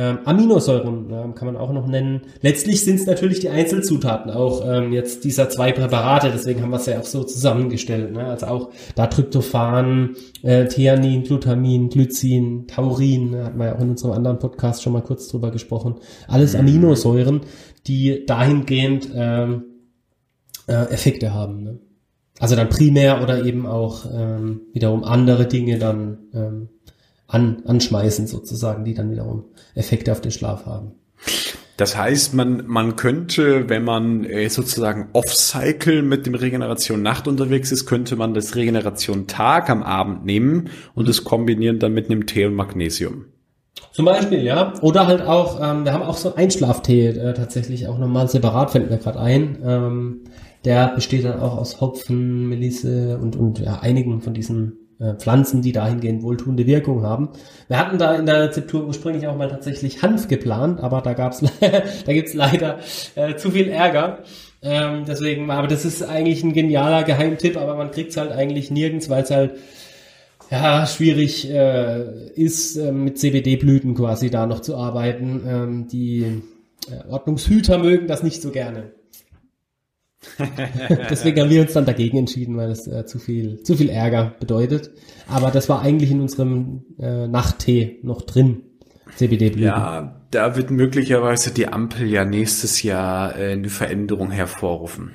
Ähm, 0.00 0.20
Aminosäuren 0.24 1.10
ähm, 1.10 1.34
kann 1.34 1.46
man 1.46 1.56
auch 1.56 1.72
noch 1.72 1.88
nennen. 1.88 2.20
Letztlich 2.40 2.84
sind 2.84 3.00
es 3.00 3.06
natürlich 3.06 3.40
die 3.40 3.48
Einzelzutaten 3.48 4.30
auch 4.30 4.62
ähm, 4.64 4.92
jetzt 4.92 5.24
dieser 5.24 5.48
zwei 5.48 5.72
Präparate, 5.72 6.30
deswegen 6.30 6.62
haben 6.62 6.70
wir 6.70 6.76
es 6.76 6.86
ja 6.86 7.00
auch 7.00 7.04
so 7.04 7.24
zusammengestellt. 7.24 8.12
Ne? 8.12 8.24
Also 8.24 8.46
auch 8.46 8.70
da 8.94 9.08
Tryptophan, 9.08 10.14
äh, 10.42 10.66
Theanin, 10.66 11.24
Glutamin, 11.24 11.88
Glycin, 11.88 12.68
Taurin, 12.68 13.30
ne? 13.32 13.44
hatten 13.46 13.58
wir 13.58 13.66
ja 13.66 13.74
auch 13.74 13.80
in 13.80 13.90
unserem 13.90 14.12
anderen 14.12 14.38
Podcast 14.38 14.84
schon 14.84 14.92
mal 14.92 15.02
kurz 15.02 15.26
drüber 15.26 15.50
gesprochen. 15.50 15.96
Alles 16.28 16.52
mhm. 16.52 16.60
Aminosäuren, 16.60 17.40
die 17.88 18.24
dahingehend 18.24 19.08
ähm, 19.12 19.64
äh, 20.68 20.74
Effekte 20.92 21.34
haben. 21.34 21.64
Ne? 21.64 21.80
Also 22.38 22.54
dann 22.54 22.68
primär 22.68 23.20
oder 23.20 23.44
eben 23.44 23.66
auch 23.66 24.06
ähm, 24.14 24.60
wiederum 24.72 25.02
andere 25.02 25.46
Dinge 25.46 25.80
dann 25.80 26.18
ähm, 26.32 26.68
an, 27.28 27.62
anschmeißen 27.66 28.26
sozusagen, 28.26 28.84
die 28.84 28.94
dann 28.94 29.12
wiederum 29.12 29.44
Effekte 29.74 30.10
auf 30.10 30.20
den 30.20 30.32
Schlaf 30.32 30.66
haben. 30.66 30.92
Das 31.76 31.96
heißt, 31.96 32.34
man, 32.34 32.66
man 32.66 32.96
könnte, 32.96 33.68
wenn 33.68 33.84
man 33.84 34.24
äh, 34.24 34.48
sozusagen 34.48 35.10
off-cycle 35.12 36.02
mit 36.02 36.26
dem 36.26 36.34
Regeneration 36.34 37.02
Nacht 37.02 37.28
unterwegs 37.28 37.70
ist, 37.70 37.86
könnte 37.86 38.16
man 38.16 38.34
das 38.34 38.56
Regeneration 38.56 39.28
Tag 39.28 39.70
am 39.70 39.84
Abend 39.84 40.24
nehmen 40.24 40.70
und 40.94 41.08
es 41.08 41.22
kombinieren 41.22 41.78
dann 41.78 41.94
mit 41.94 42.10
einem 42.10 42.26
Tee 42.26 42.46
und 42.46 42.54
Magnesium. 42.54 43.26
Zum 43.92 44.06
Beispiel, 44.06 44.42
ja. 44.42 44.72
Oder 44.80 45.06
halt 45.06 45.22
auch, 45.22 45.60
ähm, 45.62 45.84
wir 45.84 45.92
haben 45.92 46.02
auch 46.02 46.16
so 46.16 46.30
einen 46.30 46.38
Einschlaftee 46.38 47.10
äh, 47.10 47.34
tatsächlich 47.34 47.86
auch 47.86 47.98
nochmal 47.98 48.26
separat, 48.28 48.72
fällt 48.72 48.90
mir 48.90 48.98
gerade 48.98 49.20
ein. 49.20 49.58
Ähm, 49.64 50.24
der 50.64 50.88
besteht 50.88 51.24
dann 51.24 51.38
auch 51.38 51.56
aus 51.56 51.80
Hopfen, 51.80 52.48
Melisse 52.48 53.18
und, 53.18 53.36
und 53.36 53.60
ja, 53.60 53.78
einigen 53.78 54.20
von 54.20 54.34
diesen 54.34 54.87
äh, 55.00 55.14
Pflanzen, 55.14 55.62
die 55.62 55.72
dahingehend 55.72 56.22
wohltuende 56.22 56.66
Wirkung 56.66 57.02
haben. 57.02 57.30
Wir 57.68 57.78
hatten 57.78 57.98
da 57.98 58.14
in 58.14 58.26
der 58.26 58.42
Rezeptur 58.42 58.86
ursprünglich 58.86 59.26
auch 59.26 59.36
mal 59.36 59.48
tatsächlich 59.48 60.02
Hanf 60.02 60.28
geplant, 60.28 60.80
aber 60.80 61.00
da 61.00 61.12
gab's, 61.14 61.42
da 61.60 62.12
gibt's 62.12 62.34
leider 62.34 62.78
äh, 63.14 63.36
zu 63.36 63.50
viel 63.50 63.68
Ärger. 63.68 64.24
Ähm, 64.60 65.04
deswegen, 65.06 65.50
aber 65.50 65.68
das 65.68 65.84
ist 65.84 66.02
eigentlich 66.02 66.42
ein 66.42 66.52
genialer 66.52 67.04
Geheimtipp, 67.04 67.56
aber 67.56 67.76
man 67.76 67.92
kriegt's 67.92 68.16
halt 68.16 68.32
eigentlich 68.32 68.70
nirgends, 68.70 69.08
weil 69.08 69.22
es 69.22 69.30
halt 69.30 69.52
ja 70.50 70.86
schwierig 70.86 71.48
äh, 71.48 72.30
ist, 72.34 72.76
äh, 72.76 72.90
mit 72.90 73.18
CBD-Blüten 73.18 73.94
quasi 73.94 74.30
da 74.30 74.46
noch 74.46 74.60
zu 74.60 74.76
arbeiten. 74.76 75.42
Ähm, 75.46 75.88
die 75.88 76.42
äh, 76.90 77.08
Ordnungshüter 77.08 77.78
mögen 77.78 78.08
das 78.08 78.22
nicht 78.22 78.42
so 78.42 78.50
gerne. 78.50 78.97
Deswegen 81.10 81.40
haben 81.40 81.50
wir 81.50 81.62
uns 81.62 81.72
dann 81.72 81.86
dagegen 81.86 82.18
entschieden, 82.18 82.56
weil 82.56 82.70
es 82.70 82.86
äh, 82.86 83.06
zu 83.06 83.18
viel, 83.18 83.62
zu 83.62 83.76
viel 83.76 83.88
Ärger 83.88 84.34
bedeutet. 84.40 84.90
Aber 85.28 85.50
das 85.50 85.68
war 85.68 85.80
eigentlich 85.80 86.10
in 86.10 86.20
unserem 86.20 86.84
äh, 86.98 87.28
Nachttee 87.28 88.00
noch 88.02 88.22
drin. 88.22 88.62
CBD-Blüten. 89.16 89.62
Ja, 89.62 90.20
da 90.30 90.56
wird 90.56 90.70
möglicherweise 90.70 91.52
die 91.52 91.68
Ampel 91.68 92.06
ja 92.08 92.24
nächstes 92.24 92.82
Jahr 92.82 93.36
äh, 93.38 93.52
eine 93.52 93.68
Veränderung 93.68 94.30
hervorrufen. 94.30 95.12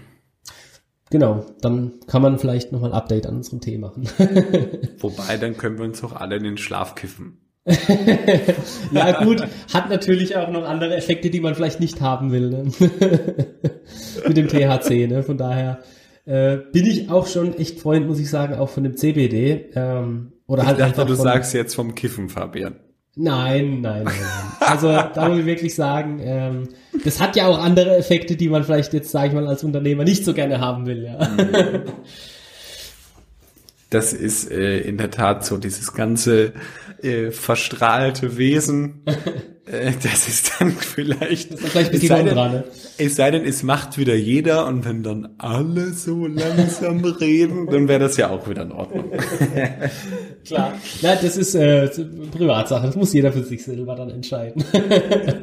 Genau, 1.10 1.46
dann 1.62 2.00
kann 2.08 2.24
man 2.24 2.40
vielleicht 2.40 2.72
nochmal 2.72 2.92
ein 2.92 2.96
Update 2.96 3.28
an 3.28 3.36
unserem 3.36 3.62
Tee 3.62 3.78
machen. 3.78 4.10
Wobei, 4.98 5.38
dann 5.38 5.58
können 5.58 5.78
wir 5.78 5.86
uns 5.86 6.04
auch 6.04 6.14
alle 6.14 6.38
in 6.38 6.44
den 6.44 6.58
Schlaf 6.58 6.96
kiffen. 6.96 7.43
ja 8.92 9.24
gut, 9.24 9.42
hat 9.74 9.90
natürlich 9.90 10.36
auch 10.36 10.50
noch 10.50 10.68
andere 10.68 10.98
Effekte, 10.98 11.30
die 11.30 11.40
man 11.40 11.56
vielleicht 11.56 11.80
nicht 11.80 12.02
haben 12.02 12.32
will. 12.32 12.50
Ne? 12.50 12.72
Mit 14.28 14.38
dem 14.38 14.48
THC, 14.50 15.08
ne? 15.08 15.24
Von 15.24 15.38
daher 15.38 15.80
äh, 16.26 16.58
bin 16.72 16.86
ich 16.86 17.10
auch 17.10 17.28
schon 17.28 17.58
echt 17.58 17.80
Freund, 17.80 18.08
muss 18.08 18.20
ich 18.20 18.30
sagen, 18.30 18.56
auch 18.56 18.70
von 18.70 18.84
dem 18.84 18.98
CBD. 18.98 19.70
Ähm, 19.76 20.34
oder 20.46 20.64
ich 20.64 20.68
halt 20.68 20.80
dachte, 20.80 21.06
du 21.06 21.16
von, 21.16 21.24
sagst 21.24 21.54
jetzt 21.54 21.74
vom 21.74 21.96
Kiffen, 21.96 22.28
Fabian. 22.30 22.76
Nein, 23.16 23.80
nein, 23.82 24.04
nein. 24.04 24.06
nein. 24.06 24.16
Also 24.60 24.88
da 24.88 25.30
muss 25.30 25.40
ich 25.40 25.46
wirklich 25.46 25.76
sagen, 25.76 26.20
ähm, 26.22 26.70
das 27.06 27.22
hat 27.22 27.36
ja 27.36 27.48
auch 27.48 27.60
andere 27.60 27.96
Effekte, 27.96 28.36
die 28.36 28.50
man 28.50 28.64
vielleicht 28.64 28.92
jetzt, 28.94 29.12
sage 29.12 29.28
ich 29.28 29.34
mal, 29.34 29.48
als 29.48 29.64
Unternehmer 29.64 30.04
nicht 30.04 30.26
so 30.26 30.34
gerne 30.34 30.60
haben 30.60 30.86
will. 30.86 31.04
Ja. 31.06 31.84
Das 33.90 34.12
ist 34.12 34.50
äh, 34.50 34.80
in 34.80 34.98
der 34.98 35.12
Tat 35.12 35.46
so, 35.46 35.58
dieses 35.58 35.94
ganze 35.94 36.54
äh, 37.04 37.32
verstrahlte 37.32 38.38
Wesen. 38.38 39.04
äh, 39.66 39.92
das 40.02 40.28
ist 40.28 40.54
dann 40.60 40.72
vielleicht. 40.72 41.54
Das 41.54 41.62
ist 41.62 41.70
vielleicht 41.70 41.94
ein 41.94 42.00
bisschen 42.00 42.04
es 42.04 42.18
sei 42.18 42.24
denn, 42.24 42.36
dran, 42.36 42.52
ne? 42.52 42.64
Es 42.98 43.16
sei 43.16 43.32
denn, 43.32 43.46
es 43.46 43.64
macht 43.64 43.98
wieder 43.98 44.16
jeder 44.16 44.68
und 44.68 44.86
wenn 44.86 45.04
dann 45.04 45.36
alle 45.38 45.94
so 45.94 46.28
langsam 46.28 47.04
reden, 47.20 47.68
dann 47.68 47.88
wäre 47.88 48.00
das 48.00 48.18
ja 48.18 48.30
auch 48.30 48.50
wieder 48.50 48.64
in 48.64 48.72
Ordnung. 48.72 49.12
Klar. 50.46 50.74
Na, 51.02 51.16
das 51.16 51.38
ist 51.38 51.56
äh, 51.56 51.90
Privatsache. 52.32 52.88
Das 52.88 52.96
muss 52.96 53.14
jeder 53.14 53.32
für 53.32 53.44
sich 53.44 53.64
selber 53.64 53.96
dann 53.96 54.10
entscheiden. 54.10 54.64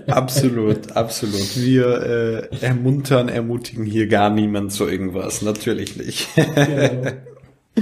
absolut, 0.06 0.92
absolut. 0.92 1.56
Wir 1.56 2.48
äh, 2.52 2.64
ermuntern, 2.64 3.28
ermutigen 3.28 3.84
hier 3.84 4.06
gar 4.06 4.30
niemand 4.30 4.72
zu 4.72 4.88
irgendwas. 4.88 5.42
Natürlich 5.42 5.96
nicht. 5.96 6.28
Genau. 6.34 7.12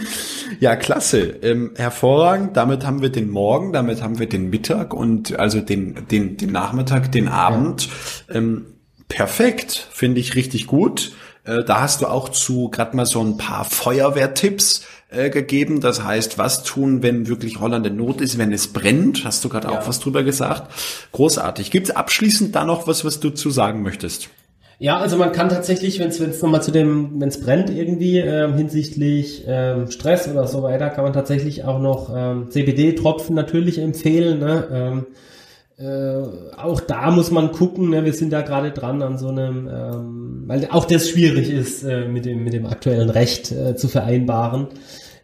Ja, 0.60 0.76
klasse. 0.76 1.20
Ähm, 1.42 1.72
hervorragend. 1.76 2.56
Damit 2.56 2.84
haben 2.84 3.02
wir 3.02 3.10
den 3.10 3.30
Morgen, 3.30 3.72
damit 3.72 4.02
haben 4.02 4.18
wir 4.18 4.28
den 4.28 4.50
Mittag 4.50 4.94
und 4.94 5.38
also 5.38 5.60
den, 5.60 6.06
den, 6.10 6.36
den 6.36 6.50
Nachmittag, 6.50 7.12
den 7.12 7.28
Abend. 7.28 7.88
Ja. 8.28 8.36
Ähm, 8.36 8.66
perfekt. 9.08 9.88
Finde 9.90 10.20
ich 10.20 10.34
richtig 10.34 10.66
gut. 10.66 11.12
Äh, 11.44 11.64
da 11.64 11.80
hast 11.80 12.00
du 12.00 12.06
auch 12.06 12.28
zu 12.30 12.70
gerade 12.70 12.96
mal 12.96 13.06
so 13.06 13.20
ein 13.20 13.36
paar 13.36 13.64
Feuerwehrtipps 13.64 14.86
äh, 15.10 15.30
gegeben. 15.30 15.80
Das 15.80 16.02
heißt, 16.02 16.38
was 16.38 16.62
tun, 16.62 17.02
wenn 17.02 17.28
wirklich 17.28 17.60
Holland 17.60 17.86
in 17.86 17.96
Not 17.96 18.20
ist, 18.20 18.38
wenn 18.38 18.52
es 18.52 18.68
brennt? 18.68 19.24
Hast 19.24 19.44
du 19.44 19.48
gerade 19.48 19.68
ja. 19.68 19.78
auch 19.78 19.88
was 19.88 20.00
drüber 20.00 20.22
gesagt? 20.22 20.70
Großartig. 21.12 21.70
Gibt 21.70 21.88
es 21.88 21.96
abschließend 21.96 22.54
da 22.54 22.64
noch 22.64 22.86
was, 22.86 23.04
was 23.04 23.20
du 23.20 23.30
zu 23.30 23.50
sagen 23.50 23.82
möchtest? 23.82 24.28
Ja, 24.80 24.98
also 24.98 25.16
man 25.16 25.32
kann 25.32 25.48
tatsächlich, 25.48 25.98
wenn 25.98 26.08
es 26.08 26.42
nochmal 26.42 26.62
zu 26.62 26.70
dem, 26.70 27.20
wenn 27.20 27.28
es 27.28 27.40
brennt 27.40 27.68
irgendwie 27.68 28.18
ähm, 28.18 28.54
hinsichtlich 28.54 29.44
ähm, 29.48 29.90
Stress 29.90 30.28
oder 30.28 30.46
so 30.46 30.62
weiter, 30.62 30.88
kann 30.90 31.02
man 31.02 31.12
tatsächlich 31.12 31.64
auch 31.64 31.80
noch 31.80 32.14
ähm, 32.14 32.48
CBD-Tropfen 32.50 33.34
natürlich 33.34 33.78
empfehlen. 33.78 34.38
Ne? 34.38 34.68
Ähm, 34.70 35.06
äh, 35.78 36.56
auch 36.56 36.80
da 36.80 37.10
muss 37.10 37.32
man 37.32 37.50
gucken, 37.50 37.90
ne? 37.90 38.04
wir 38.04 38.12
sind 38.12 38.32
da 38.32 38.42
gerade 38.42 38.70
dran 38.70 39.02
an 39.02 39.18
so 39.18 39.28
einem, 39.28 39.68
ähm, 39.68 40.44
weil 40.46 40.68
auch 40.70 40.84
das 40.84 41.08
schwierig 41.08 41.50
ist 41.50 41.82
äh, 41.82 42.06
mit 42.06 42.24
dem 42.24 42.44
mit 42.44 42.52
dem 42.52 42.66
aktuellen 42.66 43.10
Recht 43.10 43.50
äh, 43.50 43.74
zu 43.74 43.88
vereinbaren, 43.88 44.68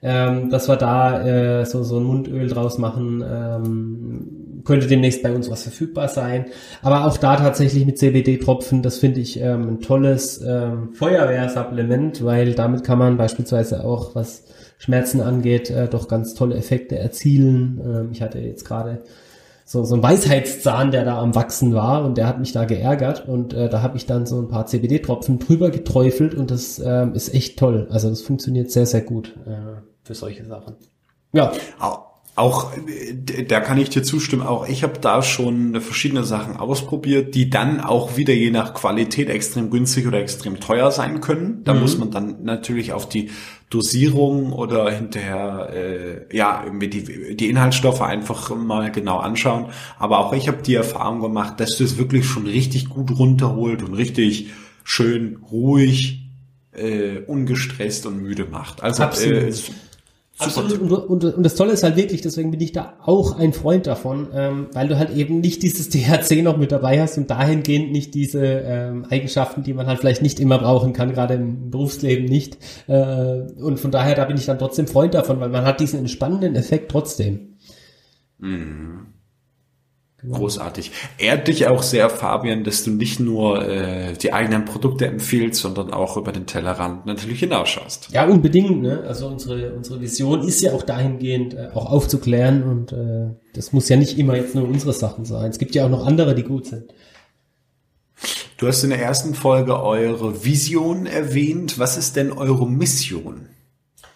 ähm, 0.03 0.51
dass 0.51 0.69
wir 0.69 0.77
da 0.77 1.61
äh, 1.61 1.65
so 1.65 1.85
so 1.85 1.99
ein 1.99 2.05
Mundöl 2.05 2.49
draus 2.49 2.79
machen. 2.79 3.25
Ähm, 3.25 4.44
könnte 4.65 4.87
demnächst 4.87 5.23
bei 5.23 5.33
uns 5.33 5.51
was 5.51 5.63
verfügbar 5.63 6.09
sein. 6.09 6.47
Aber 6.83 7.07
auch 7.07 7.17
da 7.19 7.37
tatsächlich 7.37 7.87
mit 7.87 7.99
CBD-Tropfen, 7.99 8.83
das 8.83 8.99
finde 8.99 9.21
ich 9.21 9.41
ähm, 9.41 9.69
ein 9.69 9.81
tolles 9.81 10.41
ähm, 10.41 10.93
Feuerwehrsupplement, 10.95 12.25
weil 12.25 12.55
damit 12.55 12.85
kann 12.85 12.99
man 12.99 13.17
beispielsweise 13.17 13.85
auch, 13.85 14.15
was 14.15 14.45
Schmerzen 14.79 15.21
angeht, 15.21 15.71
äh, 15.71 15.89
doch 15.89 16.09
ganz 16.09 16.35
tolle 16.35 16.57
Effekte 16.57 16.99
erzielen. 16.99 17.81
Ähm, 17.85 18.09
ich 18.13 18.23
hatte 18.23 18.39
jetzt 18.39 18.65
gerade 18.65 19.03
so, 19.65 19.85
so 19.85 19.95
ein 19.95 20.03
Weisheitszahn, 20.03 20.91
der 20.91 21.05
da 21.05 21.19
am 21.19 21.35
Wachsen 21.35 21.75
war 21.75 22.05
und 22.05 22.19
der 22.19 22.27
hat 22.27 22.39
mich 22.39 22.53
da 22.53 22.65
geärgert 22.65 23.27
und 23.27 23.55
äh, 23.55 23.69
da 23.69 23.83
habe 23.83 23.97
ich 23.97 24.07
dann 24.07 24.27
so 24.27 24.39
ein 24.41 24.49
paar 24.49 24.67
CBD-Tropfen 24.67 25.39
drüber 25.39 25.71
geträufelt 25.71 26.35
und 26.35 26.51
das 26.51 26.79
ähm, 26.79 27.15
ist 27.15 27.33
echt 27.33 27.59
toll. 27.59 27.87
Also 27.91 28.11
das 28.11 28.21
funktioniert 28.21 28.71
sehr, 28.71 28.87
sehr 28.87 29.01
gut 29.01 29.35
äh, 29.47 29.81
für 30.03 30.15
solche 30.15 30.45
Sachen. 30.45 30.77
Ja. 31.33 31.53
Auch, 32.37 32.73
da 33.47 33.61
kann 33.61 33.79
ich 33.79 33.91
dir 33.91 34.03
zustimmen, 34.03 34.43
auch 34.43 34.67
ich 34.67 34.83
habe 34.83 34.99
da 35.01 35.23
schon 35.23 35.81
verschiedene 35.81 36.25
Sachen 36.25 36.57
ausprobiert, 36.57 37.37
die 37.37 37.49
dann 37.49 37.81
auch 37.81 38.17
wieder 38.17 38.35
je 38.35 38.51
nach 38.51 38.75
Qualität 38.75 39.29
extrem 39.29 39.71
günstig 39.71 40.09
oder 40.09 40.19
extrem 40.19 40.59
teuer 40.59 40.91
sein 40.91 41.21
können. 41.21 41.63
Da 41.63 41.75
mhm. 41.75 41.81
muss 41.81 41.97
man 41.97 42.11
dann 42.11 42.43
natürlich 42.43 42.93
auf 42.93 43.09
die 43.09 43.31
Dosierung 43.71 44.53
oder 44.53 44.91
hinterher 44.91 45.71
äh, 45.73 46.37
ja 46.37 46.65
die, 46.69 47.37
die 47.37 47.49
Inhaltsstoffe 47.49 48.03
einfach 48.03 48.55
mal 48.55 48.91
genau 48.91 49.19
anschauen. 49.19 49.67
Aber 49.99 50.19
auch 50.19 50.33
ich 50.33 50.49
habe 50.49 50.63
die 50.63 50.75
Erfahrung 50.75 51.21
gemacht, 51.21 51.61
dass 51.61 51.77
du 51.77 51.85
es 51.85 51.99
wirklich 51.99 52.25
schon 52.25 52.47
richtig 52.47 52.89
gut 52.89 53.17
runterholt 53.17 53.85
und 53.85 53.95
richtig 53.95 54.51
schön 54.83 55.39
ruhig, 55.51 56.25
äh, 56.73 57.19
ungestresst 57.27 58.07
und 58.07 58.23
müde 58.23 58.47
macht. 58.51 58.83
Also 58.83 59.05
äh, 59.05 59.53
Absolut. 60.39 60.81
Und, 60.81 60.91
und, 60.91 61.25
und, 61.25 61.43
das 61.45 61.55
Tolle 61.55 61.73
ist 61.73 61.85
halt 61.85 61.97
wirklich, 61.97 62.21
deswegen 62.21 62.51
bin 62.51 62.61
ich 62.61 62.73
da 62.73 62.95
auch 63.05 63.39
ein 63.39 63.53
Freund 63.53 63.87
davon, 63.87 64.29
ähm, 64.35 64.67
weil 64.73 64.89
du 64.89 64.99
halt 64.99 65.11
eben 65.11 65.41
nicht 65.41 65.63
dieses 65.63 65.89
THC 65.91 66.43
noch 66.43 66.57
mit 66.57 66.73
dabei 66.73 67.01
hast 67.01 67.17
und 67.19 67.31
dahingehend 67.31 67.93
nicht 67.93 68.15
diese 68.15 68.45
ähm, 68.45 69.05
Eigenschaften, 69.09 69.63
die 69.63 69.73
man 69.73 69.87
halt 69.87 70.01
vielleicht 70.01 70.23
nicht 70.23 70.41
immer 70.41 70.59
brauchen 70.59 70.93
kann, 70.93 71.13
gerade 71.13 71.35
im 71.35 71.71
Berufsleben 71.71 72.25
nicht. 72.25 72.59
Äh, 72.89 73.43
und 73.63 73.79
von 73.79 73.93
daher, 73.93 74.17
da 74.17 74.25
bin 74.25 74.37
ich 74.37 74.47
dann 74.47 74.59
trotzdem 74.59 74.89
Freund 74.89 75.15
davon, 75.15 75.39
weil 75.39 75.51
man 75.51 75.65
hat 75.65 75.79
diesen 75.79 76.01
entspannenden 76.01 76.57
Effekt 76.57 76.91
trotzdem. 76.91 77.57
Mhm. 78.39 79.14
Großartig. 80.31 80.91
Ehrt 81.19 81.49
dich 81.49 81.67
auch 81.67 81.83
sehr, 81.83 82.09
Fabian, 82.09 82.65
dass 82.65 82.85
du 82.85 82.91
nicht 82.91 83.21
nur 83.21 83.67
äh, 83.67 84.15
die 84.15 84.33
eigenen 84.33 84.65
Produkte 84.65 85.07
empfiehlst, 85.07 85.61
sondern 85.61 85.93
auch 85.93 86.17
über 86.17 86.33
den 86.33 86.47
Tellerrand 86.47 87.05
natürlich 87.05 87.41
hinausschaust. 87.41 88.09
Ja, 88.13 88.27
unbedingt. 88.27 88.81
Ne? 88.81 89.05
Also 89.07 89.27
unsere, 89.27 89.73
unsere 89.75 90.01
Vision 90.01 90.41
ist 90.41 90.63
ja 90.63 90.73
auch 90.73 90.83
dahingehend, 90.83 91.55
äh, 91.55 91.69
auch 91.75 91.91
aufzuklären 91.91 92.63
und 92.63 92.93
äh, 92.93 93.35
das 93.55 93.73
muss 93.73 93.89
ja 93.89 93.97
nicht 93.97 94.19
immer 94.19 94.37
jetzt 94.37 94.55
nur 94.55 94.67
unsere 94.67 94.93
Sachen 94.93 95.25
sein. 95.25 95.51
Es 95.51 95.59
gibt 95.59 95.75
ja 95.75 95.85
auch 95.85 95.91
noch 95.91 96.07
andere, 96.07 96.35
die 96.35 96.43
gut 96.43 96.67
sind. 96.67 96.95
Du 98.57 98.67
hast 98.69 98.83
in 98.85 98.91
der 98.91 99.03
ersten 99.03 99.35
Folge 99.35 99.83
eure 99.83 100.45
Vision 100.45 101.07
erwähnt. 101.07 101.79
Was 101.79 101.99
ist 101.99 102.17
denn 102.17 102.33
eure 102.33 102.69
Mission? 102.69 103.49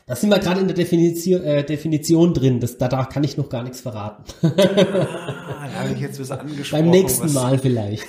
Da 0.09 0.17
sind 0.17 0.31
wir 0.31 0.39
gerade 0.39 0.61
in 0.63 0.67
der 0.67 0.75
Definition, 0.75 1.43
äh, 1.45 1.63
Definition 1.63 2.33
drin. 2.33 2.61
Das, 2.61 2.79
da, 2.79 2.89
da 2.89 3.05
kann 3.05 3.23
ich 3.25 3.37
noch 3.37 3.51
gar 3.51 3.63
nichts 3.63 3.83
verraten. 3.83 4.25
ah, 4.43 4.49
da 4.57 5.81
habe 5.81 5.93
ich 5.95 6.01
jetzt 6.01 6.19
was 6.19 6.31
angesprochen. 6.31 6.83
Beim 6.83 6.91
nächsten 6.91 7.25
was... 7.25 7.35
Mal 7.35 7.59
vielleicht. 7.59 8.07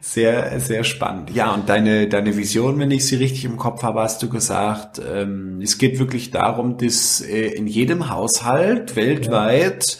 sehr, 0.00 0.60
sehr 0.60 0.84
spannend. 0.84 1.34
Ja, 1.34 1.52
und 1.52 1.68
deine, 1.68 2.06
deine 2.06 2.36
Vision, 2.36 2.78
wenn 2.78 2.92
ich 2.92 3.04
sie 3.06 3.16
richtig 3.16 3.44
im 3.44 3.56
Kopf 3.56 3.82
habe, 3.82 4.02
hast 4.02 4.22
du 4.22 4.28
gesagt, 4.28 5.02
ähm, 5.04 5.60
es 5.60 5.78
geht 5.78 5.98
wirklich 5.98 6.30
darum, 6.30 6.76
dass 6.76 7.22
äh, 7.22 7.48
in 7.48 7.66
jedem 7.66 8.08
Haushalt 8.08 8.94
weltweit 8.94 9.84
ja. 9.84 9.96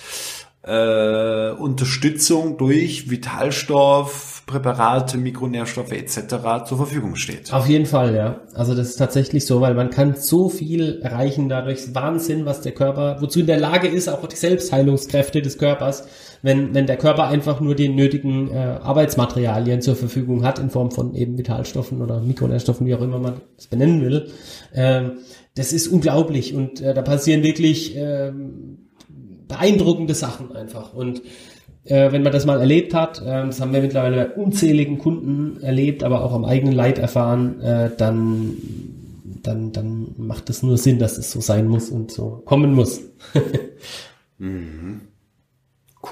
Äh, 0.66 1.50
Unterstützung 1.50 2.56
durch 2.56 3.10
Vitalstoff, 3.10 4.42
Präparate, 4.46 5.18
Mikronährstoffe 5.18 5.92
etc. 5.92 6.64
zur 6.66 6.78
Verfügung 6.78 7.16
steht. 7.16 7.52
Auf 7.52 7.66
jeden 7.68 7.86
Fall, 7.86 8.14
ja. 8.14 8.40
Also 8.54 8.74
das 8.74 8.88
ist 8.88 8.96
tatsächlich 8.96 9.46
so, 9.46 9.60
weil 9.60 9.74
man 9.74 9.90
kann 9.90 10.14
so 10.16 10.48
viel 10.48 11.00
erreichen 11.02 11.48
dadurch. 11.48 11.94
Wahnsinn, 11.94 12.46
was 12.46 12.62
der 12.62 12.72
Körper, 12.72 13.18
wozu 13.20 13.40
in 13.40 13.46
der 13.46 13.58
Lage 13.58 13.88
ist, 13.88 14.08
auch 14.08 14.26
die 14.26 14.36
Selbstheilungskräfte 14.36 15.42
des 15.42 15.58
Körpers, 15.58 16.06
wenn, 16.42 16.74
wenn 16.74 16.86
der 16.86 16.96
Körper 16.96 17.26
einfach 17.26 17.60
nur 17.60 17.74
die 17.74 17.88
nötigen 17.88 18.50
äh, 18.50 18.78
Arbeitsmaterialien 18.82 19.82
zur 19.82 19.96
Verfügung 19.96 20.44
hat, 20.44 20.58
in 20.58 20.70
Form 20.70 20.90
von 20.90 21.14
eben 21.14 21.36
Vitalstoffen 21.36 22.00
oder 22.00 22.20
Mikronährstoffen, 22.20 22.86
wie 22.86 22.94
auch 22.94 23.02
immer 23.02 23.18
man 23.18 23.40
es 23.58 23.66
benennen 23.66 24.02
will. 24.02 24.30
Ähm, 24.74 25.18
das 25.56 25.72
ist 25.72 25.88
unglaublich 25.88 26.54
und 26.54 26.80
äh, 26.80 26.94
da 26.94 27.02
passieren 27.02 27.42
wirklich 27.42 27.94
ähm, 27.96 28.83
beeindruckende 29.48 30.14
Sachen 30.14 30.54
einfach. 30.54 30.92
Und 30.94 31.22
äh, 31.84 32.12
wenn 32.12 32.22
man 32.22 32.32
das 32.32 32.46
mal 32.46 32.60
erlebt 32.60 32.94
hat, 32.94 33.20
äh, 33.20 33.46
das 33.46 33.60
haben 33.60 33.72
wir 33.72 33.82
mittlerweile 33.82 34.16
bei 34.16 34.28
unzähligen 34.30 34.98
Kunden 34.98 35.62
erlebt, 35.62 36.02
aber 36.02 36.22
auch 36.22 36.32
am 36.32 36.44
eigenen 36.44 36.74
Leib 36.74 36.98
erfahren, 36.98 37.60
äh, 37.60 37.90
dann, 37.96 38.56
dann, 39.42 39.72
dann 39.72 40.14
macht 40.16 40.48
es 40.50 40.62
nur 40.62 40.78
Sinn, 40.78 40.98
dass 40.98 41.18
es 41.18 41.30
so 41.30 41.40
sein 41.40 41.68
muss 41.68 41.90
und 41.90 42.10
so 42.10 42.42
kommen 42.44 42.74
muss. 42.74 43.00
mhm. 44.38 45.02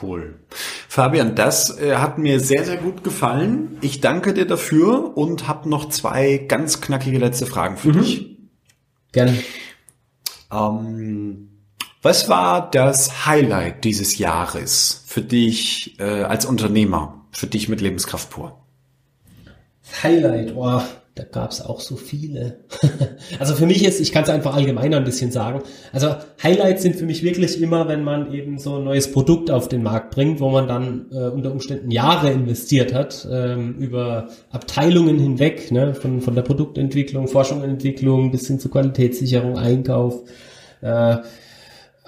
Cool. 0.00 0.36
Fabian, 0.88 1.34
das 1.34 1.78
äh, 1.78 1.96
hat 1.96 2.18
mir 2.18 2.40
sehr, 2.40 2.64
sehr 2.64 2.78
gut 2.78 3.04
gefallen. 3.04 3.76
Ich 3.82 4.00
danke 4.00 4.32
dir 4.32 4.46
dafür 4.46 5.16
und 5.16 5.48
habe 5.48 5.68
noch 5.68 5.90
zwei 5.90 6.38
ganz 6.38 6.80
knackige 6.80 7.18
letzte 7.18 7.46
Fragen 7.46 7.76
für 7.76 7.88
mhm. 7.88 7.98
dich. 7.98 8.38
Gerne. 9.12 9.38
Ähm, 10.50 11.51
Was 12.04 12.28
war 12.28 12.68
das 12.68 13.26
Highlight 13.26 13.84
dieses 13.84 14.18
Jahres 14.18 15.04
für 15.06 15.20
dich 15.20 15.94
äh, 16.00 16.24
als 16.24 16.44
Unternehmer, 16.44 17.26
für 17.30 17.46
dich 17.46 17.68
mit 17.68 17.80
Lebenskraft 17.80 18.28
pur? 18.28 18.58
Highlight, 20.02 20.52
oh, 20.56 20.82
da 21.14 21.22
gab's 21.22 21.60
auch 21.60 21.78
so 21.78 21.94
viele. 21.94 22.64
also 23.38 23.54
für 23.54 23.66
mich 23.66 23.84
ist, 23.84 24.00
ich 24.00 24.10
kann 24.10 24.24
es 24.24 24.30
einfach 24.30 24.56
allgemeiner 24.56 24.96
ein 24.96 25.04
bisschen 25.04 25.30
sagen. 25.30 25.62
Also 25.92 26.16
Highlights 26.42 26.82
sind 26.82 26.96
für 26.96 27.06
mich 27.06 27.22
wirklich 27.22 27.62
immer, 27.62 27.86
wenn 27.86 28.02
man 28.02 28.34
eben 28.34 28.58
so 28.58 28.78
ein 28.78 28.84
neues 28.84 29.12
Produkt 29.12 29.52
auf 29.52 29.68
den 29.68 29.84
Markt 29.84 30.12
bringt, 30.12 30.40
wo 30.40 30.50
man 30.50 30.66
dann 30.66 31.06
äh, 31.12 31.28
unter 31.28 31.52
Umständen 31.52 31.92
Jahre 31.92 32.32
investiert 32.32 32.92
hat, 32.92 33.28
ähm, 33.30 33.76
über 33.76 34.26
Abteilungen 34.50 35.20
hinweg, 35.20 35.70
ne, 35.70 35.94
von, 35.94 36.20
von 36.20 36.34
der 36.34 36.42
Produktentwicklung, 36.42 37.28
Forschung 37.28 37.62
und 37.62 37.70
Entwicklung 37.70 38.32
bis 38.32 38.48
hin 38.48 38.58
zu 38.58 38.70
Qualitätssicherung, 38.70 39.56
Einkauf, 39.56 40.24
äh, 40.80 41.18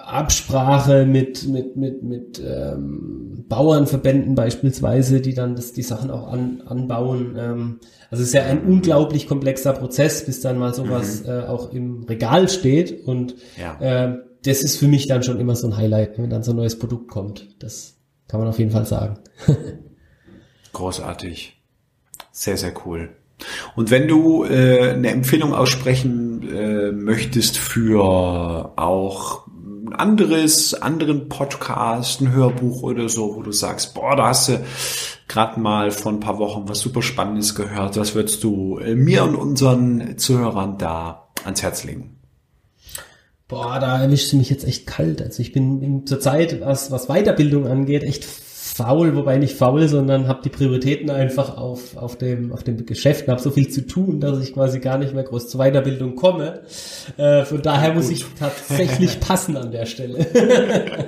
Absprache 0.07 1.07
mit, 1.07 1.46
mit, 1.46 1.76
mit, 1.76 2.02
mit 2.02 2.42
ähm, 2.44 3.44
Bauernverbänden 3.48 4.34
beispielsweise, 4.34 5.20
die 5.20 5.34
dann 5.34 5.57
das, 5.57 5.72
die 5.72 5.82
Sachen 5.82 6.11
auch 6.11 6.28
an, 6.28 6.62
anbauen. 6.66 7.36
Ähm, 7.38 7.80
also 8.11 8.22
es 8.22 8.28
ist 8.28 8.34
ja 8.34 8.44
ein 8.44 8.64
unglaublich 8.64 9.26
komplexer 9.26 9.72
Prozess, 9.72 10.24
bis 10.24 10.40
dann 10.40 10.59
mal 10.59 10.74
sowas 10.74 11.22
mhm. 11.22 11.30
äh, 11.30 11.40
auch 11.42 11.72
im 11.72 12.05
Regal 12.05 12.48
steht. 12.48 13.07
Und 13.07 13.34
ja. 13.59 13.78
äh, 13.80 14.18
das 14.44 14.62
ist 14.62 14.78
für 14.78 14.88
mich 14.88 15.07
dann 15.07 15.22
schon 15.22 15.40
immer 15.40 15.57
so 15.57 15.66
ein 15.66 15.76
Highlight, 15.76 16.18
wenn 16.18 16.30
dann 16.30 16.42
so 16.42 16.52
ein 16.52 16.57
neues 16.57 16.78
Produkt 16.78 17.11
kommt. 17.11 17.48
Das 17.59 17.96
kann 18.28 18.40
man 18.40 18.48
auf 18.48 18.59
jeden 18.59 18.70
Fall 18.70 18.86
sagen. 18.86 19.18
Großartig. 20.72 21.61
Sehr, 22.32 22.57
sehr 22.57 22.72
cool. 22.84 23.11
Und 23.74 23.90
wenn 23.90 24.09
du 24.09 24.44
äh, 24.44 24.92
eine 24.92 25.11
Empfehlung 25.11 25.55
aussprechen 25.55 26.48
äh, 26.48 26.92
möchtest 26.92 27.59
für 27.59 28.72
auch 28.76 29.43
anderes, 29.95 30.74
anderen 30.74 31.28
Podcast, 31.28 32.20
ein 32.20 32.32
Hörbuch 32.32 32.82
oder 32.82 33.09
so, 33.09 33.36
wo 33.36 33.42
du 33.42 33.53
sagst, 33.53 33.95
boah, 33.95 34.16
da 34.16 34.28
hast 34.28 34.49
du 34.49 34.64
gerade 35.28 35.59
mal 35.61 35.90
vor 35.90 36.12
ein 36.12 36.20
paar 36.20 36.38
Wochen 36.38 36.68
was 36.68 36.80
super 36.80 37.03
Spannendes 37.03 37.55
gehört. 37.55 37.97
Was 37.97 38.14
würdest 38.14 38.45
du 38.45 38.78
äh, 38.78 38.95
mir 38.95 39.24
und 39.24 39.34
unseren 39.34 40.18
Zuhörern 40.18 40.78
da 40.78 41.28
ans 41.45 41.62
Herz 41.62 41.84
legen? 41.84 42.18
Boah, 43.49 43.78
da 43.78 44.03
erwischt 44.03 44.32
du 44.32 44.36
mich 44.36 44.51
jetzt 44.51 44.64
echt 44.64 44.86
kalt. 44.86 45.20
Also 45.20 45.42
ich 45.42 45.53
bin, 45.53 45.80
bin 45.80 46.07
zurzeit, 46.07 46.61
was, 46.61 46.90
was 46.90 47.09
Weiterbildung 47.09 47.66
angeht, 47.66 48.03
echt 48.03 48.24
faul, 48.75 49.14
wobei 49.14 49.39
nicht 49.39 49.57
faul, 49.57 49.87
sondern 49.87 50.27
habe 50.27 50.43
die 50.43 50.49
Prioritäten 50.49 51.09
einfach 51.09 51.57
auf, 51.57 51.97
auf, 51.97 52.18
dem, 52.18 52.51
auf 52.53 52.64
dem 52.64 52.85
Geschäft 52.85 53.29
und 53.29 53.31
habe 53.31 53.41
so 53.41 53.53
viel 53.53 53.68
zu 53.68 53.87
tun, 53.87 54.18
dass 54.18 54.43
ich 54.43 54.53
quasi 54.53 54.81
gar 54.81 54.99
nicht 54.99 55.14
mehr 55.14 55.22
groß 55.22 55.49
zur 55.49 55.61
Weiterbildung 55.61 56.16
komme. 56.16 56.62
Äh, 57.16 57.45
von 57.45 57.62
daher 57.62 57.91
ja, 57.91 57.95
muss 57.95 58.11
ich 58.11 58.25
tatsächlich 58.37 59.20
passen 59.20 59.57
an 59.57 59.70
der 59.70 59.87
Stelle. 59.87 60.27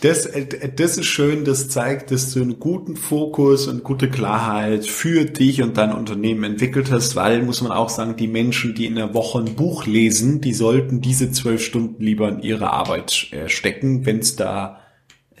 Das, 0.00 0.28
das 0.76 0.96
ist 0.96 1.06
schön, 1.06 1.44
das 1.44 1.70
zeigt, 1.70 2.12
dass 2.12 2.32
du 2.32 2.40
einen 2.40 2.60
guten 2.60 2.94
Fokus 2.94 3.66
und 3.66 3.82
gute 3.82 4.08
Klarheit 4.08 4.86
für 4.86 5.24
dich 5.24 5.60
und 5.60 5.76
dein 5.76 5.92
Unternehmen 5.92 6.44
entwickelt 6.44 6.92
hast, 6.92 7.16
weil, 7.16 7.42
muss 7.42 7.62
man 7.62 7.72
auch 7.72 7.88
sagen, 7.88 8.14
die 8.14 8.28
Menschen, 8.28 8.76
die 8.76 8.86
in 8.86 8.94
der 8.94 9.12
Woche 9.12 9.40
ein 9.40 9.56
Buch 9.56 9.86
lesen, 9.86 10.40
die 10.40 10.54
sollten 10.54 11.00
diese 11.00 11.32
zwölf 11.32 11.64
Stunden 11.64 12.00
lieber 12.00 12.28
in 12.28 12.38
ihre 12.42 12.72
Arbeit 12.72 13.26
äh, 13.32 13.48
stecken, 13.48 14.06
wenn 14.06 14.20
es 14.20 14.36
da 14.36 14.78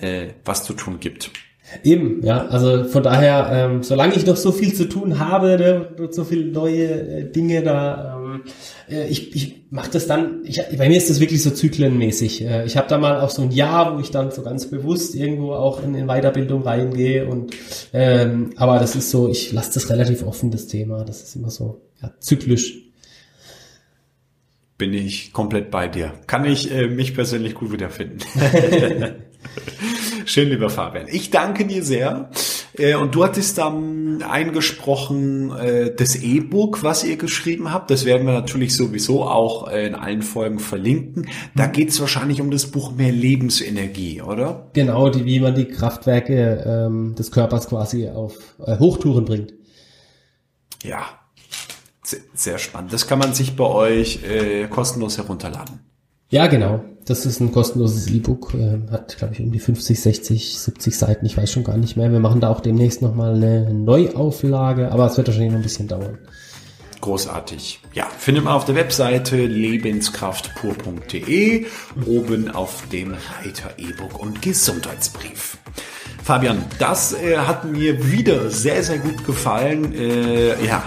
äh, 0.00 0.28
was 0.44 0.64
zu 0.64 0.72
tun 0.72 0.98
gibt. 1.00 1.30
Eben, 1.84 2.24
ja, 2.24 2.46
also 2.46 2.84
von 2.84 3.02
daher, 3.02 3.50
ähm, 3.52 3.82
solange 3.82 4.14
ich 4.14 4.24
noch 4.24 4.36
so 4.36 4.52
viel 4.52 4.72
zu 4.72 4.88
tun 4.88 5.18
habe, 5.18 5.58
ne, 5.58 6.08
so 6.10 6.24
viele 6.24 6.46
neue 6.46 6.88
äh, 6.88 7.30
Dinge 7.30 7.62
da, 7.62 8.16
ähm, 8.16 8.42
äh, 8.88 9.06
ich, 9.08 9.36
ich 9.36 9.64
mache 9.68 9.90
das 9.90 10.06
dann, 10.06 10.44
ich, 10.44 10.62
bei 10.78 10.88
mir 10.88 10.96
ist 10.96 11.10
das 11.10 11.20
wirklich 11.20 11.42
so 11.42 11.50
zyklenmäßig. 11.50 12.42
Äh, 12.42 12.64
ich 12.64 12.78
habe 12.78 12.88
da 12.88 12.96
mal 12.96 13.20
auch 13.20 13.28
so 13.28 13.42
ein 13.42 13.50
Jahr, 13.50 13.94
wo 13.94 14.00
ich 14.00 14.10
dann 14.10 14.30
so 14.30 14.42
ganz 14.42 14.70
bewusst 14.70 15.14
irgendwo 15.14 15.52
auch 15.52 15.82
in, 15.82 15.94
in 15.94 16.06
Weiterbildung 16.06 16.62
reingehe 16.62 17.26
und 17.26 17.54
ähm, 17.92 18.50
aber 18.56 18.78
das 18.78 18.96
ist 18.96 19.10
so, 19.10 19.28
ich 19.28 19.52
lasse 19.52 19.74
das 19.74 19.90
relativ 19.90 20.22
offen, 20.22 20.50
das 20.50 20.68
Thema. 20.68 21.04
Das 21.04 21.22
ist 21.22 21.36
immer 21.36 21.50
so 21.50 21.82
ja, 22.02 22.10
zyklisch. 22.18 22.78
Bin 24.78 24.94
ich 24.94 25.34
komplett 25.34 25.70
bei 25.70 25.86
dir. 25.86 26.14
Kann 26.26 26.46
ich 26.46 26.70
äh, 26.70 26.86
mich 26.86 27.14
persönlich 27.14 27.54
gut 27.54 27.72
wiederfinden. 27.72 28.20
Schön, 30.24 30.48
lieber 30.48 30.70
Fabian. 30.70 31.06
Ich 31.08 31.30
danke 31.30 31.66
dir 31.66 31.82
sehr. 31.82 32.30
Äh, 32.76 32.94
und 32.96 33.14
du 33.14 33.24
hattest 33.24 33.58
dann 33.58 34.22
eingesprochen 34.22 35.56
äh, 35.56 35.94
das 35.94 36.16
E-Book, 36.16 36.82
was 36.82 37.04
ihr 37.04 37.16
geschrieben 37.16 37.72
habt. 37.72 37.90
Das 37.90 38.04
werden 38.04 38.26
wir 38.26 38.34
natürlich 38.34 38.76
sowieso 38.76 39.24
auch 39.24 39.70
äh, 39.70 39.86
in 39.86 39.94
allen 39.94 40.22
Folgen 40.22 40.58
verlinken. 40.58 41.28
Da 41.54 41.68
mhm. 41.68 41.72
geht 41.72 41.88
es 41.90 42.00
wahrscheinlich 42.00 42.40
um 42.40 42.50
das 42.50 42.70
Buch 42.70 42.92
Mehr 42.92 43.12
Lebensenergie, 43.12 44.22
oder? 44.22 44.70
Genau, 44.72 45.08
die, 45.08 45.24
wie 45.24 45.40
man 45.40 45.54
die 45.54 45.66
Kraftwerke 45.66 46.64
ähm, 46.66 47.14
des 47.14 47.30
Körpers 47.30 47.68
quasi 47.68 48.08
auf 48.08 48.36
äh, 48.64 48.78
Hochtouren 48.78 49.24
bringt. 49.24 49.54
Ja, 50.82 51.04
sehr 52.34 52.58
spannend. 52.58 52.92
Das 52.92 53.06
kann 53.06 53.18
man 53.18 53.34
sich 53.34 53.56
bei 53.56 53.64
euch 53.64 54.22
äh, 54.24 54.66
kostenlos 54.68 55.18
herunterladen. 55.18 55.87
Ja, 56.30 56.46
genau. 56.46 56.84
Das 57.06 57.24
ist 57.24 57.40
ein 57.40 57.52
kostenloses 57.52 58.06
E-Book, 58.08 58.52
äh, 58.52 58.80
hat, 58.90 59.16
glaube 59.16 59.32
ich, 59.32 59.40
um 59.40 59.50
die 59.50 59.58
50, 59.58 59.98
60, 59.98 60.58
70 60.58 60.98
Seiten, 60.98 61.24
ich 61.24 61.38
weiß 61.38 61.50
schon 61.50 61.64
gar 61.64 61.78
nicht 61.78 61.96
mehr. 61.96 62.12
Wir 62.12 62.20
machen 62.20 62.42
da 62.42 62.50
auch 62.50 62.60
demnächst 62.60 63.00
nochmal 63.00 63.34
eine 63.34 63.72
Neuauflage, 63.72 64.92
aber 64.92 65.06
es 65.06 65.16
wird 65.16 65.28
wahrscheinlich 65.28 65.52
noch 65.52 65.60
ein 65.60 65.62
bisschen 65.62 65.88
dauern. 65.88 66.18
Großartig. 67.00 67.80
Ja, 67.94 68.08
findet 68.18 68.44
man 68.44 68.52
auf 68.52 68.66
der 68.66 68.74
Webseite 68.74 69.46
lebenskraftpur.de 69.46 71.64
oben 72.04 72.50
auf 72.50 72.86
dem 72.92 73.12
Reiter 73.12 73.70
E-Book 73.78 74.20
und 74.20 74.42
Gesundheitsbrief. 74.42 75.56
Fabian, 76.22 76.62
das 76.78 77.14
äh, 77.14 77.38
hat 77.38 77.64
mir 77.64 78.12
wieder 78.12 78.50
sehr, 78.50 78.82
sehr 78.82 78.98
gut 78.98 79.24
gefallen. 79.24 79.94
Äh, 79.94 80.62
ja, 80.66 80.84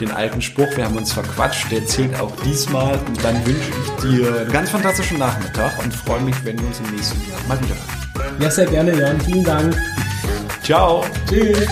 den 0.00 0.10
alten 0.10 0.40
Spruch, 0.40 0.68
wir 0.76 0.84
haben 0.84 0.96
uns 0.96 1.12
verquatscht, 1.12 1.70
der 1.70 1.86
zählt 1.86 2.18
auch 2.20 2.34
diesmal. 2.44 2.98
Und 3.06 3.22
dann 3.24 3.34
wünsche 3.46 3.70
ich 3.70 4.02
dir 4.02 4.40
einen 4.40 4.52
ganz 4.52 4.70
fantastischen 4.70 5.18
Nachmittag 5.18 5.78
und 5.82 5.94
freue 5.94 6.20
mich, 6.20 6.34
wenn 6.44 6.58
wir 6.58 6.66
uns 6.66 6.80
im 6.80 6.94
nächsten 6.94 7.20
Jahr 7.28 7.38
mal 7.48 7.60
wieder 7.60 7.74
hören. 7.74 8.36
Ja, 8.40 8.50
sehr 8.50 8.66
gerne, 8.66 8.98
Jan. 8.98 9.20
Vielen 9.20 9.44
Dank. 9.44 9.76
Ciao. 10.62 11.04
Tschüss. 11.28 11.66